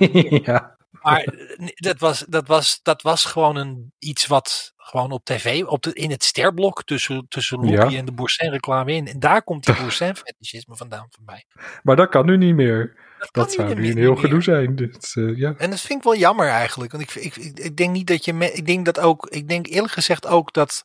ja. 0.45 0.77
maar 0.91 1.21
eh, 1.23 1.69
dat, 1.75 1.99
was, 1.99 2.25
dat, 2.29 2.47
was, 2.47 2.81
dat 2.83 3.03
was 3.03 3.25
gewoon 3.25 3.57
een, 3.57 3.93
iets 3.99 4.27
wat 4.27 4.73
gewoon 4.91 5.11
op 5.11 5.25
tv, 5.25 5.65
op 5.65 5.83
de, 5.83 5.93
in 5.93 6.11
het 6.11 6.25
sterblok 6.25 6.85
tussen, 6.85 7.27
tussen 7.29 7.59
Loekie 7.59 7.91
Ja. 7.91 7.99
en 7.99 8.05
de 8.05 8.13
Boursin 8.13 8.51
reclame 8.51 8.93
in. 8.93 9.07
En 9.07 9.21
daar 9.21 9.43
komt 9.43 9.65
die 9.65 9.77
Boursin 9.81 10.17
fetischisme 10.17 10.77
vandaan 10.77 11.07
voor 11.11 11.25
mij. 11.25 11.45
Maar 11.83 11.97
dat 11.97 12.09
kan 12.09 12.27
nu 12.27 12.37
niet 12.37 12.55
meer. 12.55 13.09
Dat, 13.31 13.53
zou 13.53 13.75
nu 13.75 13.91
een 13.91 13.97
heel 13.97 14.13
meer. 14.13 14.21
gedoe 14.21 14.43
zijn. 14.43 14.77
Dus, 14.77 15.17
ja. 15.37 15.55
En 15.59 15.71
dat 15.71 15.81
vind 15.81 15.99
ik 15.99 16.05
wel 16.05 16.17
jammer 16.17 16.49
eigenlijk. 16.49 16.93
Want 16.93 17.05
ik, 17.05 17.15
ik, 17.15 17.37
ik, 17.37 17.59
ik 17.59 17.77
denk 17.77 17.93
niet 17.93 18.07
dat 18.07 18.25
je. 18.25 18.33
Me, 18.33 18.53
ik 18.53 18.67
denk 18.67 18.85
dat 18.85 18.99
ook. 19.01 19.27
Ik 19.27 19.49
denk 19.49 19.67
eerlijk 19.67 19.93
gezegd 19.93 20.27
ook 20.27 20.53
dat. 20.53 20.85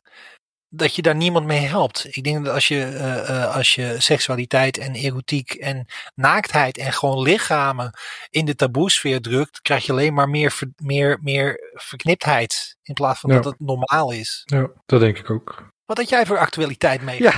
Dat 0.68 0.94
je 0.94 1.02
daar 1.02 1.16
niemand 1.16 1.46
mee 1.46 1.58
helpt. 1.60 2.06
Ik 2.16 2.24
denk 2.24 2.44
dat 2.44 2.54
als 2.54 2.68
je, 2.68 2.82
eh, 2.84 3.28
eh, 3.44 3.54
als 3.54 3.74
je 3.74 3.94
seksualiteit 3.98 4.78
en 4.78 4.94
erotiek 4.94 5.50
en 5.52 5.86
naaktheid 6.14 6.78
en 6.78 6.92
gewoon 6.92 7.22
lichamen 7.22 7.90
in 8.30 8.44
de 8.44 8.54
taboesfeer 8.54 9.20
drukt, 9.20 9.60
krijg 9.62 9.86
je 9.86 9.92
alleen 9.92 10.14
maar 10.14 10.28
meer, 10.28 10.58
meer, 10.76 11.18
meer 11.22 11.70
verkniptheid. 11.74 12.76
In 12.82 12.94
plaats 12.94 13.20
van 13.20 13.30
Ja. 13.30 13.36
dat 13.36 13.44
het 13.44 13.60
normaal 13.60 14.12
is. 14.12 14.42
ja, 14.44 14.68
dat 14.86 15.00
denk 15.00 15.18
ik 15.18 15.30
ook. 15.30 15.70
Wat 15.84 15.96
had 15.96 16.08
jij 16.08 16.26
voor 16.26 16.38
actualiteit 16.38 17.02
mee? 17.02 17.22
Ja. 17.22 17.34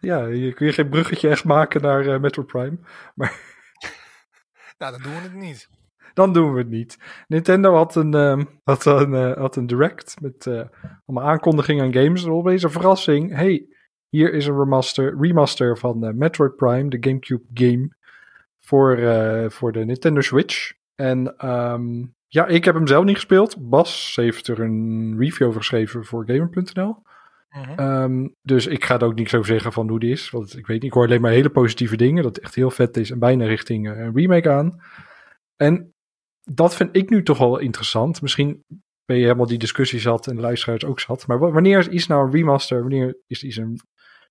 Ja, 0.00 0.26
je 0.26 0.52
kun 0.52 0.66
je 0.66 0.72
geen 0.72 0.88
bruggetje 0.88 1.28
echt 1.28 1.44
maken 1.44 1.82
naar 1.82 2.06
eh, 2.06 2.20
Metro 2.20 2.42
Prime. 2.42 2.78
Nou, 4.78 4.92
dan 4.92 5.02
doen 5.02 5.14
we 5.14 5.20
het 5.20 5.34
niet. 5.34 5.68
Dan 6.14 6.32
doen 6.32 6.52
we 6.52 6.58
het 6.58 6.70
niet. 6.70 6.98
Nintendo 7.28 7.74
had 7.74 7.94
een, 7.94 8.14
ehm, 8.14 8.44
had 8.64 8.84
een, 8.84 9.14
eh, 9.14 9.36
had 9.36 9.56
een 9.56 9.66
direct 9.66 10.20
met 10.20 10.46
eh, 10.46 10.62
allemaal 11.06 11.30
aankondigingen 11.30 11.84
aan 11.84 12.02
games. 12.02 12.24
En 12.24 12.30
opeens 12.30 12.62
een 12.62 12.70
verrassing. 12.70 13.34
Hey, 13.34 13.66
hier 14.08 14.32
is 14.34 14.46
een 14.46 14.58
remaster, 14.58 15.16
remaster 15.20 15.78
van 15.78 16.04
eh, 16.04 16.12
Metroid 16.12 16.56
Prime, 16.56 16.88
de 16.88 16.96
GameCube 17.00 17.44
game, 17.54 17.90
voor, 18.60 18.98
voor 19.50 19.72
de 19.72 19.84
Nintendo 19.84 20.20
Switch. 20.20 20.72
En 20.94 21.36
ehm, 21.36 22.04
ja, 22.26 22.46
ik 22.46 22.64
heb 22.64 22.74
hem 22.74 22.86
zelf 22.86 23.04
niet 23.04 23.14
gespeeld. 23.14 23.56
Bas 23.68 24.12
heeft 24.16 24.48
er 24.48 24.60
een 24.60 25.14
review 25.18 25.46
over 25.46 25.60
geschreven 25.60 26.04
voor 26.04 26.24
Gamer.nl. 26.26 27.02
Mhm. 27.50 27.78
Ehm, 27.78 28.28
dus 28.42 28.66
ik 28.66 28.84
ga 28.84 28.98
er 28.98 29.04
ook 29.04 29.14
niks 29.14 29.34
over 29.34 29.46
zeggen 29.46 29.72
van 29.72 29.88
hoe 29.88 30.00
die 30.00 30.10
is. 30.10 30.30
Want 30.30 30.56
ik 30.56 30.66
weet 30.66 30.76
niet, 30.76 30.90
ik 30.90 30.92
hoor 30.92 31.04
alleen 31.04 31.20
maar 31.20 31.30
hele 31.30 31.50
positieve 31.50 31.96
dingen. 31.96 32.22
Dat 32.22 32.36
het 32.36 32.44
echt 32.44 32.54
heel 32.54 32.70
vet 32.70 32.96
is 32.96 33.10
en 33.10 33.18
bijna 33.18 33.44
richting 33.44 33.88
een 33.88 34.14
remake 34.14 34.50
aan. 34.50 34.82
En 35.56 35.94
dat 36.42 36.74
vind 36.76 36.96
ik 36.96 37.10
nu 37.10 37.22
toch 37.22 37.38
wel 37.38 37.58
interessant. 37.58 38.22
Misschien 38.22 38.64
ben 39.04 39.16
je 39.16 39.22
helemaal 39.22 39.46
die 39.46 39.58
discussie 39.58 40.00
zat 40.00 40.26
en 40.26 40.34
de 40.34 40.40
luisteraars 40.42 40.84
ook 40.84 41.00
zat. 41.00 41.26
Maar 41.26 41.38
wa- 41.38 41.50
wanneer 41.50 41.78
is 41.78 41.88
iets 41.88 42.06
nou 42.06 42.24
een 42.26 42.32
remaster? 42.32 42.80
Wanneer 42.80 43.18
is 43.26 43.42
iets 43.44 43.56
een 43.56 43.80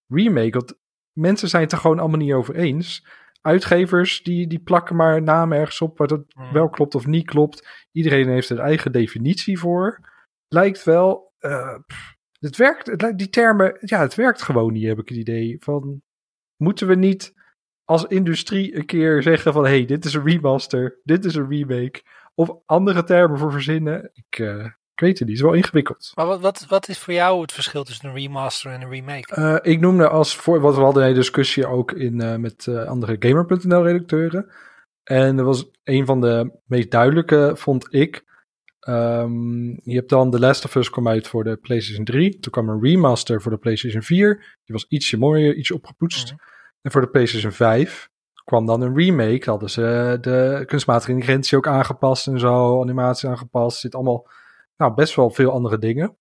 remake? 0.07 0.49
Want 0.51 0.74
mensen 1.20 1.49
zijn 1.49 1.64
het 1.64 1.72
er 1.72 1.78
gewoon 1.78 1.99
allemaal 1.99 2.20
niet 2.20 2.34
over 2.34 2.55
eens. 2.55 3.05
Uitgevers 3.41 4.24
die, 4.24 4.47
die 4.47 4.59
plakken 4.59 4.95
maar 4.95 5.22
namen 5.22 5.57
ergens 5.57 5.82
op 5.82 5.97
waar 5.97 6.07
dat 6.07 6.24
Hmm. 6.34 6.53
wel 6.53 6.70
klopt 6.70 6.95
of 6.95 7.05
niet 7.05 7.26
klopt. 7.26 7.88
Iedereen 7.91 8.28
heeft 8.28 8.49
een 8.49 8.59
eigen 8.59 8.91
definitie 8.91 9.59
voor. 9.59 9.99
Lijkt 10.47 10.84
wel. 10.84 11.30
eh, 11.38 11.78
het 12.39 12.57
werkt, 12.57 12.88
het, 12.88 13.18
die 13.18 13.30
termen, 13.30 13.78
ja, 13.80 13.99
het 13.99 14.16
werkt 14.16 14.41
gewoon 14.41 14.74
niet, 14.74 14.88
heb 14.88 14.99
ik 14.99 15.09
het 15.09 15.18
idee. 15.18 15.57
Van, 15.59 16.01
moeten 16.57 16.88
we 16.88 16.95
niet 16.95 17.34
als 17.92 18.06
industrie 18.06 18.76
een 18.76 18.86
keer 18.86 19.22
zeggen 19.22 19.54
van, 19.54 19.66
hey, 19.66 19.86
dit 19.86 20.06
is 20.06 20.14
een 20.14 20.24
remaster, 20.24 21.00
dit 21.04 21.26
is 21.26 21.36
een 21.36 21.50
remake, 21.50 22.02
of 22.36 22.52
andere 22.66 23.04
termen 23.04 23.38
voor 23.38 23.52
verzinnen? 23.52 24.12
Ik, 24.14 24.39
eh, 24.39 24.66
ik 24.66 25.00
weet 25.00 25.20
het 25.20 25.20
niet, 25.20 25.20
het 25.20 25.30
is 25.30 25.42
wel 25.42 25.54
ingewikkeld. 25.54 26.12
Maar 26.16 26.26
wat, 26.26 26.42
wat, 26.42 26.66
wat 26.68 26.88
is 26.88 27.00
voor 27.00 27.14
jou 27.14 27.42
het 27.42 27.52
verschil 27.52 27.84
tussen 27.84 28.10
een 28.10 28.16
remaster 28.16 28.72
en 28.72 28.82
een 28.82 28.89
remake? 28.89 29.36
Eh, 29.36 29.74
ik 29.74 29.80
noemde 29.80 30.10
als 30.10 30.36
voor, 30.36 30.60
wat 30.60 30.76
we 30.76 30.82
hadden 30.82 31.08
een 31.08 31.14
discussie 31.14 31.68
ook 31.68 31.92
in, 31.92 32.22
eh, 32.22 32.36
met 32.36 32.68
andere 32.68 33.16
Gamer.nl 33.20 33.84
redacteuren. 33.84 34.52
En 35.04 35.38
er 35.38 35.44
was 35.44 35.70
een 35.84 36.06
van 36.06 36.22
de 36.22 36.60
meest 36.66 36.92
duidelijke, 36.92 37.52
vond 37.56 37.94
ik. 37.94 38.24
Ehm, 38.80 39.66
je 39.68 39.96
hebt 39.96 40.10
dan 40.10 40.32
The 40.32 40.39
Last 40.39 40.66
of 40.66 40.76
Us 40.76 40.89
kwam 40.89 41.08
uit 41.08 41.28
voor 41.28 41.44
de 41.44 41.56
PlayStation 41.56 42.06
3. 42.06 42.39
Toen 42.39 42.52
kwam 42.52 42.70
een 42.70 42.82
remaster 42.82 43.42
voor 43.42 43.52
de 43.52 43.58
PlayStation 43.58 44.02
4. 44.02 44.36
Die 44.36 44.76
was 44.76 44.86
ietsje 44.88 45.18
mooier, 45.18 45.56
iets 45.56 45.72
opgepoetst. 45.72 46.32
Mhm. 46.32 46.42
En 46.82 46.92
voor 46.92 47.02
de 47.02 47.10
PlayStation 47.10 47.52
5 47.52 48.10
kwam 48.44 48.66
dan 48.66 48.82
een 48.82 48.96
remake. 48.96 49.50
Hadden 49.50 49.70
ze 49.70 50.18
de 50.22 50.64
kunstmatige 50.66 51.12
intelligentie 51.12 51.58
ook 51.58 51.68
aangepast 51.68 52.28
en 52.28 52.40
zo. 52.40 52.82
Animatie 52.82 53.30
aangepast. 53.30 53.80
Zit 53.80 53.96
allemaal 53.96 54.28
nou, 54.78 54.94
best 54.94 55.16
wel 55.16 55.30
veel 55.30 55.52
andere 55.52 55.78
dingen. 55.78 56.18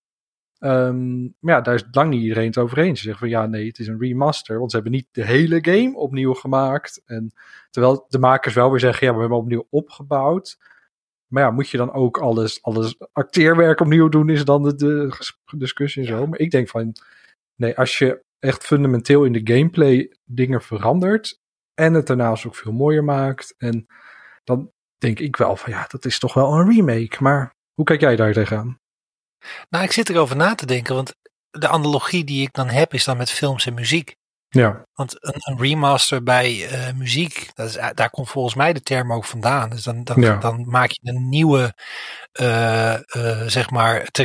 Ehm, 0.58 1.22
maar 1.22 1.54
ja, 1.54 1.60
daar 1.60 1.74
is 1.74 1.84
lang 1.90 2.10
niet 2.10 2.22
iedereen 2.22 2.46
het 2.46 2.58
over 2.58 2.78
eens. 2.78 2.98
Ze 2.98 3.04
zeggen 3.04 3.28
van 3.28 3.38
ja, 3.38 3.46
nee, 3.46 3.66
het 3.66 3.78
is 3.78 3.86
een 3.86 4.00
remaster. 4.00 4.58
Want 4.58 4.70
ze 4.70 4.76
hebben 4.76 4.94
niet 4.94 5.08
de 5.10 5.24
hele 5.24 5.58
game 5.62 5.96
opnieuw 5.96 6.34
gemaakt. 6.34 7.02
En 7.06 7.32
terwijl 7.70 8.06
de 8.08 8.18
makers 8.18 8.54
wel 8.54 8.70
weer 8.70 8.80
zeggen, 8.80 9.06
ja, 9.06 9.12
we 9.12 9.18
hebben 9.18 9.36
hem 9.36 9.46
opnieuw 9.46 9.66
opgebouwd. 9.70 10.58
Maar 11.26 11.42
ja, 11.42 11.50
moet 11.50 11.68
je 11.68 11.76
dan 11.76 11.92
ook 11.92 12.18
alles, 12.18 12.62
alles 12.62 12.96
acteerwerk 13.12 13.80
opnieuw 13.80 14.08
doen, 14.08 14.28
is 14.28 14.44
dan 14.44 14.62
de, 14.62 14.74
de 14.74 15.56
discussie 15.56 16.02
en 16.02 16.08
zo. 16.08 16.26
Maar 16.26 16.38
ik 16.38 16.50
denk 16.50 16.68
van, 16.68 16.92
nee, 17.54 17.78
als 17.78 17.98
je 17.98 18.22
echt 18.40 18.64
fundamenteel 18.64 19.24
in 19.24 19.32
de 19.32 19.54
gameplay 19.54 20.16
dingen 20.24 20.62
verandert. 20.62 21.40
En 21.74 21.94
het 21.94 22.06
daarnaast 22.06 22.46
ook 22.46 22.54
veel 22.54 22.72
mooier 22.72 23.04
maakt. 23.04 23.54
En 23.56 23.86
dan 24.44 24.72
denk 24.98 25.18
ik 25.18 25.36
wel 25.36 25.56
van 25.56 25.72
ja, 25.72 25.86
dat 25.88 26.04
is 26.04 26.18
toch 26.18 26.34
wel 26.34 26.52
een 26.52 26.70
remake. 26.70 27.16
Maar 27.22 27.54
hoe 27.74 27.84
kijk 27.84 28.00
jij 28.00 28.16
daar 28.16 28.32
tegenaan? 28.32 28.78
Nou, 29.68 29.84
ik 29.84 29.92
zit 29.92 30.08
erover 30.08 30.36
na 30.36 30.54
te 30.54 30.66
denken, 30.66 30.94
want 30.94 31.14
de 31.50 31.68
analogie 31.68 32.24
die 32.24 32.42
ik 32.42 32.52
dan 32.52 32.68
heb 32.68 32.94
is 32.94 33.04
dan 33.04 33.16
met 33.16 33.30
films 33.30 33.66
en 33.66 33.74
muziek. 33.74 34.16
Ja, 34.52 34.86
Want 34.94 35.16
een, 35.18 35.34
een 35.38 35.58
remaster 35.58 36.22
bij 36.22 36.68
eh, 36.68 36.94
muziek, 36.94 37.50
dat 37.54 37.68
is, 37.68 37.78
daar 37.94 38.10
komt 38.10 38.28
volgens 38.28 38.54
mij 38.54 38.72
de 38.72 38.82
term 38.82 39.12
ook 39.12 39.24
vandaan. 39.24 39.70
Dus 39.70 39.82
dan, 39.82 40.04
dan, 40.04 40.20
Ja. 40.20 40.36
dan 40.36 40.68
maak 40.68 40.90
je 40.90 41.00
een 41.02 41.28
nieuwe, 41.28 41.74
eh, 42.32 42.94
eh, 42.94 43.46
zeg 43.46 43.70
maar, 43.70 44.04
te 44.10 44.24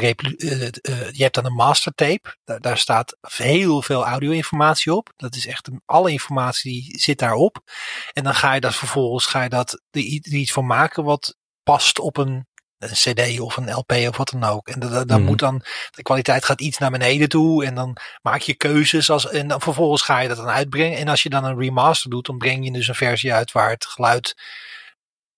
je 1.11 1.23
hebt 1.23 1.35
dan 1.35 1.45
een 1.45 1.53
mastertape. 1.53 2.37
Daar, 2.43 2.59
daar 2.59 2.77
staat 2.77 3.17
heel 3.21 3.81
veel 3.81 4.05
audio-informatie 4.05 4.93
op. 4.93 5.13
Dat 5.15 5.35
is 5.35 5.47
echt, 5.47 5.67
een, 5.67 5.81
alle 5.85 6.11
informatie 6.11 6.71
die 6.71 6.99
zit 6.99 7.19
daarop. 7.19 7.57
En 8.13 8.23
dan 8.23 8.35
ga 8.35 8.53
je 8.53 8.61
dat 8.61 8.75
vervolgens, 8.75 9.25
ga 9.25 9.43
je 9.43 9.49
dat, 9.49 9.81
er 9.91 10.01
iets 10.01 10.51
van 10.51 10.65
maken 10.65 11.03
wat 11.03 11.35
past 11.63 11.99
op 11.99 12.17
een, 12.17 12.47
een 12.89 13.13
cd 13.13 13.39
of 13.39 13.57
een 13.57 13.71
lp 13.73 13.91
of 13.91 14.17
wat 14.17 14.29
dan 14.29 14.43
ook. 14.43 14.67
En 14.67 14.79
dan 14.79 15.05
Mhm. 15.07 15.21
moet 15.23 15.39
dan, 15.39 15.61
de 15.91 16.01
kwaliteit 16.01 16.45
gaat 16.45 16.61
iets 16.61 16.77
naar 16.77 16.91
beneden 16.91 17.29
toe 17.29 17.65
en 17.65 17.75
dan 17.75 17.97
maak 18.21 18.41
je 18.41 18.53
keuzes 18.53 19.09
als, 19.09 19.27
en 19.29 19.47
dan 19.47 19.61
vervolgens 19.61 20.01
ga 20.01 20.19
je 20.19 20.27
dat 20.27 20.37
dan 20.37 20.47
uitbrengen. 20.49 20.97
En 20.97 21.07
als 21.07 21.23
je 21.23 21.29
dan 21.29 21.43
een 21.43 21.59
remaster 21.59 22.09
doet, 22.09 22.25
dan 22.25 22.37
breng 22.37 22.65
je 22.65 22.71
dus 22.71 22.87
een 22.87 22.95
versie 22.95 23.33
uit 23.33 23.51
waar 23.51 23.69
het 23.69 23.85
geluid 23.85 24.35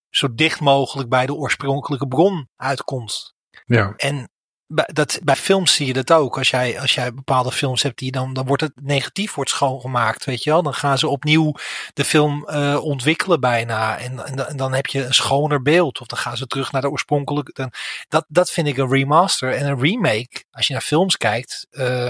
zo 0.09 0.27
dicht 0.33 0.59
mogelijk 0.59 1.09
bij 1.09 1.25
de 1.25 1.33
oorspronkelijke 1.33 2.07
bron 2.07 2.49
uitkomt. 2.55 3.35
ja, 3.65 3.93
En 3.97 4.29
bij, 4.67 4.89
dat, 4.93 5.19
bij 5.23 5.35
films 5.35 5.73
zie 5.75 5.87
je 5.87 5.93
dat 5.93 6.11
ook. 6.11 6.37
Als 6.37 6.49
jij, 6.49 6.79
als 6.79 6.93
jij 6.93 7.13
bepaalde 7.13 7.51
films 7.51 7.83
hebt 7.83 7.97
die 7.99 8.11
dan, 8.11 8.33
dan 8.33 8.45
wordt 8.45 8.61
het 8.61 8.71
negatief 8.81 9.33
wordt 9.33 9.49
schoongemaakt, 9.49 10.25
weet 10.25 10.43
je 10.43 10.49
wel. 10.49 10.63
Dan 10.63 10.73
gaan 10.73 10.97
ze 10.97 11.07
opnieuw 11.07 11.53
de 11.93 12.05
film 12.05 12.47
eh, 12.47 12.83
ontwikkelen 12.83 13.39
bijna. 13.39 13.97
En, 13.97 14.25
en, 14.25 14.57
dan- 14.57 14.73
heb 14.73 14.85
je 14.87 15.03
een 15.05 15.13
schoner 15.13 15.61
beeld. 15.61 16.01
Of 16.01 16.07
dan 16.07 16.17
gaan 16.19 16.37
ze 16.37 16.47
terug 16.47 16.71
naar 16.71 16.81
de 16.81 16.89
oorspronkelijke. 16.89 17.51
Dan, 17.53 17.71
dat, 18.07 18.25
dat 18.27 18.51
vind 18.51 18.67
ik 18.67 18.77
een 18.77 18.89
remaster. 18.89 19.53
En 19.53 19.65
een 19.65 19.79
remake, 19.79 20.43
als 20.51 20.67
je 20.67 20.73
naar 20.73 20.81
films 20.81 21.17
kijkt. 21.17 21.67
eh, 21.69 22.09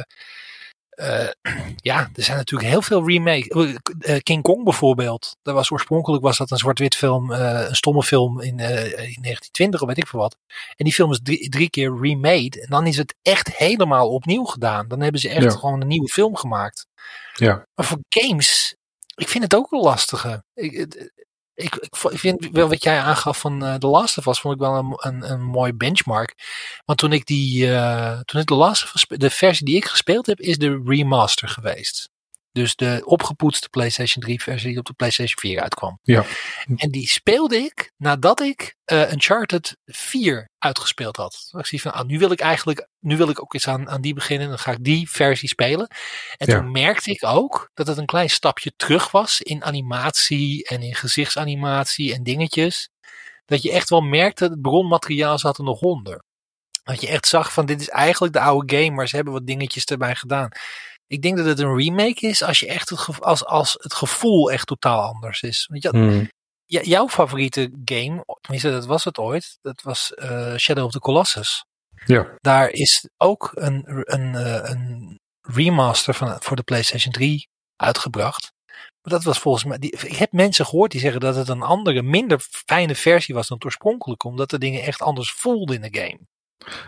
eh, 0.98 1.28
ja, 1.92 2.10
er 2.14 2.24
zijn 2.24 2.38
natuurlijk 2.38 2.70
heel 2.70 2.82
veel 2.82 3.08
remakes. 3.08 3.48
Eh, 4.00 4.18
King 4.24 4.42
Kong 4.44 4.64
bijvoorbeeld. 4.64 5.36
Dat 5.42 5.54
was 5.54 5.72
oorspronkelijk 5.72 6.24
was 6.24 6.38
dat 6.38 6.52
een 6.52 6.58
zwart-wit 6.58 6.96
film, 6.96 7.34
eh, 7.34 7.68
een 7.68 7.76
stomme 7.76 8.04
film 8.04 8.42
in, 8.42 8.60
eh, 8.60 8.86
in 8.86 9.22
1920 9.22 9.82
of 9.82 9.88
weet 9.88 9.98
ik 9.98 10.08
veel 10.08 10.20
wat. 10.20 10.36
En 10.76 10.86
die 10.86 10.94
film 10.94 11.12
is 11.12 11.20
drie, 11.24 11.50
drie 11.50 11.70
keer 11.70 11.98
remade. 12.02 12.62
En 12.62 12.70
dan 12.70 12.88
is 12.88 12.98
het 12.98 13.16
echt 13.22 13.56
helemaal 13.56 14.10
opnieuw 14.10 14.44
gedaan. 14.44 14.88
Dan 14.88 15.02
hebben 15.02 15.22
ze 15.22 15.30
echt 15.30 15.44
Ja. 15.44 15.50
gewoon 15.50 15.82
een 15.82 15.88
nieuwe 15.88 16.08
film 16.10 16.36
gemaakt. 16.36 16.86
ja. 17.34 17.66
Maar 17.76 17.86
voor 17.86 18.00
games, 18.10 18.76
ik 19.16 19.28
vind 19.28 19.44
het 19.44 19.56
ook 19.56 19.70
wel 19.70 19.82
lastige. 19.84 20.44
Ik, 20.54 21.12
ik, 21.58 21.76
ik, 21.76 21.96
vind 22.20 22.50
wel 22.52 22.70
wat 22.70 22.84
jij 22.84 23.00
aangaf 23.00 23.40
van 23.40 23.66
eh 23.66 23.76
The 23.76 23.88
Last 23.88 24.18
of 24.18 24.26
Us, 24.26 24.40
vond 24.40 24.54
ik 24.54 24.60
wel 24.60 24.98
een, 24.98 25.32
een, 25.32 25.42
mooi 25.42 25.74
benchmark. 25.74 26.36
Want 26.86 27.00
toen 27.00 27.14
ik 27.14 27.26
die, 27.26 27.74
eh, 27.74 28.20
toen 28.20 28.42
ik 28.42 28.48
The 28.48 28.56
Last 28.56 28.84
of 28.84 28.94
Us, 28.94 29.06
de 29.08 29.30
versie 29.30 29.66
die 29.66 29.76
ik 29.76 29.86
gespeeld 29.86 30.26
heb, 30.26 30.40
is 30.40 30.58
de 30.58 30.82
remaster 30.86 31.48
geweest. 31.48 32.10
Dus 32.58 32.76
de 32.76 33.02
opgepoetste 33.06 33.70
PlayStation 33.70 34.24
3 34.24 34.42
versie 34.42 34.70
die 34.70 34.78
op 34.80 34.86
de 34.86 34.94
PlayStation 34.94 35.40
4 35.40 35.62
uitkwam. 35.62 36.00
Ja. 36.04 36.26
En 36.76 36.92
die 36.92 37.08
speelde 37.08 37.58
ik 37.58 37.92
nadat 37.98 38.42
ik 38.42 38.76
eh 38.86 39.12
Uncharted 39.12 39.78
4 39.86 40.50
uitgespeeld 40.58 41.16
had. 41.16 41.50
Ik 41.58 41.66
zie 41.66 41.82
van, 41.82 41.94
ah, 41.94 42.06
nu 42.06 42.20
wil 42.20 42.32
ik 42.32 42.40
eigenlijk, 42.40 42.88
nu 43.00 43.18
wil 43.18 43.30
ik 43.30 43.42
ook 43.42 43.54
eens 43.54 43.68
aan, 43.68 43.90
aan 43.90 44.02
die 44.02 44.14
beginnen. 44.14 44.48
Dan 44.50 44.60
ga 44.60 44.72
ik 44.72 44.84
die 44.84 45.10
versie 45.10 45.50
spelen. 45.50 45.88
En 46.38 46.48
Ja. 46.52 46.60
toen 46.60 46.72
merkte 46.72 47.12
ik 47.12 47.24
ook 47.26 47.70
dat 47.74 47.88
het 47.88 47.98
een 47.98 48.06
klein 48.06 48.30
stapje 48.30 48.72
terug 48.76 49.12
was 49.12 49.42
in 49.42 49.64
animatie 49.64 50.68
en 50.68 50.82
in 50.82 50.96
gezichtsanimatie 50.96 52.14
en 52.14 52.24
dingetjes. 52.24 52.90
Dat 53.46 53.62
je 53.62 53.72
echt 53.72 53.90
wel 53.90 54.02
merkte, 54.02 54.44
het 54.44 54.62
bronmateriaal 54.62 55.40
zat 55.40 55.58
er 55.58 55.64
nog 55.64 55.80
onder. 55.80 56.24
Dat 56.84 57.02
je 57.02 57.08
echt 57.08 57.28
zag 57.28 57.54
van 57.54 57.66
dit 57.66 57.82
is 57.82 57.90
eigenlijk 57.90 58.34
de 58.34 58.40
oude 58.40 58.76
game, 58.78 58.90
maar 58.96 59.08
ze 59.08 59.16
hebben 59.16 59.34
wat 59.34 59.46
dingetjes 59.48 59.86
erbij 59.86 60.16
gedaan. 60.16 60.50
Ik 61.08 61.22
denk 61.22 61.38
dat 61.38 61.46
het 61.46 61.60
een 61.60 61.76
remake 61.76 62.28
is 62.28 62.44
als, 62.44 62.60
je 62.60 62.68
echt 62.68 62.90
het, 62.90 63.22
als, 63.22 63.46
als 63.46 63.76
het 63.80 63.94
gevoel 63.94 64.52
echt 64.52 64.68
totaal 64.68 65.02
anders 65.02 65.42
is. 65.42 65.68
Want 65.70 65.84
je, 65.84 65.90
Hmm. 65.90 66.30
jouw 66.66 67.08
favoriete 67.08 67.72
game, 67.86 68.24
tenminste 68.42 68.72
dat 68.72 68.86
was 68.86 69.04
het 69.04 69.18
ooit, 69.18 69.58
dat 69.62 69.82
was 69.82 70.14
eh, 70.14 70.56
Shadow 70.56 70.86
of 70.86 70.92
the 70.92 71.00
Colossus. 71.00 71.66
Ja. 72.06 72.36
Daar 72.40 72.70
is 72.70 73.10
ook 73.18 73.52
een, 73.54 73.84
een, 73.86 74.36
eh, 74.36 74.70
een 74.70 75.20
remaster 75.42 76.14
van, 76.14 76.38
voor 76.40 76.56
de 76.56 76.64
PlayStation 76.64 77.14
3 77.14 77.48
uitgebracht. 77.76 78.52
Maar 79.02 79.14
dat 79.14 79.24
was 79.24 79.40
volgens 79.40 79.64
mij. 79.64 79.78
Die, 79.78 79.92
ik 79.92 80.16
heb 80.16 80.32
mensen 80.32 80.66
gehoord 80.66 80.92
die 80.92 81.02
zeggen 81.02 81.20
dat 81.20 81.36
het 81.36 81.48
een 81.48 81.62
andere, 81.62 82.02
minder 82.02 82.40
fijne 82.40 82.96
versie 82.96 83.36
was 83.36 83.48
dan 83.48 83.58
het 83.58 83.66
oorspronkelijke. 83.66 84.28
Omdat 84.28 84.50
de 84.50 84.60
dingen 84.60 84.82
echt 84.82 85.02
anders 85.02 85.32
voelden 85.32 85.76
in 85.76 85.92
de 85.92 86.00
game. 86.00 86.20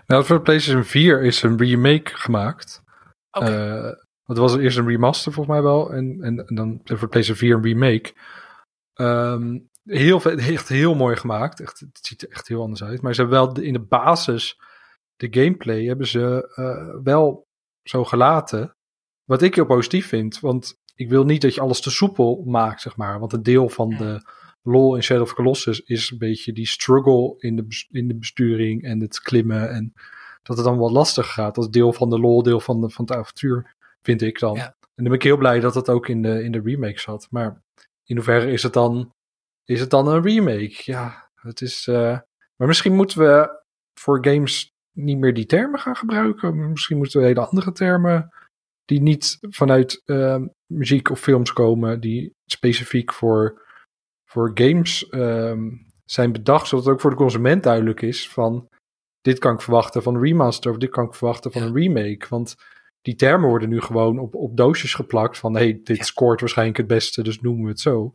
Nou, 0.08 0.26
voor 0.26 0.36
de 0.36 0.42
PlayStation 0.42 0.84
4 0.84 1.24
is 1.24 1.42
een 1.42 1.58
remake 1.58 2.18
gemaakt. 2.18 2.82
Oké. 3.32 3.46
Eh, 3.46 4.08
want 4.30 4.42
was 4.42 4.56
eerst 4.56 4.78
een 4.78 4.88
remaster 4.88 5.34
volgens 5.34 5.56
mij 5.56 5.64
wel. 5.64 5.94
En, 5.94 6.22
en, 6.22 6.56
dan 6.56 6.82
voor 6.84 7.10
PlayStation 7.10 7.36
4 7.36 7.56
een 7.56 7.64
remake. 7.64 8.14
Ehm, 8.94 9.60
heel, 9.84 10.24
echt 10.24 10.68
heel 10.68 10.96
mooi 10.96 11.16
gemaakt. 11.16 11.60
Echt, 11.60 11.80
het 11.80 12.00
ziet 12.02 12.22
er 12.22 12.30
echt 12.30 12.48
heel 12.48 12.62
anders 12.62 12.84
uit. 12.84 13.02
Maar 13.02 13.16
ze 13.16 13.22
hebben 13.22 13.40
wel 13.40 13.60
in 13.60 13.74
de 13.74 13.86
basis, 13.86 14.60
de 15.16 15.28
gameplay, 15.32 15.86
hebben 15.86 16.08
ze 16.08 16.52
eh, 16.56 17.04
wel 17.04 17.48
zo 17.84 18.04
gelaten. 18.04 18.76
Wat 19.24 19.42
ik 19.42 19.56
heel 19.56 19.66
positief 19.66 20.08
vind. 20.08 20.40
Want 20.40 20.76
ik 20.96 21.10
wil 21.10 21.26
niet 21.26 21.42
dat 21.42 21.56
je 21.56 21.62
alles 21.62 21.82
te 21.82 21.92
soepel 21.92 22.44
maakt, 22.46 22.82
zeg 22.82 22.98
maar. 22.98 23.20
Want 23.20 23.34
een 23.34 23.44
deel 23.44 23.70
van 23.70 23.90
de 23.90 24.22
lol 24.62 24.96
in 24.96 25.04
Shadow 25.04 25.24
of 25.24 25.34
Colossus 25.34 25.80
is 25.80 26.12
een 26.12 26.18
beetje 26.18 26.54
die 26.54 26.68
struggle 26.68 27.36
in 27.38 27.56
de, 27.56 27.86
in 27.90 28.08
de 28.08 28.18
besturing 28.18 28.84
en 28.84 29.00
het 29.00 29.20
klimmen. 29.20 29.70
En 29.70 29.94
dat 30.44 30.58
het 30.58 30.66
dan 30.66 30.78
wat 30.78 30.92
lastig 30.92 31.34
gaat. 31.34 31.56
Dat 31.56 31.74
deel 31.74 31.94
van 31.94 32.10
de 32.10 32.20
lol, 32.20 32.44
deel 32.44 32.60
van, 32.60 32.82
de, 32.82 32.90
van 32.90 33.06
het 33.06 33.16
avontuur, 33.16 33.78
vind 34.02 34.22
ik 34.22 34.40
dan. 34.40 34.56
Ja. 34.56 34.66
En 34.66 35.06
dan 35.06 35.06
ben 35.06 35.14
ik 35.14 35.24
heel 35.24 35.38
blij 35.38 35.60
dat 35.60 35.74
dat 35.74 35.90
ook 35.90 36.08
in 36.08 36.22
de, 36.22 36.44
in 36.44 36.52
de 36.52 36.62
remake 36.62 37.00
zat. 37.00 37.28
Maar 37.30 37.62
in 38.04 38.16
hoeverre 38.16 38.52
is 38.52 38.64
het 38.64 38.74
dan, 38.74 39.14
is 39.66 39.80
het 39.80 39.90
dan 39.90 40.08
een 40.08 40.22
remake? 40.22 40.76
Ja, 40.78 41.30
het 41.36 41.62
is... 41.62 41.88
eh, 41.88 42.20
maar 42.56 42.68
misschien 42.68 42.94
moeten 42.96 43.20
we 43.20 43.62
voor 44.00 44.26
games 44.26 44.72
niet 44.96 45.18
meer 45.18 45.34
die 45.34 45.46
termen 45.46 45.80
gaan 45.80 45.96
gebruiken. 45.96 46.70
Misschien 46.70 46.98
moeten 46.98 47.20
we 47.20 47.26
hele 47.26 47.46
andere 47.48 47.72
termen 47.72 48.30
die 48.86 49.02
niet 49.02 49.38
vanuit 49.50 50.02
eh, 50.06 50.42
muziek 50.74 51.10
of 51.10 51.20
films 51.20 51.54
komen, 51.54 52.00
die 52.00 52.34
specifiek 52.46 53.14
voor, 53.14 53.62
voor 54.26 54.52
games 54.54 55.10
ehm, 55.10 55.70
zijn 56.06 56.32
bedacht, 56.32 56.68
zodat 56.68 56.86
het 56.86 56.94
ook 56.94 57.02
voor 57.02 57.10
de 57.10 57.16
consument 57.16 57.64
duidelijk 57.64 58.02
is 58.02 58.30
van 58.30 58.68
dit 59.22 59.40
kan 59.40 59.54
ik 59.54 59.62
verwachten 59.62 60.04
van 60.04 60.16
een 60.16 60.22
remaster 60.22 60.72
of 60.72 60.78
dit 60.78 60.90
kan 60.90 61.06
ik 61.06 61.14
verwachten 61.14 61.52
van 61.52 61.62
Ja. 61.62 61.68
een 61.68 61.74
remake. 61.76 62.26
Want 62.30 62.56
die 63.02 63.16
termen 63.16 63.50
worden 63.50 63.70
nu 63.70 63.82
gewoon 63.82 64.20
op, 64.20 64.36
op 64.36 64.58
doosjes 64.58 64.94
geplakt 64.94 65.38
van 65.38 65.56
hey, 65.56 65.80
dit 65.84 65.98
Ja. 65.98 66.04
scoort 66.04 66.40
waarschijnlijk 66.40 66.78
het 66.78 66.88
beste, 66.88 67.24
dus 67.24 67.42
noemen 67.42 67.64
we 67.64 67.70
het 67.70 67.80
zo. 67.80 68.14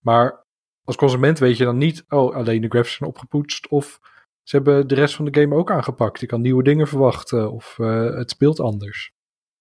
Maar 0.00 0.44
als 0.84 0.96
consument 0.96 1.38
weet 1.38 1.56
je 1.56 1.64
dan 1.64 1.78
niet, 1.78 2.04
oh, 2.08 2.34
alleen 2.34 2.60
de 2.60 2.68
graphics 2.68 2.96
zijn 2.96 3.10
opgepoetst 3.10 3.68
of 3.68 4.00
ze 4.42 4.56
hebben 4.56 4.88
de 4.88 4.94
rest 4.94 5.14
van 5.14 5.24
de 5.24 5.40
game 5.40 5.54
ook 5.54 5.70
aangepakt. 5.70 6.20
Je 6.20 6.26
kan 6.26 6.40
nieuwe 6.40 6.62
dingen 6.62 6.88
verwachten 6.88 7.52
of 7.52 7.78
eh, 7.78 8.14
het 8.14 8.30
speelt 8.30 8.60
anders. 8.60 9.13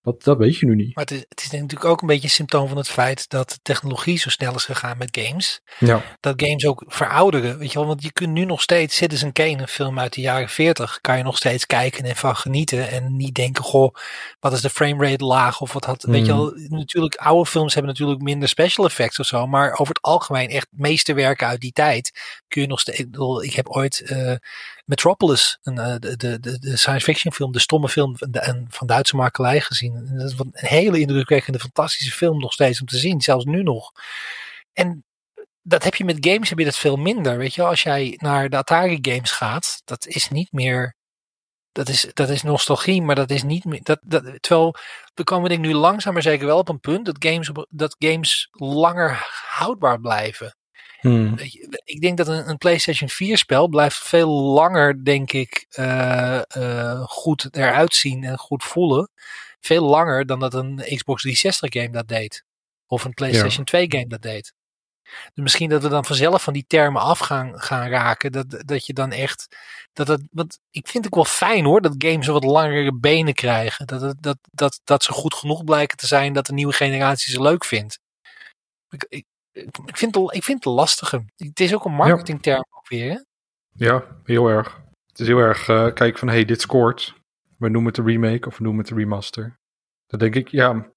Dat, 0.03 0.23
dat 0.23 0.37
weet 0.37 0.57
je 0.57 0.65
nu 0.65 0.75
niet. 0.75 0.95
Maar 0.95 1.03
het 1.03 1.13
is, 1.13 1.25
het 1.29 1.39
is 1.43 1.51
natuurlijk 1.51 1.85
ook 1.85 2.01
een 2.01 2.07
beetje 2.07 2.23
een 2.23 2.29
symptoom 2.29 2.67
van 2.67 2.77
het 2.77 2.89
feit 2.89 3.29
dat 3.29 3.49
de 3.49 3.59
technologie 3.61 4.17
zo 4.17 4.29
snel 4.29 4.55
is 4.55 4.65
gegaan 4.65 4.97
met 4.97 5.17
games. 5.21 5.61
Ja, 5.79 6.01
dat 6.19 6.41
games 6.43 6.65
ook 6.65 6.83
verouderen. 6.87 7.57
Weet 7.57 7.71
je 7.71 7.77
wel, 7.77 7.87
want 7.87 8.03
je 8.03 8.11
kunt 8.11 8.31
nu 8.33 8.45
nog 8.45 8.61
steeds 8.61 8.95
Citizen 8.95 9.31
Kane, 9.31 9.57
een 9.61 9.67
film 9.67 9.99
uit 9.99 10.13
de 10.13 10.21
jaren 10.21 10.49
40, 10.49 11.01
kan 11.01 11.17
je 11.17 11.23
nog 11.23 11.37
steeds 11.37 11.65
kijken 11.65 12.03
en 12.05 12.15
van 12.15 12.35
genieten. 12.35 12.89
En 12.89 13.15
niet 13.15 13.35
denken, 13.35 13.63
goh, 13.63 13.95
wat 14.39 14.53
is 14.53 14.61
de 14.61 14.69
framerate 14.69 15.25
laag? 15.25 15.61
Of 15.61 15.73
wat 15.73 15.85
had. 15.85 16.03
Weet 16.03 16.25
je 16.25 16.31
Mm. 16.33 16.37
wel, 16.37 16.53
natuurlijk, 16.67 17.15
oude 17.15 17.49
films 17.49 17.73
hebben 17.73 17.91
natuurlijk 17.91 18.21
minder 18.21 18.49
special 18.49 18.85
effects 18.85 19.19
of 19.19 19.25
zo. 19.25 19.47
Maar 19.47 19.71
over 19.71 19.87
het 19.87 20.01
algemeen 20.01 20.49
echt 20.49 20.67
meesterwerken 20.71 21.47
uit 21.47 21.61
die 21.61 21.71
tijd 21.73 22.11
kun 22.47 22.61
je 22.61 22.67
nog 22.67 22.79
steeds. 22.79 22.99
Ik, 22.99 23.11
bedoel, 23.11 23.43
ik 23.43 23.53
heb 23.53 23.67
ooit 23.69 24.01
eh, 24.01 24.33
Metropolis, 24.83 25.57
eh, 25.61 25.95
de, 25.99 26.17
de, 26.17 26.39
de, 26.39 26.77
science 26.77 27.05
fiction 27.05 27.33
film, 27.33 27.51
de 27.51 27.59
stomme 27.59 27.89
film 27.89 28.17
van, 28.17 28.31
de, 28.31 28.65
van 28.67 28.87
Duitse 28.87 29.15
makelij 29.15 29.61
gezien. 29.61 29.95
En 29.95 30.17
dat 30.17 30.31
is 30.31 30.39
een 30.39 30.51
hele 30.51 30.99
indrukwekkende, 30.99 31.59
fantastische 31.59 32.11
film 32.11 32.39
nog 32.39 32.53
steeds 32.53 32.81
om 32.81 32.87
te 32.87 32.97
zien, 32.97 33.21
zelfs 33.21 33.45
nu 33.45 33.63
nog. 33.63 33.91
En 34.73 35.03
dat 35.61 35.83
heb 35.83 35.95
je 35.95 36.05
met 36.05 36.27
games 36.27 36.49
heb 36.49 36.59
je 36.59 36.65
dat 36.65 36.77
veel 36.77 36.95
minder. 36.95 37.37
Weet 37.37 37.53
je, 37.53 37.63
als 37.63 37.83
jij 37.83 38.13
naar 38.17 38.49
de 38.49 38.57
Atari 38.57 38.97
games 39.01 39.31
gaat, 39.31 39.81
dat 39.85 40.07
is 40.07 40.29
niet 40.29 40.51
meer. 40.51 40.95
Dat 41.71 41.89
is, 41.89 42.07
dat 42.13 42.29
is 42.29 42.41
nostalgie, 42.41 43.01
maar 43.01 43.15
dat 43.15 43.31
is 43.31 43.43
niet 43.43 43.65
meer. 43.65 43.83
Dat, 43.83 43.99
dat, 44.01 44.23
terwijl 44.39 44.75
we 45.13 45.23
komen 45.23 45.49
denk 45.49 45.63
ik 45.63 45.67
nu 45.67 45.73
langzaam 45.73 46.13
maar 46.13 46.21
zeker 46.21 46.45
wel 46.45 46.57
op 46.57 46.69
een 46.69 46.79
punt 46.79 47.05
dat 47.05 47.15
games, 47.19 47.51
dat 47.69 47.95
games 47.99 48.47
langer 48.51 49.27
houdbaar 49.47 49.99
blijven. 49.99 50.55
Hmm. 51.03 51.37
Ik 51.83 52.01
denk 52.01 52.17
dat 52.17 52.27
een, 52.27 52.49
een 52.49 52.57
PlayStation 52.57 53.09
4 53.09 53.37
spel 53.37 53.67
blijft 53.67 53.97
veel 53.97 54.29
langer, 54.29 55.03
denk 55.05 55.31
ik, 55.31 55.65
eh, 55.69 56.41
eh, 56.47 57.03
goed 57.05 57.55
eruit 57.55 57.93
zien 57.95 58.23
en 58.23 58.37
goed 58.37 58.63
voelen. 58.63 59.09
Veel 59.59 59.83
langer 59.85 60.25
dan 60.25 60.39
dat 60.39 60.53
een 60.53 60.75
Xbox 60.75 61.21
360 61.21 61.73
game 61.73 61.89
dat 61.89 62.07
deed. 62.07 62.43
Of 62.87 63.03
een 63.03 63.13
PlayStation 63.13 63.65
2 63.65 63.85
game 63.91 64.07
dat 64.07 64.21
deed. 64.21 64.53
Dus 65.03 65.43
misschien 65.43 65.69
dat 65.69 65.81
we 65.81 65.89
dan 65.89 66.05
vanzelf 66.05 66.43
van 66.43 66.53
die 66.53 66.65
termen 66.67 67.01
af 67.01 67.19
gaan, 67.19 67.59
gaan 67.61 67.89
raken. 67.89 68.31
Dat, 68.31 68.45
dat 68.49 68.85
je 68.85 68.93
dan 68.93 69.11
echt. 69.11 69.47
Dat 69.93 70.07
het, 70.07 70.21
want 70.31 70.59
ik 70.71 70.87
vind 70.87 71.05
het 71.05 71.15
wel 71.15 71.25
fijn 71.25 71.65
hoor, 71.65 71.81
dat 71.81 71.95
games 71.97 72.27
wat 72.27 72.43
langere 72.43 72.93
benen 72.99 73.33
krijgen. 73.33 73.87
Dat, 73.87 74.01
het- 74.01 74.23
dat, 74.23 74.37
dat, 74.51 74.79
dat 74.83 75.03
ze 75.03 75.11
goed 75.11 75.33
genoeg 75.33 75.63
blijken 75.63 75.97
te 75.97 76.07
zijn 76.07 76.33
dat 76.33 76.45
de 76.45 76.53
nieuwe 76.53 76.73
generatie 76.73 77.31
ze 77.33 77.41
leuk 77.41 77.65
vindt. 77.65 77.99
Ik, 78.89 79.05
ik, 79.09 79.25
ik, 79.53 79.97
vind, 79.97 80.15
het, 80.15 80.33
ik 80.35 80.43
vind 80.43 80.63
het 80.63 80.73
lastige. 80.73 81.25
Het 81.35 81.59
is 81.59 81.73
ook 81.73 81.85
een 81.85 81.93
marketingterm 81.93 82.65
ook 82.69 82.87
weer. 82.87 83.25
Ja, 83.71 84.05
heel 84.23 84.47
erg. 84.47 84.81
Het 85.07 85.19
is 85.19 85.27
heel 85.27 85.37
erg 85.37 85.67
eh, 85.67 85.93
kijken 85.93 86.19
van, 86.19 86.27
hey, 86.27 86.45
dit 86.45 86.61
scoort. 86.61 87.13
We 87.57 87.69
noemen 87.69 87.93
het 87.93 88.05
de 88.05 88.11
remake 88.11 88.47
of 88.47 88.57
we 88.57 88.63
noemen 88.63 88.81
het 88.81 88.93
de 88.93 88.99
remaster. 88.99 89.59
Dan 90.05 90.19
denk 90.19 90.35
ik, 90.35 90.47
ja, 90.47 90.91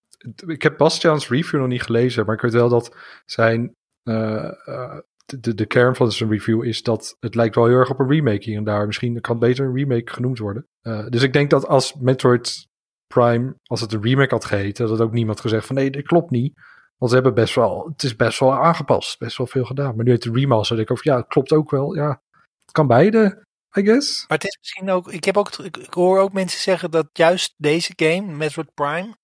ik 0.46 0.62
heb 0.62 0.76
Bastiaan's 0.76 1.28
review 1.28 1.60
nog 1.60 1.68
niet 1.68 1.82
gelezen, 1.82 2.26
maar 2.26 2.34
ik 2.34 2.40
weet 2.40 2.52
wel 2.52 2.68
dat 2.68 2.96
zijn, 3.24 3.74
eh, 4.02 4.68
eh, 4.68 4.98
de, 5.24 5.54
de, 5.54 5.66
kern 5.66 5.96
van 5.96 6.12
zijn 6.12 6.30
review 6.30 6.64
is 6.64 6.82
dat 6.82 7.16
het 7.20 7.34
lijkt 7.34 7.54
wel 7.54 7.66
heel 7.66 7.76
erg 7.76 7.90
op 7.90 7.98
een 7.98 8.10
remake 8.10 8.44
hier 8.44 8.56
en 8.56 8.64
daar. 8.64 8.86
Misschien 8.86 9.20
kan 9.20 9.36
het 9.36 9.44
beter 9.44 9.64
een 9.64 9.74
remake 9.74 10.12
genoemd 10.12 10.38
worden. 10.38 10.66
Dus 11.08 11.22
ik 11.22 11.32
denk 11.32 11.50
dat 11.50 11.66
als 11.66 11.94
Metroid 11.94 12.68
Prime, 13.06 13.54
als 13.62 13.80
het 13.80 13.92
een 13.92 14.02
remake 14.02 14.34
had 14.34 14.44
geheten, 14.44 14.88
dat 14.88 15.00
ook 15.00 15.12
niemand 15.12 15.40
gezegd 15.40 15.66
van, 15.66 15.76
nee, 15.76 15.90
dit 15.90 16.06
klopt 16.06 16.30
niet. 16.30 16.54
Want 16.98 17.10
ze 17.10 17.14
hebben 17.14 17.34
best 17.34 17.54
wel, 17.54 17.88
het 17.92 18.02
is 18.02 18.16
best 18.16 18.38
wel 18.38 18.54
aangepast, 18.54 19.18
best 19.18 19.36
wel 19.36 19.46
veel 19.46 19.64
gedaan. 19.64 19.96
Maar 19.96 20.04
nu 20.04 20.10
heeft 20.10 20.22
de 20.22 20.32
remaster, 20.32 20.76
denk 20.76 20.88
ik 20.88 20.96
over, 20.96 21.10
ja, 21.10 21.16
het 21.16 21.26
klopt 21.26 21.52
ook 21.52 21.70
wel, 21.70 21.94
ja. 21.94 22.22
Het 22.64 22.72
kan 22.72 22.86
beide, 22.86 23.44
I 23.78 23.84
guess. 23.84 24.24
Maar 24.28 24.38
het 24.38 24.46
is 24.46 24.58
misschien 24.60 24.90
ook. 24.90 25.12
Ik, 25.12 25.24
heb 25.24 25.36
ook 25.36 25.56
ik, 25.56 25.86
hoor 25.90 26.18
ook 26.18 26.32
mensen 26.32 26.60
zeggen 26.60 26.90
dat 26.90 27.08
juist 27.12 27.54
deze 27.56 27.92
game, 27.96 28.20
Metroid 28.20 28.74
Prime, 28.74 29.16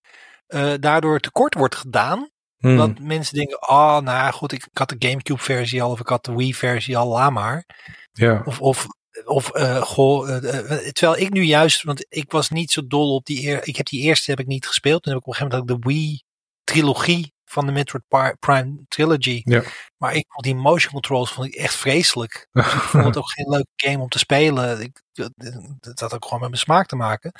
eh, 0.46 0.72
daardoor 0.80 1.20
tekort 1.20 1.54
wordt 1.54 1.74
gedaan. 1.74 2.30
Hmm. 2.56 2.76
Dat 2.76 2.98
mensen 2.98 3.34
denken: 3.34 3.68
oh, 3.68 3.98
nou 3.98 4.32
goed, 4.32 4.52
ik, 4.52 4.64
ik 4.64 4.78
had 4.78 4.88
de 4.88 5.08
GameCube-versie 5.08 5.82
al 5.82 5.90
of 5.90 6.00
ik 6.00 6.08
had 6.08 6.24
de 6.24 6.34
Wii-versie 6.34 6.96
al, 6.96 7.08
laat 7.08 7.32
maar. 7.32 7.64
Ja, 8.12 8.42
Of, 8.44 8.60
of, 8.60 8.86
of 9.24 9.50
eh, 9.50 9.82
goh, 9.82 10.36
eh, 10.36 10.88
terwijl 10.92 11.20
ik 11.20 11.32
nu 11.32 11.42
juist, 11.42 11.82
want 11.82 12.06
ik 12.08 12.30
was 12.30 12.50
niet 12.50 12.70
zo 12.70 12.86
dol 12.86 13.14
op 13.14 13.26
die 13.26 13.46
eer, 13.46 13.66
ik 13.66 13.76
heb 13.76 13.86
die 13.86 14.02
eerste 14.02 14.30
heb 14.30 14.40
ik 14.40 14.46
niet 14.46 14.66
gespeeld. 14.66 15.02
Toen 15.02 15.12
heb 15.12 15.22
ik 15.22 15.28
op 15.28 15.32
een 15.32 15.38
gegeven 15.38 15.58
moment 15.58 15.76
ook 15.76 15.82
de 15.82 15.92
Wii-trilogie 15.92 17.32
van 17.52 17.66
de 17.66 17.72
Metroid 17.72 18.36
Prime 18.38 18.76
Trilogy. 18.88 19.40
Ja. 19.44 19.62
Maar 19.96 20.14
ik 20.14 20.24
vond 20.28 20.44
die 20.44 20.54
motion 20.54 20.92
controls 20.92 21.32
vond 21.32 21.46
ik 21.46 21.54
echt 21.54 21.74
vreselijk. 21.74 22.48
Dus 22.52 22.66
ik 22.74 22.80
vond 22.80 23.04
het 23.04 23.16
ook 23.16 23.30
geen 23.30 23.48
leuke 23.48 23.68
game 23.76 24.02
om 24.02 24.08
te 24.08 24.18
spelen. 24.18 24.80
Ik, 24.80 25.02
dat, 25.12 26.00
had 26.00 26.14
ook 26.14 26.24
gewoon 26.24 26.40
met 26.40 26.48
mijn 26.48 26.62
smaak 26.62 26.86
te 26.86 26.96
maken. 26.96 27.32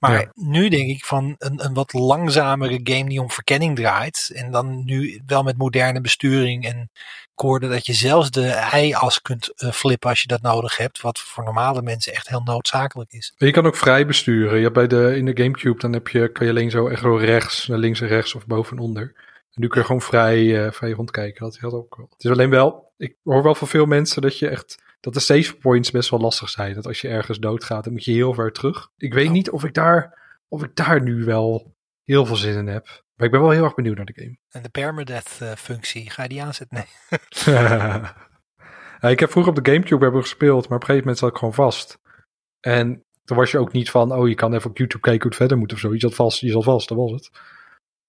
Maar 0.00 0.20
Ja. 0.20 0.30
nu 0.34 0.68
denk 0.68 0.88
ik 0.88 1.04
van 1.04 1.34
een, 1.38 1.64
een 1.64 1.74
wat 1.74 1.92
langzamere 1.92 2.80
game 2.82 3.08
die 3.08 3.20
om 3.20 3.30
verkenning 3.30 3.76
draait. 3.76 4.30
En 4.34 4.50
dan 4.50 4.84
nu 4.84 5.22
wel 5.26 5.42
met 5.42 5.58
moderne 5.58 6.00
besturing. 6.00 6.64
En 6.64 6.90
ik 7.36 7.42
hoorde 7.42 7.68
dat 7.68 7.86
je 7.86 7.92
zelfs 7.92 8.30
de 8.30 8.48
ei-as 8.48 9.22
kunt 9.22 9.52
eh, 9.56 9.70
flippen 9.70 10.10
als 10.10 10.20
je 10.20 10.28
dat 10.28 10.42
nodig 10.42 10.76
hebt. 10.76 11.00
Wat 11.00 11.18
voor 11.18 11.44
normale 11.44 11.82
mensen 11.82 12.12
echt 12.12 12.28
heel 12.28 12.42
noodzakelijk 12.44 13.12
is. 13.12 13.34
Je 13.36 13.50
kan 13.50 13.66
ook 13.66 13.76
vrij 13.76 14.06
besturen. 14.06 14.56
Je 14.56 14.62
hebt 14.62 14.74
bij 14.74 14.86
de, 14.86 15.16
in 15.16 15.24
de 15.24 15.42
Gamecube 15.42 15.80
dan 15.80 15.92
heb 15.92 16.08
je, 16.08 16.32
kan 16.32 16.46
je 16.46 16.52
alleen 16.52 16.70
zo 16.70 16.88
echt 16.88 17.02
rechts, 17.02 17.66
naar 17.66 17.78
links 17.78 18.00
en 18.00 18.08
rechts 18.08 18.34
of 18.34 18.46
boven 18.46 18.76
en 18.76 18.82
onder. 18.82 19.14
En 19.56 19.62
nu 19.62 19.68
kun 19.68 19.80
je 19.80 19.86
gewoon 19.86 20.02
vrij, 20.02 20.64
eh, 20.64 20.72
vrij 20.72 20.90
rondkijken. 20.90 21.44
Dat 21.44 21.58
had 21.58 21.72
ook 21.72 21.96
wel. 21.96 22.06
Het 22.10 22.24
is 22.24 22.30
alleen 22.30 22.50
wel, 22.50 22.92
ik 22.96 23.16
hoor 23.22 23.42
wel 23.42 23.54
van 23.54 23.68
veel 23.68 23.86
mensen 23.86 24.22
dat 24.22 24.38
je 24.38 24.48
echt, 24.48 24.82
dat 25.00 25.14
de 25.14 25.20
save 25.20 25.56
points 25.56 25.90
best 25.90 26.10
wel 26.10 26.20
lastig 26.20 26.48
zijn. 26.48 26.74
Dat 26.74 26.86
als 26.86 27.00
je 27.00 27.08
ergens 27.08 27.38
doodgaat, 27.38 27.84
dan 27.84 27.92
moet 27.92 28.04
je 28.04 28.12
heel 28.12 28.34
ver 28.34 28.52
terug. 28.52 28.90
Ik 28.96 29.14
weet 29.14 29.30
niet 29.30 29.50
of 29.50 29.64
ik 29.64 29.74
daar, 29.74 30.18
of 30.48 30.62
ik 30.62 30.74
daar 30.74 31.02
nu 31.02 31.24
wel 31.24 31.74
heel 32.02 32.26
veel 32.26 32.36
zin 32.36 32.56
in 32.56 32.66
heb. 32.66 32.86
Maar 33.14 33.26
ik 33.26 33.32
ben 33.32 33.40
wel 33.40 33.50
heel 33.50 33.64
erg 33.64 33.74
benieuwd 33.74 33.96
naar 33.96 34.06
de 34.06 34.20
game. 34.20 34.38
En 34.50 34.62
de 34.62 34.68
permadeath 34.68 35.38
eh, 35.40 35.52
functie, 35.52 36.10
ga 36.10 36.22
je 36.22 36.28
die 36.28 36.42
aanzetten? 36.42 36.76
Nee. 36.76 36.86
ja, 39.00 39.08
ik 39.08 39.20
heb 39.20 39.30
vroeger 39.30 39.52
op 39.52 39.64
de 39.64 39.70
Gamecube 39.70 40.04
hebben 40.04 40.22
gespeeld, 40.22 40.68
maar 40.68 40.76
op 40.76 40.82
een 40.82 40.86
gegeven 40.86 41.00
moment 41.00 41.18
zat 41.18 41.30
ik 41.30 41.36
gewoon 41.36 41.54
vast. 41.54 41.98
En 42.60 43.04
toen 43.24 43.36
was 43.36 43.50
je 43.50 43.58
ook 43.58 43.72
niet 43.72 43.90
van, 43.90 44.12
oh, 44.12 44.28
je 44.28 44.34
kan 44.34 44.54
even 44.54 44.70
op 44.70 44.78
YouTube 44.78 45.02
kijken 45.02 45.22
hoe 45.22 45.30
het 45.30 45.38
verder 45.38 45.58
moet 45.58 45.72
of 45.72 45.78
zo. 45.78 45.92
Je 45.92 46.00
zat 46.00 46.14
vast, 46.14 46.40
je 46.40 46.50
zat 46.50 46.64
vast, 46.64 46.88
dat 46.88 46.98
was 46.98 47.10
het. 47.10 47.30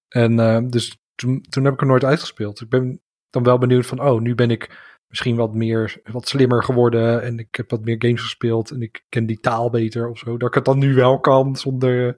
En 0.08 0.40
eh, 0.40 0.60
dus 0.68 0.98
toen, 1.18 1.44
toen 1.48 1.64
heb 1.64 1.72
ik 1.72 1.80
er 1.80 1.86
nooit 1.86 2.04
uitgespeeld. 2.04 2.60
Ik 2.60 2.68
ben 2.68 3.00
dan 3.30 3.42
wel 3.42 3.58
benieuwd 3.58 3.86
van, 3.86 4.00
oh, 4.00 4.20
nu 4.20 4.34
ben 4.34 4.50
ik 4.50 4.70
misschien 5.08 5.36
wat 5.36 5.54
meer, 5.54 6.00
wat 6.04 6.28
slimmer 6.28 6.62
geworden 6.62 7.22
en 7.22 7.38
ik 7.38 7.48
heb 7.50 7.70
wat 7.70 7.84
meer 7.84 7.96
games 7.98 8.22
gespeeld 8.22 8.70
en 8.70 8.82
ik 8.82 9.04
ken 9.08 9.26
die 9.26 9.40
taal 9.40 9.70
beter 9.70 10.08
of 10.08 10.18
zo. 10.18 10.36
Dat 10.36 10.48
ik 10.48 10.54
het 10.54 10.64
dan 10.64 10.78
nu 10.78 10.94
wel 10.94 11.20
kan 11.20 11.56
zonder, 11.56 12.16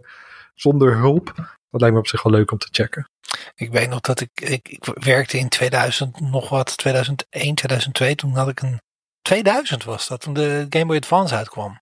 zonder 0.54 0.96
hulp. 0.96 1.34
Dat 1.70 1.80
lijkt 1.80 1.94
me 1.94 2.00
op 2.00 2.08
zich 2.08 2.22
wel 2.22 2.32
leuk 2.32 2.50
om 2.50 2.58
te 2.58 2.68
checken. 2.70 3.08
Ik 3.54 3.72
weet 3.72 3.88
nog 3.88 4.00
dat 4.00 4.20
ik, 4.20 4.30
ik, 4.34 4.68
ik 4.68 4.84
werkte 4.84 5.38
in 5.38 5.48
2000 5.48 6.20
nog 6.20 6.48
wat, 6.48 6.76
2001, 6.76 7.54
2002. 7.54 8.14
Toen 8.14 8.36
had 8.36 8.48
ik 8.48 8.60
een, 8.60 8.80
2000 9.22 9.84
was 9.84 10.08
dat, 10.08 10.20
toen 10.20 10.34
de 10.34 10.66
Game 10.68 10.86
Boy 10.86 10.96
Advance 10.96 11.34
uitkwam. 11.34 11.80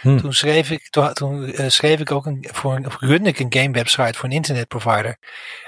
Hmm. 0.00 0.18
Toen 0.20 0.32
schreef 0.32 0.70
ik, 0.70 0.90
toen, 0.90 1.12
toen 1.12 1.52
eh, 1.52 1.68
schreef 1.68 2.00
ik 2.00 2.10
ook 2.10 2.26
een, 2.26 2.48
voor 2.52 2.74
een, 2.74 2.86
of 2.86 3.00
runde 3.00 3.28
ik 3.28 3.38
een 3.38 3.52
game 3.52 3.72
website 3.72 4.18
voor 4.18 4.24
een 4.28 4.34
internetprovider. 4.34 5.18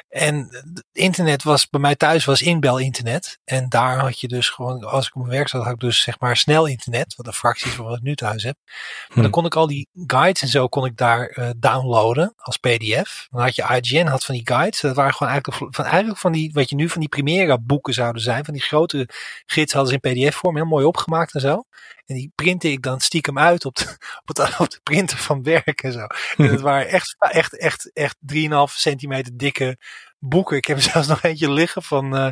En 0.09 0.47
het 0.51 0.85
internet 0.93 1.43
was, 1.43 1.69
bij 1.69 1.81
mij 1.81 1.97
thuis 1.97 2.25
was 2.25 2.43
inbel 2.43 2.79
internet. 2.79 3.39
En 3.45 3.69
daar 3.69 3.99
had 3.99 4.21
je 4.21 4.29
dus 4.29 4.49
gewoon, 4.51 4.85
als 4.85 5.07
ik 5.07 5.15
op 5.17 5.23
mijn 5.23 5.35
werk 5.35 5.49
zat, 5.49 5.63
had 5.65 5.73
ik 5.73 5.81
dus 5.81 6.03
zeg 6.03 6.21
maar 6.21 6.37
snel 6.37 6.67
internet. 6.67 7.15
Wat 7.17 7.27
een 7.27 7.33
fractie 7.33 7.67
is 7.67 7.75
van 7.75 7.85
wat 7.85 7.97
ik 7.97 8.03
nu 8.03 8.15
thuis 8.15 8.43
heb. 8.43 8.57
Maar 8.65 9.09
dan 9.09 9.23
Hmm. 9.23 9.33
kon 9.33 9.45
ik 9.45 9.57
al 9.57 9.67
die 9.67 9.89
guides 10.07 10.43
en 10.43 10.49
zo 10.49 10.69
kon 10.69 10.85
ik 10.85 10.97
daar 10.97 11.27
eh, 11.27 11.51
downloaden 11.57 12.33
als 12.37 12.57
pdf. 12.57 13.27
Dan 13.31 13.41
had 13.41 13.57
je 13.57 13.79
IGN 13.81 14.07
had 14.07 14.25
van 14.25 14.35
die 14.35 14.47
guides. 14.47 14.81
Dat 14.81 14.97
waren 14.97 15.15
gewoon 15.15 15.33
eigenlijk 15.33 15.75
van, 15.75 15.85
eigenlijk 15.85 16.19
van 16.19 16.33
die, 16.33 16.51
wat 16.53 16.69
je 16.71 16.77
nu 16.77 16.89
van 16.89 17.01
die 17.01 17.09
Primera 17.09 17.59
boeken 17.59 17.95
zouden 17.95 18.23
zijn. 18.23 18.45
Van 18.45 18.55
die 18.55 18.63
grote 18.63 19.09
gids 19.47 19.73
hadden 19.73 19.93
ze 19.93 19.99
in 20.01 20.29
pdf 20.29 20.37
vorm 20.37 20.57
heel 20.57 20.65
mooi 20.65 20.85
opgemaakt 20.85 21.35
en 21.35 21.41
zo. 21.41 21.65
En 22.09 22.15
die 22.15 22.33
printte 22.35 22.71
ik 22.71 22.83
dan 22.83 23.01
stiekem 23.01 23.39
uit 23.39 23.65
op 23.65 23.77
de, 23.77 23.97
op 24.27 24.39
op 24.59 24.71
de 24.71 24.81
printer 24.83 25.19
van 25.19 25.43
werk 25.43 25.83
en 25.83 25.93
zo. 25.93 26.07
En 26.37 26.49
dat 26.49 26.61
waren 26.71 26.89
echt, 26.89 27.17
echt, 27.19 27.57
echt, 27.57 27.93
echt 27.93 28.17
3,5 28.35 28.49
centimeter 28.65 29.37
dikke 29.37 29.79
boeken. 30.19 30.57
Ik 30.57 30.65
heb 30.65 30.77
er 30.77 30.83
zelfs 30.93 31.09
nog 31.09 31.23
eentje 31.23 31.53
liggen 31.53 31.83
van, 31.83 32.17
eh, 32.17 32.29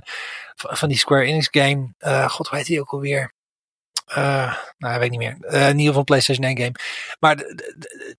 van, 0.55 0.77
van 0.77 0.89
die 0.89 0.99
Square 0.99 1.25
Enix 1.25 1.49
game. 1.51 1.95
Eh, 1.99 2.29
God, 2.29 2.49
hoe 2.49 2.59
heet 2.59 2.67
die 2.67 2.81
ook 2.81 2.93
alweer? 2.93 3.35
Eh, 4.07 4.57
nou, 4.79 4.95
ik 4.95 5.01
weet 5.01 5.11
niet 5.11 5.19
meer. 5.19 5.37
Eh, 5.41 5.61
in 5.63 5.69
ieder 5.69 5.85
geval 5.87 5.99
een 5.99 6.05
PlayStation 6.05 6.47
1 6.47 6.57
game. 6.59 6.73
Maar 7.21 7.37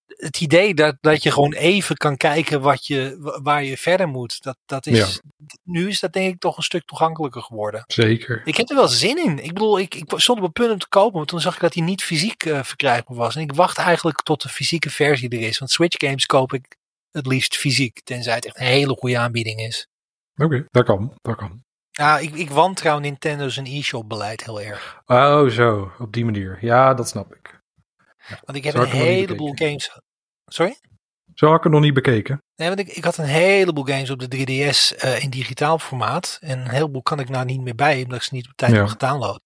het 0.07 0.41
idee 0.41 0.73
dat, 0.73 0.95
dat 1.01 1.23
je 1.23 1.31
gewoon 1.31 1.53
even 1.53 1.97
kan 1.97 2.17
kijken 2.17 2.61
wat 2.61 2.87
je, 2.87 3.15
wa- 3.19 3.41
waar 3.41 3.63
je 3.63 3.77
verder 3.77 4.07
moet. 4.07 4.41
Dat, 4.43 4.57
dat 4.65 4.85
is, 4.85 4.97
Nu 5.63 5.87
is 5.87 5.99
dat 5.99 6.13
denk 6.13 6.33
ik 6.33 6.39
toch 6.39 6.57
een 6.57 6.63
stuk 6.63 6.85
toegankelijker 6.85 7.41
geworden. 7.41 7.83
Zeker. 7.87 8.41
Ik 8.45 8.57
heb 8.57 8.69
er 8.69 8.75
wel 8.75 8.87
zin 8.87 9.17
in. 9.25 9.39
Ik 9.43 9.53
bedoel, 9.53 9.79
ik, 9.79 9.95
ik 9.95 10.13
stond 10.15 10.37
op 10.37 10.43
het 10.43 10.53
punt 10.53 10.71
om 10.71 10.79
te 10.79 10.87
kopen. 10.89 11.17
Maar 11.17 11.25
toen 11.27 11.41
zag 11.41 11.55
ik 11.55 11.61
dat 11.61 11.73
hij 11.73 11.83
niet 11.83 12.03
fysiek 12.03 12.43
eh, 12.45 12.63
verkrijgbaar 12.63 13.17
was. 13.17 13.35
En 13.35 13.41
ik 13.41 13.53
wacht 13.53 13.77
eigenlijk 13.77 14.21
tot 14.21 14.41
de 14.41 14.49
fysieke 14.49 14.89
versie 14.89 15.29
er 15.29 15.41
is. 15.41 15.57
Want 15.57 15.71
Switch 15.71 16.07
games 16.07 16.25
koop 16.25 16.53
ik 16.53 16.75
het 17.11 17.25
liefst 17.27 17.55
fysiek. 17.57 18.01
Tenzij 18.03 18.35
het 18.35 18.45
echt 18.45 18.59
een 18.59 18.65
hele 18.65 18.95
goede 18.95 19.17
aanbieding 19.17 19.59
is. 19.59 19.87
Oké, 20.35 20.65
dat 20.71 20.85
kan, 20.85 21.17
dat 21.21 21.35
kan. 21.35 21.63
Ja, 21.97 22.17
ik, 22.19 22.33
ik 22.35 22.49
wantrouw 22.49 22.99
Nintendo's 22.99 23.57
en 23.57 23.65
e-shop 23.65 24.09
beleid 24.09 24.43
heel 24.45 24.61
erg. 24.61 25.01
Oh, 25.05 25.47
zo, 25.49 25.91
op 25.99 26.13
die 26.13 26.25
manier. 26.25 26.57
Ja, 26.61 26.93
dat 26.93 27.07
snap 27.09 27.33
ik. 27.35 27.59
Want 28.45 28.57
ik 28.57 28.63
heb 28.63 28.73
een 28.75 28.85
heleboel 28.87 29.51
games. 29.55 29.99
Sorry? 30.45 30.77
Zo 31.33 31.47
had 31.47 31.57
ik 31.57 31.63
het 31.63 31.71
nog 31.71 31.81
niet 31.81 31.93
bekeken. 31.93 32.41
Nee, 32.55 32.67
want 32.67 32.79
ik, 32.79 32.87
ik 32.87 33.03
had 33.03 33.17
een 33.17 33.25
heleboel 33.25 33.83
games 33.83 34.09
op 34.09 34.19
de 34.19 34.27
3DS 34.37 34.97
eh, 34.97 35.23
in 35.23 35.29
digitaal 35.29 35.79
formaat. 35.79 36.37
En 36.41 36.59
een 36.59 36.69
heleboel 36.69 37.01
kan 37.01 37.19
ik 37.19 37.29
nou 37.29 37.45
niet 37.45 37.61
meer 37.61 37.75
bij, 37.75 38.03
omdat 38.03 38.17
ik 38.17 38.23
ze 38.23 38.33
niet 38.33 38.47
op 38.47 38.53
tijd 38.55 38.71
Ja. 38.71 38.77
heb 38.77 38.87
gedownload. 38.87 39.39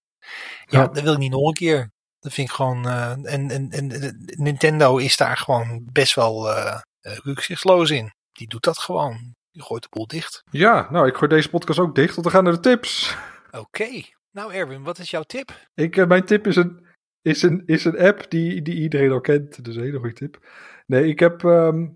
Ja, 0.66 0.80
Ja. 0.80 0.86
dat 0.86 1.02
wil 1.02 1.12
ik 1.12 1.18
niet 1.18 1.30
nog 1.30 1.46
een 1.46 1.52
keer. 1.54 1.90
Dat 2.18 2.32
vind 2.32 2.48
ik 2.48 2.54
gewoon. 2.54 2.86
eh, 2.88 3.10
en, 3.10 3.50
en, 3.50 3.70
en 3.70 3.88
de- 3.88 4.34
Nintendo 4.36 4.96
is 4.96 5.16
daar 5.16 5.36
gewoon 5.36 5.88
best 5.92 6.14
wel 6.14 6.50
eh 6.54 6.80
eh, 7.00 7.16
rukzichtsloos 7.22 7.90
in. 7.90 8.12
Die 8.32 8.48
doet 8.48 8.62
dat 8.64 8.78
gewoon. 8.78 9.34
Die 9.52 9.62
gooit 9.62 9.82
de 9.82 9.88
boel 9.90 10.06
dicht. 10.06 10.42
Ja, 10.50 10.88
nou, 10.90 11.06
ik 11.06 11.14
gooi 11.14 11.30
deze 11.30 11.50
podcast 11.50 11.78
ook 11.78 11.94
dicht, 11.94 12.14
want 12.14 12.26
we 12.26 12.32
gaan 12.32 12.44
naar 12.44 12.52
de 12.52 12.60
tips. 12.60 13.16
Oké. 13.50 14.02
Nou, 14.30 14.52
Erwin, 14.52 14.82
wat 14.82 14.98
is 14.98 15.10
jouw 15.10 15.22
tip? 15.22 15.68
Ik, 15.74 15.96
eh, 15.96 16.06
mijn 16.06 16.24
tip 16.24 16.46
is 16.46 16.56
een, 16.56 16.86
is 17.22 17.42
een, 17.42 17.62
is 17.66 17.84
een 17.84 17.98
app 17.98 18.30
die, 18.30 18.62
die 18.62 18.74
iedereen 18.74 19.10
al 19.10 19.20
kent. 19.20 19.64
Dus 19.64 19.76
een 19.76 19.82
hele 19.82 19.98
goede 19.98 20.14
tip. 20.14 20.46
Nee, 20.86 21.08
ik 21.08 21.18
heb... 21.18 21.44
ehm, 21.44 21.86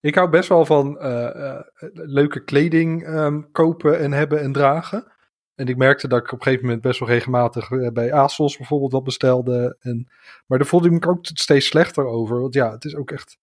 ik 0.00 0.14
hou 0.14 0.30
best 0.30 0.48
wel 0.48 0.64
van 0.64 0.98
eh, 0.98 1.50
eh, 1.50 1.60
leuke 1.92 2.44
kleding 2.44 3.04
ehm, 3.04 3.42
kopen 3.52 3.98
en 3.98 4.12
hebben 4.12 4.40
en 4.40 4.52
dragen. 4.52 5.12
En 5.54 5.66
ik 5.66 5.76
merkte 5.76 6.08
dat 6.08 6.20
ik 6.20 6.32
op 6.32 6.38
een 6.38 6.44
gegeven 6.44 6.64
moment 6.64 6.82
best 6.82 6.98
wel 6.98 7.08
regelmatig 7.08 7.92
bij 7.92 8.12
ASOS 8.12 8.56
bijvoorbeeld 8.56 8.92
wat 8.92 9.04
bestelde. 9.04 9.76
En, 9.80 10.08
maar 10.46 10.58
daar 10.58 10.66
voelde 10.66 10.90
ik 10.90 11.04
me 11.04 11.10
ook 11.10 11.18
steeds 11.22 11.66
slechter 11.66 12.04
over. 12.04 12.40
Want 12.40 12.54
ja, 12.54 12.70
het 12.70 12.84
is 12.84 12.96
ook 12.96 13.10
echt 13.10 13.38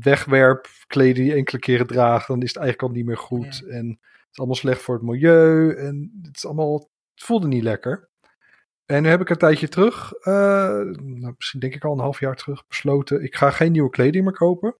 wegwerp 0.00 0.66
kleding 0.86 1.32
enkele 1.32 1.58
keren 1.58 1.86
draagt. 1.86 2.26
Dan 2.26 2.42
is 2.42 2.48
het 2.48 2.56
eigenlijk 2.56 2.88
al 2.88 2.96
niet 2.96 3.06
meer 3.06 3.18
goed. 3.18 3.66
En 3.68 3.88
het 3.88 4.28
is 4.30 4.38
allemaal 4.38 4.56
slecht 4.56 4.82
voor 4.82 4.94
het 4.94 5.04
milieu. 5.04 5.74
En 5.74 6.20
het 6.22 6.36
is 6.36 6.46
allemaal... 6.46 6.90
Het 7.14 7.24
voelde 7.24 7.46
niet 7.46 7.62
lekker. 7.62 8.08
En 8.86 9.02
nu 9.02 9.08
heb 9.08 9.20
ik 9.20 9.30
een 9.30 9.36
tijdje 9.36 9.68
terug, 9.68 10.12
eh, 10.12 10.34
nou, 10.94 11.34
misschien 11.36 11.60
denk 11.60 11.74
ik 11.74 11.84
al 11.84 11.92
een 11.92 11.98
half 11.98 12.20
jaar 12.20 12.36
terug, 12.36 12.66
besloten. 12.66 13.22
Ik 13.22 13.36
ga 13.36 13.50
geen 13.50 13.72
nieuwe 13.72 13.90
kleding 13.90 14.24
meer 14.24 14.34
kopen. 14.34 14.76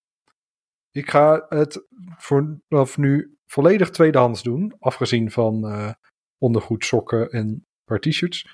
Ik 0.91 1.11
ga 1.11 1.47
het 1.49 1.87
vanaf 2.17 2.97
nu 2.97 3.37
volledig 3.47 3.91
tweedehands 3.91 4.43
doen. 4.43 4.75
Afgezien 4.79 5.31
van 5.31 5.67
eh, 5.67 5.93
ondergoed, 6.39 6.85
sokken 6.85 7.31
en 7.31 7.49
een 7.49 7.67
paar 7.85 8.01
t-shirts. 8.01 8.49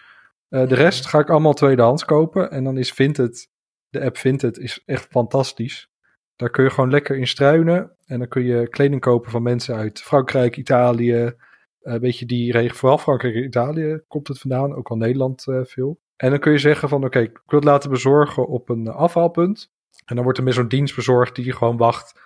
Eh, 0.49 0.69
de 0.69 0.75
rest 0.75 1.07
ga 1.07 1.19
ik 1.19 1.31
allemaal 1.31 1.55
tweedehands 1.55 2.05
kopen. 2.05 2.51
En 2.51 2.65
dan 2.65 2.77
is 2.77 2.93
Vinted, 2.93 3.49
de 3.89 4.05
app 4.05 4.17
Vinted, 4.17 4.59
is 4.59 4.83
echt 4.85 5.07
fantastisch. 5.11 5.92
Daar 6.37 6.51
kun 6.51 6.65
je 6.65 6.71
gewoon 6.71 6.91
lekker 6.91 7.17
in 7.17 7.27
struinen. 7.27 7.97
En 8.07 8.19
dan 8.19 8.29
kun 8.29 8.45
je 8.45 8.69
kleding 8.69 9.01
kopen 9.01 9.31
van 9.31 9.43
mensen 9.43 9.75
uit 9.75 10.03
Frankrijk, 10.03 10.57
Italië, 10.57 11.35
een 11.83 12.01
beetje 12.01 12.27
die 12.27 12.53
regio, 12.53 12.75
vooral 12.75 12.99
Frankrijk 12.99 13.35
en 13.35 13.45
Italië 13.45 14.01
komt 14.09 14.29
het 14.29 14.39
vandaan, 14.39 14.75
ook 14.75 14.89
al 14.89 14.97
Nederland 14.97 15.47
eh, 15.47 15.61
veel. 15.63 16.01
En 16.17 16.31
dan 16.31 16.39
kun 16.39 16.53
je 16.53 16.59
zeggen 16.59 16.89
van 16.89 17.05
oké, 17.05 17.19
ik 17.19 17.43
wil 17.47 17.59
het 17.59 17.69
laten 17.69 17.91
bezorgen 17.91 18.49
op 18.49 18.69
een 18.69 18.87
eh, 18.87 18.97
afhaalpunt. 18.97 19.71
En 20.05 20.15
dan 20.15 20.25
wordt 20.25 20.39
er 20.39 20.45
met 20.45 20.55
zo'n 20.55 20.69
dienst 20.69 20.95
bezorgd 20.95 21.35
die 21.35 21.53
gewoon 21.53 21.77
wacht. 21.77 22.21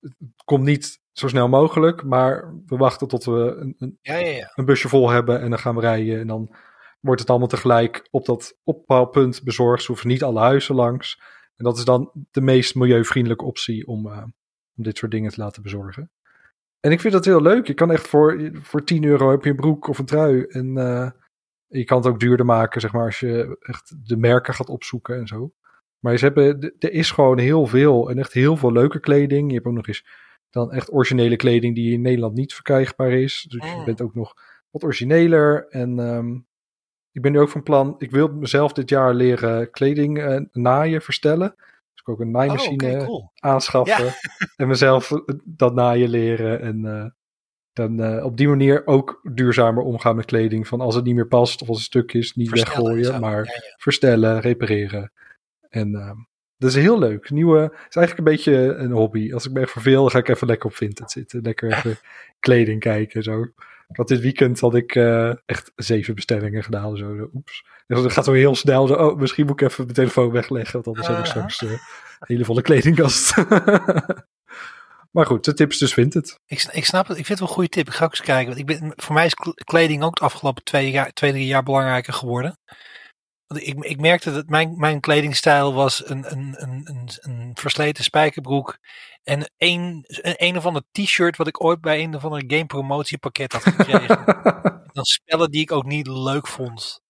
Het 0.00 0.14
komt 0.44 0.64
niet 0.64 1.00
zo 1.12 1.28
snel 1.28 1.48
mogelijk, 1.48 2.04
maar 2.04 2.54
we 2.66 2.76
wachten 2.76 3.08
tot 3.08 3.24
we 3.24 3.56
een, 3.58 3.74
een, 3.78 3.98
Ja, 4.02 4.16
ja, 4.16 4.28
ja. 4.28 4.52
een 4.54 4.64
busje 4.64 4.88
vol 4.88 5.10
hebben 5.10 5.40
en 5.40 5.50
dan 5.50 5.58
gaan 5.58 5.74
we 5.74 5.80
rijden. 5.80 6.20
En 6.20 6.26
dan 6.26 6.54
wordt 7.00 7.20
het 7.20 7.30
allemaal 7.30 7.48
tegelijk 7.48 8.08
op 8.10 8.24
dat 8.26 8.58
ophaalpunt 8.64 9.42
bezorgd. 9.42 9.82
Ze 9.82 9.86
hoeven 9.86 10.08
niet 10.08 10.22
alle 10.22 10.40
huizen 10.40 10.74
langs. 10.74 11.20
En 11.56 11.64
dat 11.64 11.78
is 11.78 11.84
dan 11.84 12.10
de 12.30 12.40
meest 12.40 12.74
milieuvriendelijke 12.74 13.44
optie 13.44 13.86
om, 13.86 14.06
eh, 14.06 14.22
om 14.76 14.82
dit 14.84 14.98
soort 14.98 15.10
dingen 15.12 15.30
te 15.30 15.40
laten 15.40 15.62
bezorgen. 15.62 16.10
En 16.80 16.90
ik 16.92 17.00
vind 17.00 17.12
dat 17.12 17.24
heel 17.24 17.42
leuk. 17.42 17.66
Je 17.66 17.74
kan 17.74 17.90
echt 17.90 18.06
voor, 18.08 18.50
voor 18.52 18.84
10 18.84 19.04
euro 19.04 19.30
heb 19.30 19.44
je 19.44 19.50
een 19.50 19.56
broek 19.56 19.88
of 19.88 19.98
een 19.98 20.04
trui. 20.06 20.42
En 20.42 20.76
eh, 20.76 21.10
je 21.66 21.84
kan 21.84 21.96
het 21.96 22.06
ook 22.06 22.20
duurder 22.20 22.46
maken, 22.46 22.80
zeg 22.80 22.92
maar, 22.92 23.04
als 23.04 23.20
je 23.20 23.56
echt 23.60 24.08
de 24.08 24.16
merken 24.16 24.54
gaat 24.54 24.68
opzoeken 24.68 25.16
en 25.18 25.26
zo. 25.26 25.52
Maar 25.98 26.16
ze 26.18 26.24
hebben, 26.24 26.74
er 26.78 26.92
is 26.92 27.10
gewoon 27.10 27.38
heel 27.38 27.66
veel 27.66 28.10
en 28.10 28.18
echt 28.18 28.32
heel 28.32 28.56
veel 28.56 28.72
leuke 28.72 29.00
kleding. 29.00 29.48
Je 29.48 29.54
hebt 29.54 29.66
ook 29.66 29.74
nog 29.74 29.86
eens 29.86 30.04
dan 30.50 30.72
echt 30.72 30.92
originele 30.92 31.36
kleding 31.36 31.74
die 31.74 31.92
in 31.92 32.00
Nederland 32.00 32.34
niet 32.34 32.54
verkrijgbaar 32.54 33.12
is. 33.12 33.46
Dus 33.48 33.70
je 33.70 33.76
Mm. 33.78 33.84
bent 33.84 34.00
ook 34.00 34.14
nog 34.14 34.34
wat 34.70 34.84
origineler. 34.84 35.68
En 35.68 35.98
ehm, 35.98 36.38
ik 37.12 37.22
ben 37.22 37.32
nu 37.32 37.40
ook 37.40 37.48
van 37.48 37.62
plan, 37.62 37.94
ik 37.98 38.10
wil 38.10 38.28
mezelf 38.28 38.72
dit 38.72 38.88
jaar 38.88 39.14
leren 39.14 39.70
kleding 39.70 40.18
eh, 40.18 40.40
naaien, 40.52 41.02
verstellen. 41.02 41.54
Dus 41.56 42.00
ik 42.00 42.08
ook 42.08 42.20
een 42.20 42.26
Oh, 42.26 42.32
naaimachine 42.32 43.04
cool. 43.04 43.32
aanschaffen. 43.34 44.14
En 44.56 44.68
mezelf 44.68 45.10
eh, 45.10 45.18
dat 45.44 45.74
naaien 45.74 46.08
leren. 46.08 46.60
En 46.60 46.84
eh, 46.86 47.06
Dan 47.72 48.22
op 48.22 48.36
die 48.36 48.48
manier 48.48 48.86
ook 48.86 49.20
duurzamer 49.34 49.82
omgaan 49.82 50.16
met 50.16 50.24
kleding. 50.24 50.68
Van 50.68 50.80
als 50.80 50.94
het 50.94 51.04
niet 51.04 51.14
meer 51.14 51.28
past 51.28 51.62
of 51.62 51.68
als 51.68 51.76
het 51.76 51.86
stuk 51.86 52.12
is, 52.12 52.34
niet 52.34 52.48
Verstellen 52.48 52.94
weggooien, 52.94 53.20
maar 53.20 53.44
Ja, 53.44 53.52
ja. 53.52 53.74
verstellen, 53.76 54.40
repareren. 54.40 55.12
En 55.68 55.94
ehm, 55.94 56.16
dat 56.56 56.70
is 56.70 56.76
heel 56.76 56.98
leuk. 56.98 57.30
Nieuwe, 57.30 57.58
het 57.60 57.86
is 57.88 57.96
eigenlijk 57.96 58.18
een 58.18 58.34
beetje 58.34 58.74
een 58.74 58.90
hobby. 58.90 59.32
Als 59.32 59.46
ik 59.46 59.52
me 59.52 59.60
echt 59.60 59.70
verveel, 59.70 60.00
dan 60.00 60.10
ga 60.10 60.18
ik 60.18 60.28
even 60.28 60.46
lekker 60.46 60.66
op 60.70 60.76
Vinted 60.76 61.10
zitten. 61.10 61.42
Lekker 61.42 61.72
even 61.76 61.98
kleding 62.40 62.80
kijken. 62.80 63.22
Zo. 63.22 63.46
Ik 63.92 63.98
had 63.98 64.08
dit 64.08 64.20
weekend 64.20 64.60
had 64.60 64.74
ik 64.74 64.94
eh, 64.94 65.32
echt 65.46 65.72
zeven 65.76 66.14
bestellingen 66.14 66.64
gedaan. 66.64 66.96
Zo, 66.96 67.16
zo, 67.16 67.28
oeps. 67.34 67.64
Dus 67.86 68.02
dat 68.02 68.12
gaat 68.12 68.24
zo 68.24 68.32
heel 68.32 68.54
snel. 68.54 68.86
Zo, 68.86 68.94
oh, 68.94 69.18
misschien 69.18 69.46
moet 69.46 69.60
ik 69.60 69.68
even 69.68 69.84
mijn 69.84 69.96
telefoon 69.96 70.30
wegleggen. 70.30 70.72
Want 70.72 70.86
anders 70.86 71.06
heb 71.06 71.16
ik 71.18 71.22
Aha. 71.22 71.30
straks 71.30 71.62
eh, 71.62 71.70
een 71.70 71.78
hele 72.18 72.44
volle 72.44 72.62
kledingkast. 72.62 73.36
maar 75.14 75.26
goed, 75.26 75.44
de 75.44 75.54
tips 75.54 75.78
dus. 75.78 75.96
Ik, 75.96 76.60
sn- 76.60 76.76
ik 76.76 76.84
snap 76.84 77.08
het. 77.08 77.18
Ik 77.18 77.26
vind 77.26 77.28
het 77.28 77.38
wel 77.38 77.48
een 77.48 77.54
goede 77.54 77.68
tip. 77.68 77.86
Ik 77.86 77.92
ga 77.92 78.04
ook 78.04 78.10
eens 78.10 78.20
kijken. 78.20 78.46
Want 78.46 78.58
ik 78.58 78.66
ben, 78.66 78.92
voor 78.96 79.14
mij 79.14 79.26
is 79.26 79.34
kl- 79.34 79.50
kleding 79.64 80.02
ook 80.02 80.16
de 80.16 80.24
afgelopen 80.24 80.64
twee, 80.64 80.90
jaar, 80.90 81.12
twee 81.12 81.30
drie 81.30 81.46
jaar 81.46 81.62
belangrijker 81.62 82.12
geworden. 82.12 82.58
Want 83.52 83.66
ik, 83.66 83.84
ik 83.84 84.00
merkte 84.00 84.32
dat 84.32 84.48
mijn, 84.48 84.76
mijn 84.76 85.00
kledingstijl 85.00 85.74
was 85.74 86.08
een, 86.08 86.32
een, 86.32 86.54
een, 86.58 87.08
een, 87.20 87.50
versleten 87.54 88.04
spijkerbroek. 88.04 88.78
En 89.22 89.50
een, 89.58 90.04
een, 90.06 90.34
een 90.36 90.56
of 90.56 90.66
ander 90.66 90.82
t-shirt 90.92 91.36
wat 91.36 91.46
ik 91.46 91.64
ooit 91.64 91.80
bij 91.80 92.02
een 92.02 92.14
of 92.14 92.24
ander 92.24 92.44
game 92.46 92.66
promotiepakket 92.66 93.52
had 93.52 93.62
gekregen. 93.62 94.24
dan 94.92 95.04
spellen 95.04 95.50
die 95.50 95.60
ik 95.60 95.72
ook 95.72 95.84
niet 95.84 96.06
leuk 96.06 96.46
vond. 96.46 97.00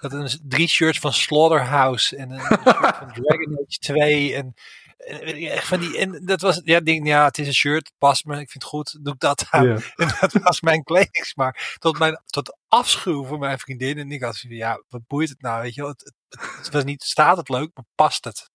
Dat 0.00 0.12
een, 0.12 0.28
drie 0.42 0.68
shirts 0.68 0.98
van 0.98 1.12
Slaughterhouse 1.12 2.16
en 2.16 2.30
een 2.30 2.40
shirt 2.40 2.96
van 2.96 3.12
Dragon 3.22 3.58
Age 3.58 3.78
2 3.78 4.34
en, 4.34 4.54
echt 4.96 5.66
van 5.66 5.80
die 5.80 5.98
en 5.98 6.24
dat 6.24 6.40
was 6.40 6.60
ja, 6.64 6.78
ik 6.78 6.84
denk 6.84 7.06
ja, 7.06 7.24
het 7.24 7.38
is 7.38 7.46
een 7.46 7.54
shirt, 7.54 7.92
past 7.98 8.24
me, 8.24 8.32
ik 8.32 8.50
vind 8.50 8.62
het 8.62 8.72
goed, 8.72 8.98
doe 9.04 9.14
ik 9.14 9.20
dat 9.20 9.46
aan. 9.50 9.66
En 9.96 10.08
dat 10.20 10.32
was 10.32 10.60
mijn 10.60 10.82
kledingssmaak. 10.82 11.76
Tot 11.78 11.98
mijn 11.98 12.22
tot 12.26 12.56
afschuw 12.68 13.24
voor 13.24 13.38
mijn 13.38 13.58
vriendin 13.58 13.98
en 13.98 14.10
ik 14.10 14.22
had 14.22 14.38
van 14.38 14.50
ja, 14.50 14.82
wat 14.88 15.06
boeit 15.06 15.28
het 15.28 15.40
nou, 15.40 15.62
weet 15.62 15.74
je 15.74 15.80
wel? 15.80 15.90
Het, 15.90 16.12
het, 16.28 16.40
het 16.56 16.72
was 16.72 16.84
niet 16.84 17.02
staat 17.02 17.36
het 17.36 17.48
leuk, 17.48 17.70
maar 17.74 17.84
past 17.94 18.24
het. 18.24 18.50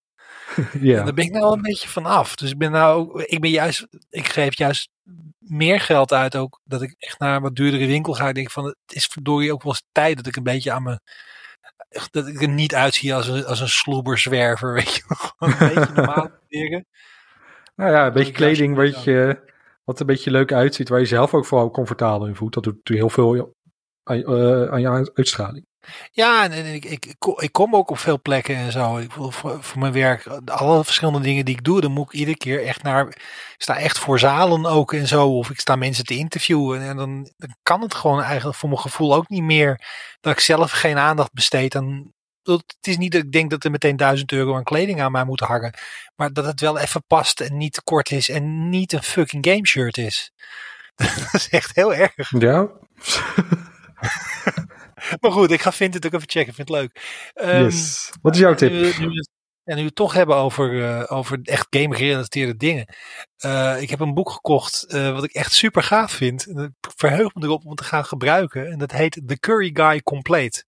En 0.56 0.68
ja. 0.80 1.04
daar 1.04 1.14
ben 1.14 1.24
ik 1.24 1.30
nou 1.30 1.44
wel 1.44 1.52
een 1.52 1.62
beetje 1.62 1.88
van 1.88 2.06
af. 2.06 2.34
Dus 2.34 2.50
ik 2.50 2.58
ben 2.58 2.70
nou 2.70 3.22
ik 3.24 3.40
ben 3.40 3.50
juist, 3.50 3.86
ik 4.10 4.28
geef 4.28 4.56
juist 4.56 4.88
meer 5.38 5.80
geld 5.80 6.12
uit 6.12 6.36
ook. 6.36 6.60
Dat 6.64 6.82
ik 6.82 6.94
echt 6.98 7.18
naar 7.18 7.36
een 7.36 7.42
wat 7.42 7.56
duurdere 7.56 7.86
winkel 7.86 8.14
ga. 8.14 8.28
Ik 8.28 8.34
denk 8.34 8.50
van, 8.50 8.64
het 8.64 8.76
is 8.86 9.06
verdorie 9.06 9.52
ook 9.52 9.62
wel 9.62 9.72
eens 9.72 9.84
tijd 9.92 10.16
dat 10.16 10.26
ik 10.26 10.36
een 10.36 10.42
beetje 10.42 10.72
aan 10.72 10.82
me, 10.82 11.00
dat 12.10 12.26
ik 12.26 12.42
er 12.42 12.48
niet 12.48 12.74
uitzie 12.74 13.14
als 13.14 13.28
een, 13.28 13.44
als 13.44 13.60
een 13.60 13.68
sloeberzwerver, 13.68 14.72
weet 14.82 14.94
je. 14.94 15.02
Gewoon 15.06 15.52
een 15.52 15.74
beetje 15.74 15.92
normaal 15.94 16.30
leren. 16.48 16.86
Nou 17.76 17.90
ja, 17.90 18.06
een 18.06 18.12
beetje 18.12 18.32
kleding 18.32 18.76
wat, 18.76 19.04
je, 19.04 19.40
wat 19.84 19.94
er 19.94 20.00
een 20.00 20.06
beetje 20.06 20.30
leuk 20.30 20.52
uitziet, 20.52 20.88
waar 20.88 20.98
je 20.98 21.06
zelf 21.06 21.34
ook 21.34 21.46
vooral 21.46 21.70
comfortabel 21.70 22.26
in 22.26 22.36
voelt. 22.36 22.54
Dat 22.54 22.62
doet 22.62 22.74
natuurlijk 22.74 23.14
heel 23.14 23.24
veel 23.24 23.56
aan, 24.02 24.22
eh, 24.22 24.70
aan 24.70 24.80
je 24.80 25.10
uitstraling. 25.14 25.66
Ja, 26.10 26.50
en, 26.50 26.74
ik, 26.74 26.84
ik, 26.84 27.14
kom- 27.52 27.74
ook 27.74 27.90
op 27.90 27.98
veel 27.98 28.20
plekken 28.20 28.56
en 28.56 28.72
zo. 28.72 28.96
Ik 28.96 29.12
voor, 29.12 29.32
voor 29.62 29.78
mijn 29.78 29.92
werk, 29.92 30.26
alle 30.44 30.84
verschillende 30.84 31.20
dingen 31.20 31.44
die 31.44 31.54
ik 31.54 31.64
doe, 31.64 31.80
dan 31.80 31.92
moet 31.92 32.12
ik 32.12 32.18
iedere 32.18 32.36
keer 32.36 32.64
echt 32.66 32.82
naar. 32.82 33.06
Ik 33.08 33.54
sta 33.56 33.78
echt 33.78 33.98
voor 33.98 34.18
zalen 34.18 34.66
ook 34.66 34.92
en 34.92 35.06
zo. 35.06 35.28
Of 35.28 35.50
ik 35.50 35.60
sta 35.60 35.76
mensen 35.76 36.04
te 36.04 36.16
interviewen. 36.16 36.80
En 36.82 36.96
dan, 36.96 37.30
dan 37.36 37.56
kan 37.62 37.80
het 37.80 37.94
gewoon 37.94 38.22
eigenlijk 38.22 38.58
voor 38.58 38.68
mijn 38.68 38.80
gevoel 38.80 39.14
ook 39.14 39.28
niet 39.28 39.42
meer 39.42 39.80
dat 40.20 40.32
ik 40.32 40.40
zelf 40.40 40.70
geen 40.70 40.98
aandacht 40.98 41.32
besteed 41.32 41.74
aan. 41.76 42.12
Het 42.42 42.76
is 42.80 42.96
niet 42.98 43.12
dat 43.12 43.22
ik 43.22 43.32
denk 43.32 43.50
dat 43.50 43.64
er 43.64 43.70
meteen 43.70 43.96
duizend 43.96 44.32
euro 44.32 44.56
aan 44.56 44.62
kleding 44.64 45.00
aan 45.02 45.12
mij 45.12 45.24
moet 45.24 45.40
hangen. 45.40 45.74
Maar 46.16 46.32
dat 46.32 46.44
het 46.44 46.60
wel 46.60 46.78
even 46.78 47.04
past 47.06 47.40
en 47.40 47.56
niet 47.56 47.72
te 47.72 47.82
kort 47.82 48.10
is. 48.10 48.28
En 48.28 48.68
niet 48.68 48.92
een 48.92 49.02
fucking 49.02 49.46
game 49.46 49.66
shirt 49.66 49.98
is. 49.98 50.32
Dat 50.96 51.28
is 51.32 51.48
echt 51.48 51.74
heel 51.74 51.94
erg. 51.94 52.30
Ja, 52.38 52.68
Maar 55.20 55.32
goed, 55.32 55.50
ik 55.50 55.60
ga 55.60 55.72
Vinted 55.72 56.06
ook 56.06 56.12
even 56.12 56.28
checken. 56.30 56.54
Vind 56.54 56.68
het 56.68 56.78
leuk. 56.78 57.00
Ehm, 57.34 57.62
yes. 57.62 58.10
Wat 58.22 58.34
is 58.34 58.40
jouw 58.40 58.54
tip? 58.54 58.70
Nu, 58.70 58.78
nu, 58.80 59.06
we 59.08 59.14
het- 59.14 59.30
ja, 59.64 59.74
nu 59.74 59.80
we 59.80 59.86
het 59.86 59.94
toch 59.94 60.12
hebben 60.12 60.36
over, 60.36 60.84
eh, 60.84 61.16
over 61.16 61.38
echt 61.42 61.66
game-gerelateerde 61.70 62.56
dingen. 62.56 62.86
Eh, 63.36 63.80
ik 63.80 63.90
heb 63.90 64.00
een 64.00 64.14
boek 64.14 64.30
gekocht 64.30 64.82
eh, 64.84 65.12
wat 65.12 65.24
ik 65.24 65.32
echt 65.32 65.52
super 65.52 65.82
gaaf 65.82 66.12
vind. 66.12 66.46
En 66.46 66.58
ik 66.80 66.92
verheug 66.96 67.34
me 67.34 67.42
erop 67.44 67.62
om 67.64 67.68
het 67.68 67.78
te 67.78 67.84
gaan 67.84 68.04
gebruiken. 68.04 68.70
En 68.70 68.78
dat 68.78 68.92
heet 68.92 69.22
The 69.26 69.38
Curry 69.38 69.70
Guy 69.74 70.00
Complete. 70.02 70.64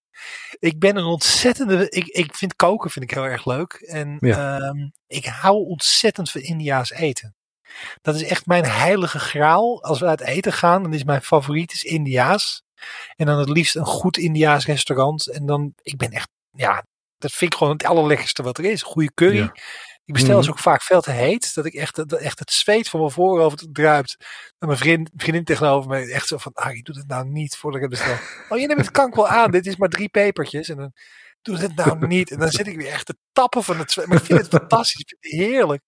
Ik 0.58 0.78
ben 0.78 0.96
een 0.96 1.04
ontzettende. 1.04 1.88
Ik, 1.90 2.06
ik 2.06 2.34
vind 2.34 2.56
koken 2.56 2.90
vind 2.90 3.04
ik 3.04 3.10
heel 3.10 3.24
erg 3.26 3.44
leuk. 3.46 3.72
En 3.72 4.16
Ja. 4.20 4.58
ehm, 4.58 4.88
ik 5.06 5.24
hou 5.24 5.56
ontzettend 5.66 6.30
van 6.30 6.40
Indiaas 6.40 6.90
eten. 6.90 7.34
Dat 8.02 8.14
is 8.14 8.22
echt 8.24 8.46
mijn 8.46 8.64
heilige 8.64 9.18
graal. 9.18 9.82
Als 9.82 10.00
we 10.00 10.06
uit 10.06 10.20
eten 10.20 10.52
gaan, 10.52 10.82
dan 10.82 10.94
is 10.94 11.04
mijn 11.04 11.22
favoriet 11.22 11.72
is 11.72 11.82
Indiaas. 11.82 12.62
En 13.16 13.26
dan 13.26 13.38
het 13.38 13.48
liefst 13.48 13.76
een 13.76 13.86
goed 13.86 14.16
Indiaas 14.16 14.66
restaurant. 14.66 15.26
En 15.26 15.46
dan, 15.46 15.72
ik 15.82 15.96
ben 15.96 16.10
echt, 16.10 16.28
ja, 16.50 16.84
dat 17.18 17.32
vind 17.32 17.52
ik 17.52 17.58
gewoon 17.58 17.72
het 17.72 17.84
allerlekkerste 17.84 18.42
wat 18.42 18.58
er 18.58 18.64
is. 18.64 18.82
Goede 18.82 19.14
curry. 19.14 19.36
Ja. 19.36 19.54
Ik 20.04 20.14
bestel 20.14 20.42
ze 20.42 20.50
ook 20.50 20.58
vaak 20.58 20.82
veel 20.82 21.00
te 21.00 21.10
heet. 21.10 21.54
Dat 21.54 21.64
ik 21.64 21.74
echt, 21.74 21.96
dat 21.96 22.12
echt 22.12 22.38
het 22.38 22.52
zweet 22.52 22.88
van 22.88 23.00
mijn 23.00 23.12
voorhoofd 23.12 23.66
druipt. 23.72 24.16
En 24.58 24.66
mijn 24.66 24.78
vriend, 24.78 25.10
vriendin 25.16 25.44
tegenover 25.44 25.90
me 25.90 26.12
echt 26.12 26.26
zo 26.26 26.38
van, 26.38 26.52
ah, 26.52 26.74
je 26.74 26.82
doet 26.82 26.96
het 26.96 27.06
nou 27.06 27.28
niet 27.28 27.56
voordat 27.56 27.82
ik 27.82 27.90
het 27.90 27.98
bestel. 27.98 28.16
oh, 28.48 28.58
je 28.58 28.66
neemt 28.66 28.80
het 28.80 28.90
kan 28.90 29.08
ik 29.08 29.14
wel 29.14 29.28
aan. 29.28 29.50
Dit 29.50 29.66
is 29.66 29.76
maar 29.76 29.88
drie 29.88 30.08
pepertjes. 30.08 30.68
En 30.68 30.76
dan 30.76 30.92
doe 31.42 31.56
het 31.56 31.76
nou 31.76 32.06
niet. 32.06 32.30
En 32.30 32.38
dan 32.38 32.50
zit 32.50 32.66
ik 32.66 32.76
weer 32.76 32.92
echt 32.92 33.06
te 33.06 33.16
tappen 33.32 33.64
van 33.64 33.78
het 33.78 33.90
zweet. 33.90 34.06
Maar 34.06 34.16
ik 34.16 34.24
vind 34.24 34.40
het 34.40 34.48
fantastisch. 34.48 35.00
Ik 35.00 35.08
vind 35.08 35.32
het 35.32 35.42
heerlijk. 35.50 35.82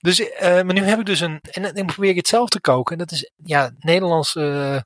Dus, 0.00 0.20
eh, 0.20 0.62
maar 0.62 0.74
nu 0.74 0.82
heb 0.82 0.98
ik 0.98 1.06
dus 1.06 1.20
een, 1.20 1.40
en 1.40 1.74
dan 1.74 1.86
probeer 1.86 2.10
ik 2.10 2.16
het 2.16 2.28
zelf 2.28 2.48
te 2.48 2.60
koken. 2.60 2.92
En 2.92 2.98
dat 2.98 3.10
is, 3.10 3.30
ja, 3.36 3.70
Nederlands, 3.78 4.36
eh, 4.36 4.80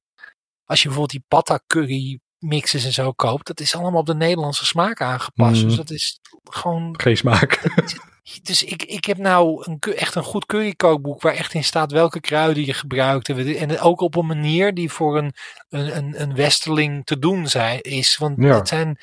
als 0.68 0.82
je 0.82 0.88
bijvoorbeeld 0.88 1.20
die 1.20 1.24
patta 1.28 1.60
curry 1.66 2.20
mixes 2.38 2.84
en 2.84 2.92
zo 2.92 3.12
koopt, 3.12 3.46
dat 3.46 3.60
is 3.60 3.74
allemaal 3.74 4.00
op 4.00 4.06
de 4.06 4.14
Nederlandse 4.14 4.66
smaak 4.66 5.00
aangepast. 5.00 5.56
Mhm. 5.56 5.66
Dus 5.66 5.76
dat 5.76 5.90
is 5.90 6.20
gewoon 6.44 7.00
Geen 7.00 7.16
smaak. 7.16 7.62
dus 8.42 8.64
ik, 8.64 8.82
ik 8.82 9.04
heb 9.04 9.18
nou 9.18 9.64
een, 9.66 9.78
echt 9.78 10.14
een 10.14 10.22
goed 10.22 10.46
currykookboek 10.46 11.22
waar 11.22 11.34
echt 11.34 11.54
in 11.54 11.64
staat 11.64 11.92
welke 11.92 12.20
kruiden 12.20 12.64
je 12.64 12.74
gebruikt. 12.74 13.28
En, 13.28 13.80
ook 13.80 14.00
op 14.00 14.16
een 14.16 14.26
manier 14.26 14.74
die 14.74 14.90
voor 14.90 15.18
een, 15.18 15.32
een, 15.68 16.20
een, 16.22 16.34
westerling 16.34 17.04
te 17.04 17.18
doen 17.18 17.46
zijn, 17.46 17.80
is. 17.80 18.16
Want 18.16 18.42
Ja. 18.42 18.54
het 18.54 18.68
zijn 18.68 18.98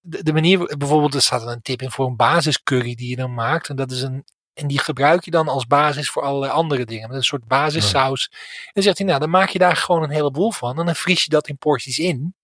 de, 0.00 0.22
de 0.22 0.32
manier, 0.32 0.76
bijvoorbeeld 0.78 1.14
er 1.14 1.22
staat 1.22 1.46
een 1.46 1.62
tip 1.62 1.82
in 1.82 1.90
voor 1.90 2.06
een 2.06 2.16
basiscurry 2.16 2.94
die 2.94 3.08
je 3.08 3.16
dan 3.16 3.34
maakt. 3.34 3.68
En 3.68 3.76
dat 3.76 3.90
is 3.90 4.02
een, 4.02 4.24
en 4.54 4.66
die 4.66 4.78
gebruik 4.78 5.24
je 5.24 5.30
dan 5.30 5.48
als 5.48 5.66
basis 5.66 6.10
voor 6.10 6.22
allerlei 6.22 6.52
andere 6.52 6.84
dingen. 6.84 7.08
Met 7.08 7.16
een 7.16 7.22
soort 7.22 7.44
basissaus. 7.44 8.28
En 8.30 8.70
dan 8.72 8.82
zegt 8.82 8.98
hij, 8.98 9.06
nou 9.06 9.20
dan 9.20 9.30
maak 9.30 9.48
je 9.48 9.58
daar 9.58 9.76
gewoon 9.76 10.02
een 10.02 10.10
heleboel 10.10 10.50
van. 10.50 10.78
En 10.78 10.86
dan 10.86 10.94
vries 10.94 11.24
je 11.24 11.30
dat 11.30 11.48
in 11.48 11.58
porties 11.58 11.98
in. 11.98 12.34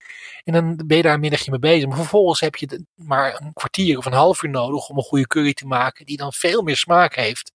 En 0.43 0.53
dan 0.53 0.75
ben 0.85 0.97
je 0.97 1.03
daar 1.03 1.13
een 1.13 1.19
middagje 1.19 1.51
mee 1.51 1.59
bezig. 1.59 1.87
Maar 1.87 1.97
vervolgens 1.97 2.39
heb 2.39 2.55
je 2.55 2.85
maar 2.95 3.41
een 3.41 3.53
kwartier 3.53 3.97
of 3.97 4.05
een 4.05 4.13
half 4.13 4.43
uur 4.43 4.49
nodig 4.49 4.89
om 4.89 4.97
een 4.97 5.03
goede 5.03 5.27
curry 5.27 5.53
te 5.53 5.65
maken. 5.65 6.05
Die 6.05 6.17
dan 6.17 6.33
veel 6.33 6.61
meer 6.61 6.77
smaak 6.77 7.15
heeft. 7.15 7.51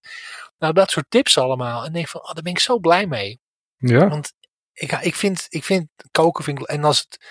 Nou, 0.57 0.73
dat 0.73 0.91
soort 0.91 1.05
tips 1.09 1.37
allemaal. 1.37 1.85
En 1.85 1.93
denk 1.93 2.07
van, 2.07 2.21
oh, 2.21 2.33
daar 2.33 2.43
ben 2.43 2.51
ik 2.51 2.59
zo 2.59 2.79
blij 2.79 3.07
mee. 3.07 3.39
Ja, 3.77 4.07
Want 4.07 4.33
ik, 4.73 4.91
ik, 4.91 5.15
vind, 5.15 5.45
ik 5.49 5.63
vind 5.63 5.87
koken, 6.11 6.43
vind 6.43 6.59
ik, 6.59 6.67
en 6.67 6.83
als 6.83 6.99
het 6.99 7.25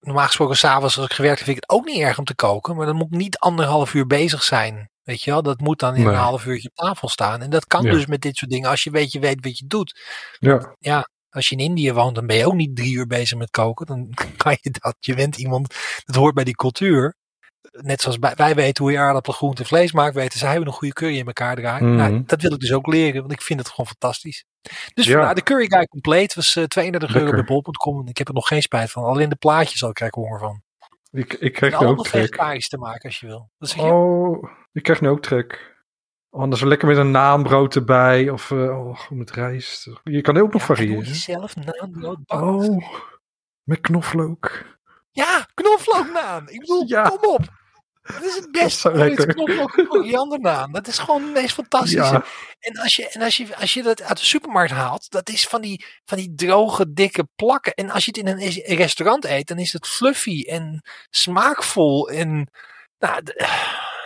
normaal 0.00 0.26
gesproken 0.26 0.56
s'avonds 0.56 0.96
als 0.96 1.06
ik 1.06 1.12
gewerkt 1.12 1.38
heb, 1.38 1.46
vind 1.46 1.56
ik 1.58 1.64
het 1.68 1.78
ook 1.78 1.86
niet 1.86 2.00
erg 2.00 2.18
om 2.18 2.24
te 2.24 2.34
koken. 2.34 2.76
Maar 2.76 2.86
dan 2.86 2.96
moet 2.96 3.12
ik 3.12 3.18
niet 3.18 3.38
anderhalf 3.38 3.94
uur 3.94 4.06
bezig 4.06 4.42
zijn. 4.42 4.90
Weet 5.10 5.22
je 5.22 5.30
wel, 5.30 5.42
dat 5.42 5.60
moet 5.60 5.78
dan 5.78 5.94
in 5.96 6.02
Nee. 6.04 6.12
een 6.12 6.18
half 6.18 6.46
uurtje 6.46 6.68
op 6.68 6.74
tafel 6.74 7.08
staan. 7.08 7.42
En 7.42 7.50
dat 7.50 7.66
kan 7.66 7.82
Ja. 7.84 7.90
dus 7.92 8.06
met 8.06 8.20
dit 8.20 8.36
soort 8.36 8.50
dingen 8.50 8.70
als 8.70 8.82
je 8.82 8.90
weet, 8.90 9.12
je 9.12 9.18
weet 9.20 9.44
wat 9.44 9.58
je 9.58 9.66
doet. 9.66 10.00
ja. 10.78 11.08
Als 11.30 11.48
je 11.48 11.56
in 11.56 11.64
Indië 11.64 11.92
woont, 11.92 12.14
dan 12.14 12.26
ben 12.26 12.36
je 12.36 12.46
ook 12.46 12.54
niet 12.54 12.76
drie 12.76 12.94
uur 12.94 13.06
bezig 13.06 13.38
met 13.38 13.50
koken. 13.50 13.86
Dan 13.86 14.08
kan 14.36 14.56
je 14.60 14.70
dat. 14.70 14.96
Je 15.00 15.14
bent 15.14 15.36
iemand, 15.36 15.74
dat 16.04 16.16
hoort 16.16 16.34
bij 16.34 16.44
die 16.44 16.54
cultuur. 16.54 17.14
Net 17.70 18.00
zoals 18.00 18.16
wij, 18.20 18.34
wij 18.34 18.54
weten 18.54 18.84
hoe 18.84 18.92
je 18.92 18.98
aardappelen, 18.98 19.36
groente 19.36 19.62
en 19.62 19.68
vlees 19.68 19.92
maakt, 19.92 20.14
weten 20.14 20.38
zij 20.38 20.56
hoe 20.56 20.66
een 20.66 20.72
goede 20.72 20.94
curry 20.94 21.18
in 21.18 21.26
elkaar 21.26 21.56
draaien. 21.56 21.86
Mhm. 21.88 21.96
Nou, 21.96 22.22
dat 22.26 22.42
wil 22.42 22.52
ik 22.52 22.58
dus 22.60 22.72
ook 22.72 22.86
leren, 22.86 23.20
want 23.20 23.32
ik 23.32 23.42
vind 23.42 23.58
het 23.58 23.68
gewoon 23.68 23.86
fantastisch. 23.86 24.44
Dus 24.94 25.04
Ja. 25.06 25.12
vandaar, 25.12 25.34
de 25.34 25.42
Curry 25.42 25.66
Guy 25.68 25.86
compleet 25.86 26.34
was 26.34 26.56
eh 26.56 26.64
32 26.64 27.14
euro 27.14 27.26
Lekker. 27.26 27.44
bij 27.44 27.54
bol.com. 27.54 28.00
En 28.00 28.06
ik 28.06 28.18
heb 28.18 28.28
er 28.28 28.34
nog 28.34 28.48
geen 28.48 28.62
spijt 28.62 28.90
van. 28.90 29.04
Alleen 29.04 29.28
de 29.28 29.36
plaatjes 29.36 29.82
al 29.84 29.92
krijg 29.92 30.10
ik 30.10 30.16
honger 30.22 30.38
van. 30.38 30.62
Ik, 31.10 31.32
ik 31.32 31.52
krijg 31.52 31.80
nu 31.80 31.86
ook 31.86 32.04
trek. 32.04 32.22
vegetarisch 32.22 32.68
te 32.68 32.78
maken 32.78 33.02
als 33.04 33.20
je 33.20 33.26
wil. 33.26 33.50
Wat 33.58 33.68
zeg 33.68 33.84
je? 33.84 33.90
Oh, 33.92 34.44
ik 34.72 34.82
krijg 34.82 35.00
nu 35.00 35.08
ook 35.08 35.22
trek. 35.22 35.78
Anders 36.30 36.60
lekker 36.62 36.88
met 36.88 36.96
een 36.96 37.10
naambrood 37.10 37.74
erbij. 37.74 38.28
Of 38.30 38.50
uh, 38.50 38.86
oh, 38.86 39.10
met 39.10 39.30
rijst. 39.30 39.90
Je 40.02 40.20
kan 40.20 40.36
ook 40.36 40.52
nog 40.52 40.60
ja, 40.60 40.66
variëren. 40.66 41.04
jezelf 41.04 41.56
naambrood 41.56 42.24
bakken. 42.24 42.48
Oh, 42.48 42.84
met 43.62 43.80
knoflook. 43.80 44.64
Ja, 45.10 45.46
knoflooknaan. 45.54 46.48
Ik 46.48 46.60
bedoel, 46.60 46.84
Ja. 46.86 47.02
kom 47.02 47.30
op. 47.30 47.59
Dat 48.12 48.24
is 48.24 48.34
het 48.34 48.50
beste 48.50 48.92
lekker. 48.92 49.34
Knoflook 49.34 49.78
en 49.78 49.86
koriandernaan. 49.86 50.72
Dat 50.72 50.86
is 50.86 50.98
gewoon 50.98 51.22
het 51.22 51.32
meest 51.32 51.54
fantastische. 51.54 52.12
Ja, 52.12 52.24
En, 52.58 52.78
als 52.78 52.96
je, 52.96 53.08
en 53.08 53.22
als, 53.22 53.36
je, 53.36 53.56
als 53.56 53.74
je 53.74 53.82
dat 53.82 54.02
uit 54.02 54.18
de 54.18 54.24
supermarkt 54.24 54.72
haalt, 54.72 55.10
dat 55.10 55.28
is 55.28 55.46
van 55.46 55.60
die, 55.60 55.84
van 56.04 56.18
die 56.18 56.34
droge, 56.34 56.92
dikke 56.92 57.28
plakken. 57.34 57.74
En 57.74 57.90
als 57.90 58.04
je 58.04 58.10
het 58.14 58.26
in 58.26 58.26
een 58.26 58.76
restaurant 58.76 59.24
eet, 59.24 59.48
dan 59.48 59.58
is 59.58 59.72
het 59.72 59.86
fluffy 59.86 60.42
en 60.42 60.82
smaakvol. 61.10 62.08
En 62.08 62.50
nou, 62.98 63.22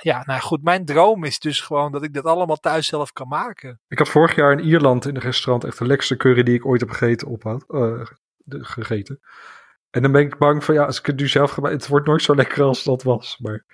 ja, 0.01 0.23
nou 0.25 0.41
goed, 0.41 0.63
mijn 0.63 0.85
droom 0.85 1.25
is 1.25 1.39
dus 1.39 1.61
gewoon 1.61 1.93
dat 1.93 2.03
ik 2.03 2.15
dat 2.15 2.25
allemaal 2.25 2.57
thuis 2.57 2.87
zelf 2.87 3.13
kan 3.13 3.29
maken. 3.29 3.81
Ik 3.89 3.99
had 3.99 4.09
vorig 4.09 4.35
jaar 4.35 4.53
in 4.53 4.65
Ierland 4.65 5.07
in 5.07 5.15
een 5.15 5.23
restaurant 5.23 5.65
echt 5.65 5.79
de 5.79 5.87
lekkerste 5.87 6.17
curry 6.17 6.43
die 6.43 6.55
ik 6.55 6.67
ooit 6.67 6.81
heb 6.81 6.91
gegeten 6.91 7.29
op 7.29 7.43
had, 7.43 7.65
eh, 7.69 8.07
gegeten. 8.47 9.21
En 9.91 10.03
dan 10.03 10.13
ben 10.13 10.23
ik 10.23 10.39
bang 10.39 10.65
van 10.65 10.75
ja, 10.75 10.85
als 10.85 10.99
ik 10.99 11.07
het 11.07 11.17
nu 11.17 11.29
zelf 11.29 11.51
ga 11.51 11.61
maken, 11.61 11.79
het 11.79 11.89
wordt 11.89 12.07
nooit 12.07 12.23
zo 12.23 12.35
lekker 12.35 12.63
als 12.63 12.83
dat 12.83 13.03
was. 13.03 13.39
Maar 13.39 13.65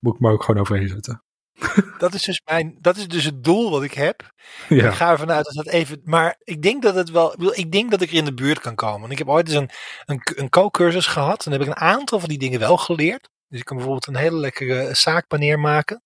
moet 0.00 0.14
ik 0.14 0.20
me 0.20 0.30
ook 0.30 0.42
gewoon 0.42 0.60
overheen 0.60 0.88
zetten. 0.88 1.22
Dat 1.98 2.14
is 2.14 2.22
dus 2.22 2.42
mijn, 2.44 2.78
dat 2.80 2.96
is 2.96 3.08
dus 3.08 3.24
het 3.24 3.44
doel 3.44 3.70
wat 3.70 3.82
ik 3.82 3.94
heb. 3.94 4.32
Ja, 4.68 4.86
Ik 4.86 4.94
ga 4.94 5.10
ervan 5.10 5.30
uit 5.30 5.44
dat 5.44 5.54
dat 5.54 5.66
even. 5.66 6.00
Maar 6.04 6.36
ik 6.44 6.62
denk 6.62 6.82
dat 6.82 6.94
het 6.94 7.10
wel. 7.10 7.54
ik 7.54 7.72
denk 7.72 7.90
dat 7.90 8.00
ik 8.00 8.10
er 8.10 8.16
in 8.16 8.24
de 8.24 8.34
buurt 8.34 8.60
kan 8.60 8.74
komen. 8.74 9.00
Want 9.00 9.12
ik 9.12 9.18
heb 9.18 9.28
ooit 9.28 9.46
eens 9.48 9.56
een, 9.56 9.70
een, 10.04 10.20
een 10.34 10.48
kookcursus 10.48 11.06
gehad. 11.06 11.44
En 11.44 11.50
dan 11.50 11.60
heb 11.60 11.68
ik 11.68 11.74
een 11.76 11.82
aantal 11.88 12.20
van 12.20 12.28
die 12.28 12.38
dingen 12.38 12.60
wel 12.60 12.76
geleerd. 12.76 13.28
Dus 13.48 13.58
ik 13.58 13.64
kan 13.64 13.76
bijvoorbeeld 13.76 14.06
een 14.06 14.16
hele 14.16 14.36
lekkere 14.36 14.94
zaakpaneer 14.94 15.58
maken. 15.58 16.02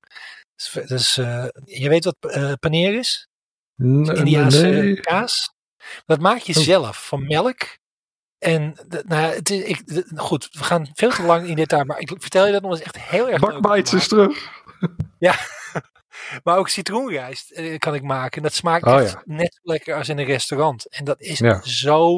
Dus, 0.56 0.86
dus, 0.86 1.16
eh, 1.16 1.46
je 1.64 1.88
weet 1.88 2.04
wat 2.04 2.16
eh, 2.20 2.52
paneer 2.60 2.98
is? 2.98 3.28
Indiaanse 3.76 4.66
nee. 4.66 5.00
kaas. 5.00 5.54
Dat 6.06 6.20
maak 6.20 6.38
je 6.38 6.56
Oh. 6.56 6.62
zelf 6.62 7.06
van 7.06 7.26
melk. 7.26 7.78
En 8.44 8.74
nou, 8.88 9.22
ja, 9.22 9.28
het 9.28 9.50
is, 9.50 9.62
ik, 9.62 9.82
goed, 10.16 10.48
we 10.52 10.64
gaan 10.64 10.88
veel 10.94 11.10
te 11.10 11.22
lang 11.22 11.46
in 11.46 11.54
detail. 11.56 11.84
Maar 11.84 11.98
ik 11.98 12.12
vertel 12.18 12.46
je 12.46 12.52
dat 12.52 12.62
nog 12.62 12.70
eens 12.70 12.82
echt 12.82 12.98
heel 13.00 13.30
erg. 13.30 13.40
Bakbites 13.40 13.92
is 13.92 14.08
terug. 14.08 14.48
Maar 16.44 16.56
ook 16.58 16.68
citroenrijst 16.68 17.50
eh, 17.50 17.78
kan 17.78 17.94
ik 17.94 18.02
maken. 18.02 18.36
En 18.36 18.42
dat 18.42 18.54
smaakt 18.54 18.86
Oh, 18.86 19.00
echt 19.00 19.10
ja. 19.12 19.22
net 19.24 19.54
zo 19.54 19.60
lekker 19.62 19.94
als 19.96 20.08
in 20.08 20.18
een 20.18 20.24
restaurant. 20.24 20.88
En 20.88 21.04
dat 21.04 21.20
is 21.20 21.38
Ja. 21.38 21.60
zo... 21.62 22.16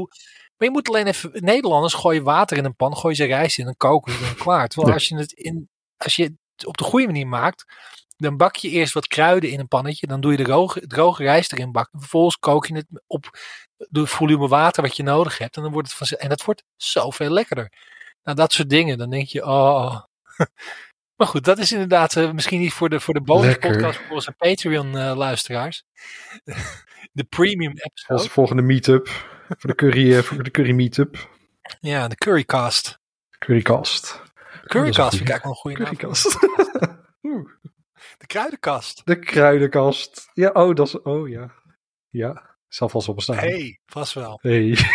Maar 0.56 0.68
je 0.68 0.70
moet 0.70 0.88
alleen 0.88 1.06
even... 1.06 1.30
Nederlanders 1.32 1.94
gooien 1.94 2.22
water 2.22 2.56
in 2.56 2.64
een 2.64 2.76
pan, 2.76 2.96
gooien 2.96 3.16
ze 3.16 3.24
rijst 3.24 3.58
in 3.58 3.66
en 3.66 3.76
koken 3.76 4.12
ze 4.12 4.20
dan 4.20 4.34
klaar. 4.34 4.68
Terwijl 4.68 4.88
Ja. 4.88 4.94
als 4.94 5.08
je 5.08 5.16
het 5.16 5.32
in, 5.32 5.68
als 5.96 6.16
je 6.16 6.22
het 6.22 6.66
op 6.66 6.76
de 6.76 6.84
goede 6.84 7.06
manier 7.06 7.26
maakt, 7.26 7.64
dan 8.16 8.36
bak 8.36 8.56
je 8.56 8.68
eerst 8.70 8.92
wat 8.94 9.06
kruiden 9.06 9.50
in 9.50 9.60
een 9.60 9.68
pannetje. 9.68 10.06
Dan 10.06 10.20
doe 10.20 10.30
je 10.30 10.36
de 10.36 10.42
droge, 10.44 10.86
droge 10.86 11.22
rijst 11.22 11.52
erin 11.52 11.72
bakken. 11.72 12.00
Vervolgens 12.00 12.36
kook 12.36 12.66
je 12.66 12.74
het 12.74 12.86
op 13.06 13.38
de 13.76 14.06
volume 14.06 14.48
water 14.48 14.82
wat 14.82 14.96
je 14.96 15.02
nodig 15.02 15.38
hebt. 15.38 15.56
En 15.56 15.62
dan 15.62 15.72
wordt 15.72 15.88
het 15.88 16.08
van, 16.08 16.18
en 16.18 16.28
dat 16.28 16.44
wordt 16.44 16.64
zoveel 16.76 17.30
lekkerder. 17.30 17.72
Nou, 18.22 18.36
dat 18.36 18.52
soort 18.52 18.70
dingen. 18.70 18.98
Dan 18.98 19.10
denk 19.10 19.28
je, 19.28 19.44
oh... 19.44 20.00
Maar 21.16 21.26
goed, 21.26 21.44
dat 21.44 21.58
is 21.58 21.72
inderdaad 21.72 22.16
eh, 22.16 22.32
misschien 22.32 22.60
niet 22.60 22.72
voor 22.72 22.88
de, 22.88 23.00
voor 23.00 23.14
de 23.14 23.20
bonus 23.20 23.46
Lekker. 23.46 23.72
podcast 23.72 23.98
voor 23.98 24.14
onze 24.14 24.32
Patreon 24.32 24.96
eh, 24.96 25.16
luisteraars. 25.16 25.84
de 27.12 27.24
premium 27.24 27.70
Onze 27.70 27.84
episode. 27.84 28.30
volgende 28.30 28.62
meetup. 28.62 29.08
voor 29.48 29.70
de 29.70 29.74
curry, 29.74 30.16
eh, 30.16 30.22
voor 30.22 30.42
de 30.42 30.50
curry 30.50 30.72
meetup. 30.72 31.28
Ja, 31.80 32.08
de 32.08 32.14
Currycast. 32.16 32.98
Currycast. 33.38 34.22
Currycast 34.64 35.16
vind 35.16 35.28
ik 35.28 35.28
eigenlijk 35.28 35.42
wel 35.42 35.52
een 35.52 35.58
goede 35.58 35.78
naam. 35.82 37.44
De 38.18 38.26
kruidenkast. 38.26 39.02
de 39.04 39.18
kruidenkast. 39.18 40.30
Ja, 40.34 40.50
oh, 40.50 40.74
dat 40.74 40.86
is. 40.86 41.02
Oh 41.02 41.28
ja. 41.28 41.54
Ja, 42.08 42.55
zal 42.68 42.88
vast 42.88 43.06
wel 43.06 43.14
bestaan. 43.14 43.36
hey, 43.36 43.80
vast 43.86 44.12
wel. 44.12 44.38
Hey. 44.42 44.78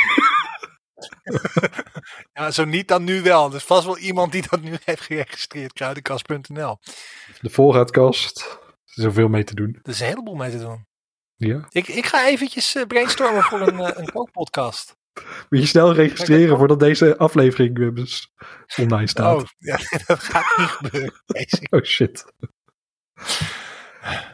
Ja, 2.33 2.51
zo 2.51 2.65
niet 2.65 2.87
dan 2.87 3.03
nu 3.03 3.21
wel. 3.21 3.49
Er 3.49 3.55
is 3.55 3.63
vast 3.63 3.85
wel 3.85 3.97
iemand 3.97 4.31
die 4.31 4.43
dat 4.49 4.61
nu 4.61 4.77
heeft 4.83 5.01
geregistreerd. 5.01 5.73
Kruidenkast.nl. 5.73 6.77
De 7.41 7.49
voorraadkast. 7.49 8.41
Er 8.41 8.93
is 8.95 9.03
zoveel 9.03 9.27
mee 9.27 9.43
te 9.43 9.55
doen. 9.55 9.79
Er 9.83 9.91
is 9.91 9.99
een 9.99 10.07
heleboel 10.07 10.35
mee 10.35 10.51
te 10.51 10.57
doen. 10.57 10.85
Ja. 11.35 11.65
Ik, 11.69 11.87
ik 11.87 12.05
ga 12.05 12.27
eventjes 12.27 12.75
eh, 12.75 12.85
brainstormen 12.85 13.43
voor 13.43 13.61
een, 13.61 13.79
eh, 13.79 13.97
een 13.97 14.11
kookpodcast. 14.11 14.95
Moet 15.49 15.59
je 15.59 15.65
snel 15.65 15.93
registreren 15.93 16.57
voordat 16.57 16.79
deze 16.79 17.17
aflevering 17.17 17.97
eh, 17.97 18.05
online 18.85 19.07
staat. 19.07 19.35
Oh, 19.35 19.47
ja, 19.57 19.77
dat 20.07 20.19
gaat 20.19 20.57
niet 20.57 20.67
gebeuren. 20.67 21.13
Oh 21.69 21.83
shit. 21.83 22.25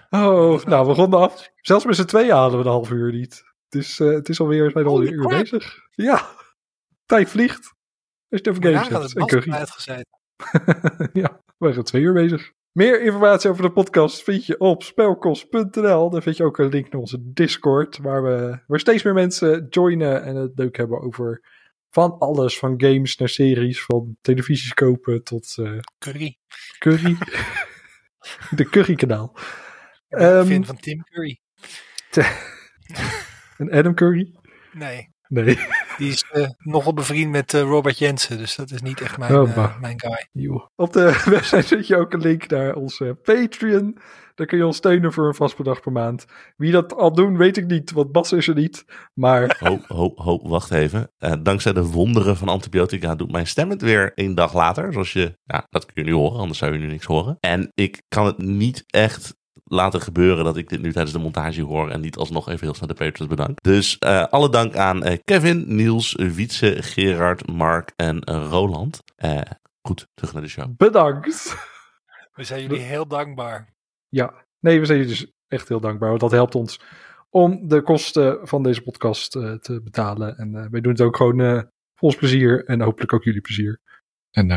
Oh, 0.09 0.63
nou, 0.65 0.87
we 0.87 0.93
ronden 0.93 1.19
af. 1.19 1.51
Zelfs 1.55 1.85
met 1.85 1.95
z'n 1.95 2.05
tweeën 2.05 2.31
halen 2.31 2.57
we 2.57 2.63
de 2.63 2.69
half 2.69 2.91
uur 2.91 3.11
niet. 3.11 3.43
Het 3.69 3.81
is, 3.81 3.99
eh, 3.99 4.09
het 4.09 4.29
is 4.29 4.39
alweer, 4.39 4.65
alweer 4.65 4.85
Holy 4.85 5.07
een 5.07 5.13
uur 5.13 5.27
bezig. 5.27 5.79
Ja, 5.91 6.27
tijd 7.05 7.29
vliegt. 7.29 7.73
Als 8.29 8.41
je 8.43 8.49
het 8.49 8.63
Maar 8.63 8.73
games 8.73 9.13
hebt. 9.13 9.49
uitgezet. 9.51 10.07
ja, 11.23 11.41
we 11.57 11.73
zijn 11.73 11.85
twee 11.85 12.01
uur 12.01 12.13
bezig. 12.13 12.51
Meer 12.71 13.01
informatie 13.01 13.49
over 13.49 13.61
de 13.61 13.71
podcast 13.71 14.23
vind 14.23 14.45
je 14.45 14.59
op 14.59 14.83
spelkost.nl. 14.83 16.09
Daar 16.09 16.21
vind 16.21 16.37
je 16.37 16.43
ook 16.43 16.57
een 16.57 16.69
link 16.69 16.91
naar 16.91 17.01
onze 17.01 17.17
Discord, 17.33 17.97
waar 17.97 18.23
we 18.23 18.59
waar 18.67 18.79
steeds 18.79 19.03
meer 19.03 19.13
mensen 19.13 19.67
joinen 19.69 20.23
en 20.23 20.35
het 20.35 20.51
leuk 20.55 20.77
hebben 20.77 21.01
over 21.01 21.41
van 21.89 22.17
alles, 22.19 22.59
van 22.59 22.73
games 22.77 23.17
naar 23.17 23.29
series, 23.29 23.83
van 23.83 24.17
televisies 24.21 24.73
kopen 24.73 25.23
tot 25.23 25.55
eh, 25.57 25.77
Curry. 25.99 26.37
curry. 26.79 27.17
De 28.55 28.69
currykanaal. 28.69 29.33
Ik 29.35 30.17
ben 30.17 30.21
een 30.27 30.39
Ehm, 30.39 30.47
fan 30.47 30.65
van 30.65 30.77
Tim 30.77 31.03
Curry. 31.03 31.39
En 33.57 33.71
Adam 33.71 33.93
Curry? 33.93 34.35
Nee, 34.73 35.09
Nee. 35.27 35.57
die 35.97 36.11
is 36.11 36.25
eh, 36.31 36.49
nogal 36.57 36.93
bevriend 36.93 37.31
met 37.31 37.53
eh, 37.53 37.61
Robert 37.61 37.97
Jensen. 37.97 38.37
Dus 38.37 38.55
dat 38.55 38.71
is 38.71 38.81
niet 38.81 39.01
echt 39.01 39.17
mijn, 39.17 39.35
Oh, 39.35 39.57
eh, 39.57 39.79
mijn 39.79 39.99
guy. 39.99 40.49
Op 40.75 40.93
de 40.93 41.03
website 41.25 41.67
zet 41.67 41.87
je 41.87 41.97
ook 41.97 42.13
een 42.13 42.21
link 42.21 42.49
naar 42.49 42.75
onze 42.75 43.17
Patreon. 43.23 43.97
Daar 44.37 44.47
kun 44.47 44.57
je 44.57 44.65
ons 44.65 44.77
steunen 44.77 45.13
voor 45.13 45.27
een 45.27 45.35
vast 45.35 45.57
bedrag 45.57 45.81
per 45.81 45.91
maand. 45.91 46.25
Wie 46.57 46.71
dat 46.71 46.95
al 46.95 47.13
doen, 47.13 47.37
weet 47.37 47.57
ik 47.57 47.67
niet, 47.67 47.91
want 47.91 48.11
Bas 48.11 48.31
is 48.31 48.47
er 48.47 48.55
niet. 48.55 48.85
Maar 49.13 49.55
Ho, 49.63 49.79
ho, 49.87 50.11
ho, 50.15 50.39
wacht 50.47 50.71
even. 50.71 51.11
Eh, 51.17 51.33
dankzij 51.39 51.73
de 51.73 51.85
wonderen 51.85 52.37
van 52.37 52.49
antibiotica 52.49 53.15
doet 53.15 53.31
mijn 53.31 53.47
stem 53.47 53.69
het 53.69 53.81
weer 53.81 54.11
een 54.15 54.35
dag 54.35 54.53
later. 54.53 54.93
Zoals 54.93 55.13
je, 55.13 55.37
ja, 55.43 55.67
dat 55.69 55.85
kun 55.85 56.03
je 56.03 56.09
nu 56.09 56.15
horen, 56.15 56.39
anders 56.39 56.59
zou 56.59 56.73
je 56.73 56.79
nu 56.79 56.87
niks 56.87 57.05
horen. 57.05 57.37
En 57.39 57.71
ik 57.73 58.01
kan 58.07 58.25
het 58.25 58.37
niet 58.37 58.83
echt 58.87 59.36
laten 59.67 60.01
gebeuren 60.01 60.43
dat 60.43 60.57
ik 60.57 60.69
dit 60.69 60.81
nu 60.81 60.91
tijdens 60.91 61.13
de 61.13 61.19
montage 61.19 61.61
hoor 61.61 61.89
en 61.89 62.01
niet 62.01 62.17
alsnog 62.17 62.47
even 62.49 62.65
heel 62.65 62.73
snel 62.73 62.87
de 62.87 62.93
patrons 62.93 63.29
bedank. 63.29 63.61
Dus 63.61 63.97
eh, 63.97 64.23
alle 64.23 64.49
dank 64.49 64.75
aan 64.75 65.03
eh, 65.03 65.17
Kevin, 65.23 65.75
Niels, 65.75 66.13
Wietse, 66.15 66.77
Gerard, 66.83 67.47
Mark 67.51 67.93
en 67.95 68.21
eh, 68.21 68.47
Roland. 68.49 68.99
Eh, 69.15 69.41
goed, 69.81 70.07
terug 70.13 70.33
naar 70.33 70.41
de 70.41 70.47
show. 70.47 70.75
bedankt. 70.77 71.55
We 72.33 72.43
zijn 72.43 72.61
jullie 72.61 72.79
heel 72.79 73.07
dankbaar. 73.07 73.73
Ja, 74.09 74.33
nee, 74.59 74.79
we 74.79 74.85
zijn 74.85 74.99
je 74.99 75.05
dus 75.05 75.31
echt 75.47 75.67
heel 75.67 75.79
dankbaar. 75.79 76.09
Want 76.09 76.21
dat 76.21 76.31
helpt 76.31 76.55
ons 76.55 76.79
om 77.29 77.67
de 77.67 77.81
kosten 77.81 78.47
van 78.47 78.63
deze 78.63 78.81
podcast 78.81 79.35
eh, 79.35 79.53
te 79.53 79.81
betalen. 79.81 80.37
En 80.37 80.55
eh, 80.55 80.65
wij 80.69 80.81
doen 80.81 80.91
het 80.91 81.01
ook 81.01 81.15
gewoon 81.15 81.39
eh, 81.39 81.55
voor 81.95 82.09
ons 82.09 82.15
plezier 82.15 82.65
en 82.65 82.81
hopelijk 82.81 83.13
ook 83.13 83.23
jullie 83.23 83.41
plezier. 83.41 83.81
En 84.31 84.47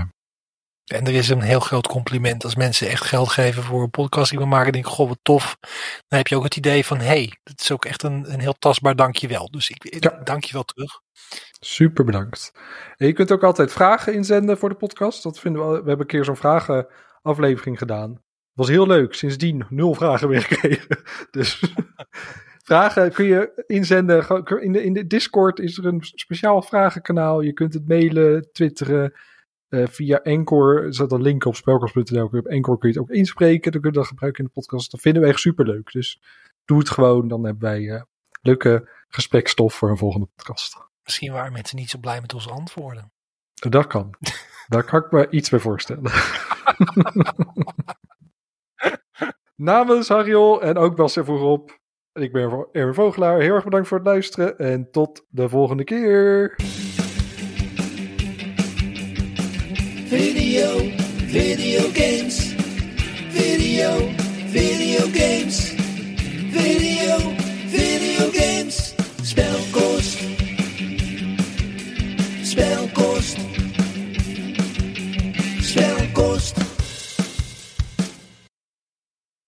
En 0.92 1.06
er 1.06 1.14
is 1.14 1.28
een 1.28 1.40
heel 1.40 1.60
groot 1.60 1.86
compliment 1.86 2.44
als 2.44 2.54
mensen 2.54 2.88
echt 2.88 3.04
geld 3.04 3.28
geven 3.28 3.62
voor 3.62 3.82
een 3.82 3.90
podcast 3.90 4.30
die 4.30 4.38
we 4.38 4.44
maken. 4.46 4.72
denk 4.72 4.84
ik, 4.86 4.90
goh, 4.92 5.08
wat 5.08 5.18
tof. 5.22 5.56
Dan 6.08 6.18
heb 6.18 6.26
je 6.26 6.36
ook 6.36 6.44
het 6.44 6.56
idee 6.56 6.84
van, 6.84 6.98
hé, 6.98 7.04
hey, 7.04 7.32
dat 7.42 7.60
is 7.60 7.72
ook 7.72 7.84
echt 7.84 8.02
een, 8.02 8.32
een 8.32 8.40
heel 8.40 8.52
tastbaar 8.58 8.96
dankjewel. 8.96 9.50
Dus 9.50 9.70
ik, 9.70 10.02
Ja. 10.04 10.20
dank 10.24 10.44
je 10.44 10.52
wel 10.52 10.62
terug. 10.62 11.00
Super 11.60 12.04
bedankt. 12.04 12.52
En 12.96 13.06
je 13.06 13.12
kunt 13.12 13.32
ook 13.32 13.42
altijd 13.44 13.72
vragen 13.72 14.14
inzenden 14.14 14.58
voor 14.58 14.68
de 14.68 14.74
podcast. 14.74 15.22
Dat 15.22 15.38
vinden 15.40 15.62
we, 15.62 15.68
we 15.68 15.74
hebben 15.76 16.00
een 16.00 16.06
keer 16.06 16.24
zo'n 16.24 16.36
vragenaflevering 16.36 17.78
gedaan. 17.78 18.22
Was 18.52 18.68
heel 18.68 18.86
leuk. 18.86 19.14
Sindsdien 19.14 19.66
nul 19.68 19.94
vragen 19.94 20.28
meer 20.28 20.42
gekregen. 20.48 20.98
Dus 21.30 21.60
vragen 22.70 23.12
kun 23.12 23.24
je 23.24 23.62
inzenden. 23.66 24.44
In 24.60 24.72
de, 24.72 24.84
in 24.84 24.92
de 24.92 25.06
Discord 25.06 25.58
is 25.58 25.78
er 25.78 25.86
een 25.86 26.00
speciaal 26.02 26.62
vragenkanaal. 26.62 27.40
Je 27.40 27.52
kunt 27.52 27.74
het 27.74 27.88
mailen, 27.88 28.48
twitteren. 28.52 29.12
Eh, 29.70 29.86
via 29.86 30.20
Anchor 30.22 30.84
er 30.84 30.94
staat 30.94 31.12
een 31.12 31.22
link 31.22 31.44
op 31.44 31.56
spelkast.nl. 31.56 32.24
Op 32.24 32.48
Anchor 32.48 32.78
kun 32.78 32.88
je 32.88 32.98
het 32.98 32.98
ook 32.98 33.10
inspreken. 33.10 33.72
Dan 33.72 33.80
kun 33.80 33.90
je 33.90 33.96
dat 33.96 34.06
gebruiken 34.06 34.44
in 34.44 34.50
de 34.54 34.60
podcast. 34.60 34.90
Dat 34.90 35.00
vinden 35.00 35.22
we 35.22 35.28
echt 35.28 35.40
super 35.40 35.66
leuk. 35.66 35.92
Dus 35.92 36.20
doe 36.64 36.78
het 36.78 36.90
gewoon. 36.90 37.28
Dan 37.28 37.44
hebben 37.44 37.62
wij 37.62 37.90
eh, 37.90 38.02
leuke 38.40 38.88
gesprekstof 39.08 39.74
voor 39.74 39.90
een 39.90 39.96
volgende 39.96 40.28
podcast. 40.36 40.76
Misschien 41.04 41.32
waren 41.32 41.52
mensen 41.52 41.76
niet 41.76 41.90
zo 41.90 41.98
blij 41.98 42.20
met 42.20 42.34
onze 42.34 42.50
antwoorden. 42.50 43.12
Dat 43.54 43.86
kan. 43.86 44.14
Daar 44.68 44.84
kan 44.84 45.04
ik 45.04 45.10
me 45.10 45.28
iets 45.30 45.50
bij 45.50 45.58
voorstellen. 45.58 46.12
Namens 49.56 50.08
Hariol 50.08 50.62
en 50.62 50.76
ook 50.76 50.96
Bas 50.96 51.16
er 51.16 51.24
voorop. 51.24 51.78
Ik 52.12 52.32
ben 52.32 52.66
Erwin 52.72 52.94
Vogelaar. 52.94 53.40
Heel 53.40 53.54
erg 53.54 53.64
bedankt 53.64 53.88
voor 53.88 53.98
het 53.98 54.06
luisteren. 54.06 54.58
En 54.58 54.90
tot 54.90 55.26
de 55.28 55.48
volgende 55.48 55.84
keer. 55.84 56.56
Video, 60.60 60.90
video 61.24 61.90
games. 61.92 62.52
Video, 63.32 63.98
video 64.52 65.06
games. 65.08 65.70
Video, 66.52 67.16
video 67.16 67.39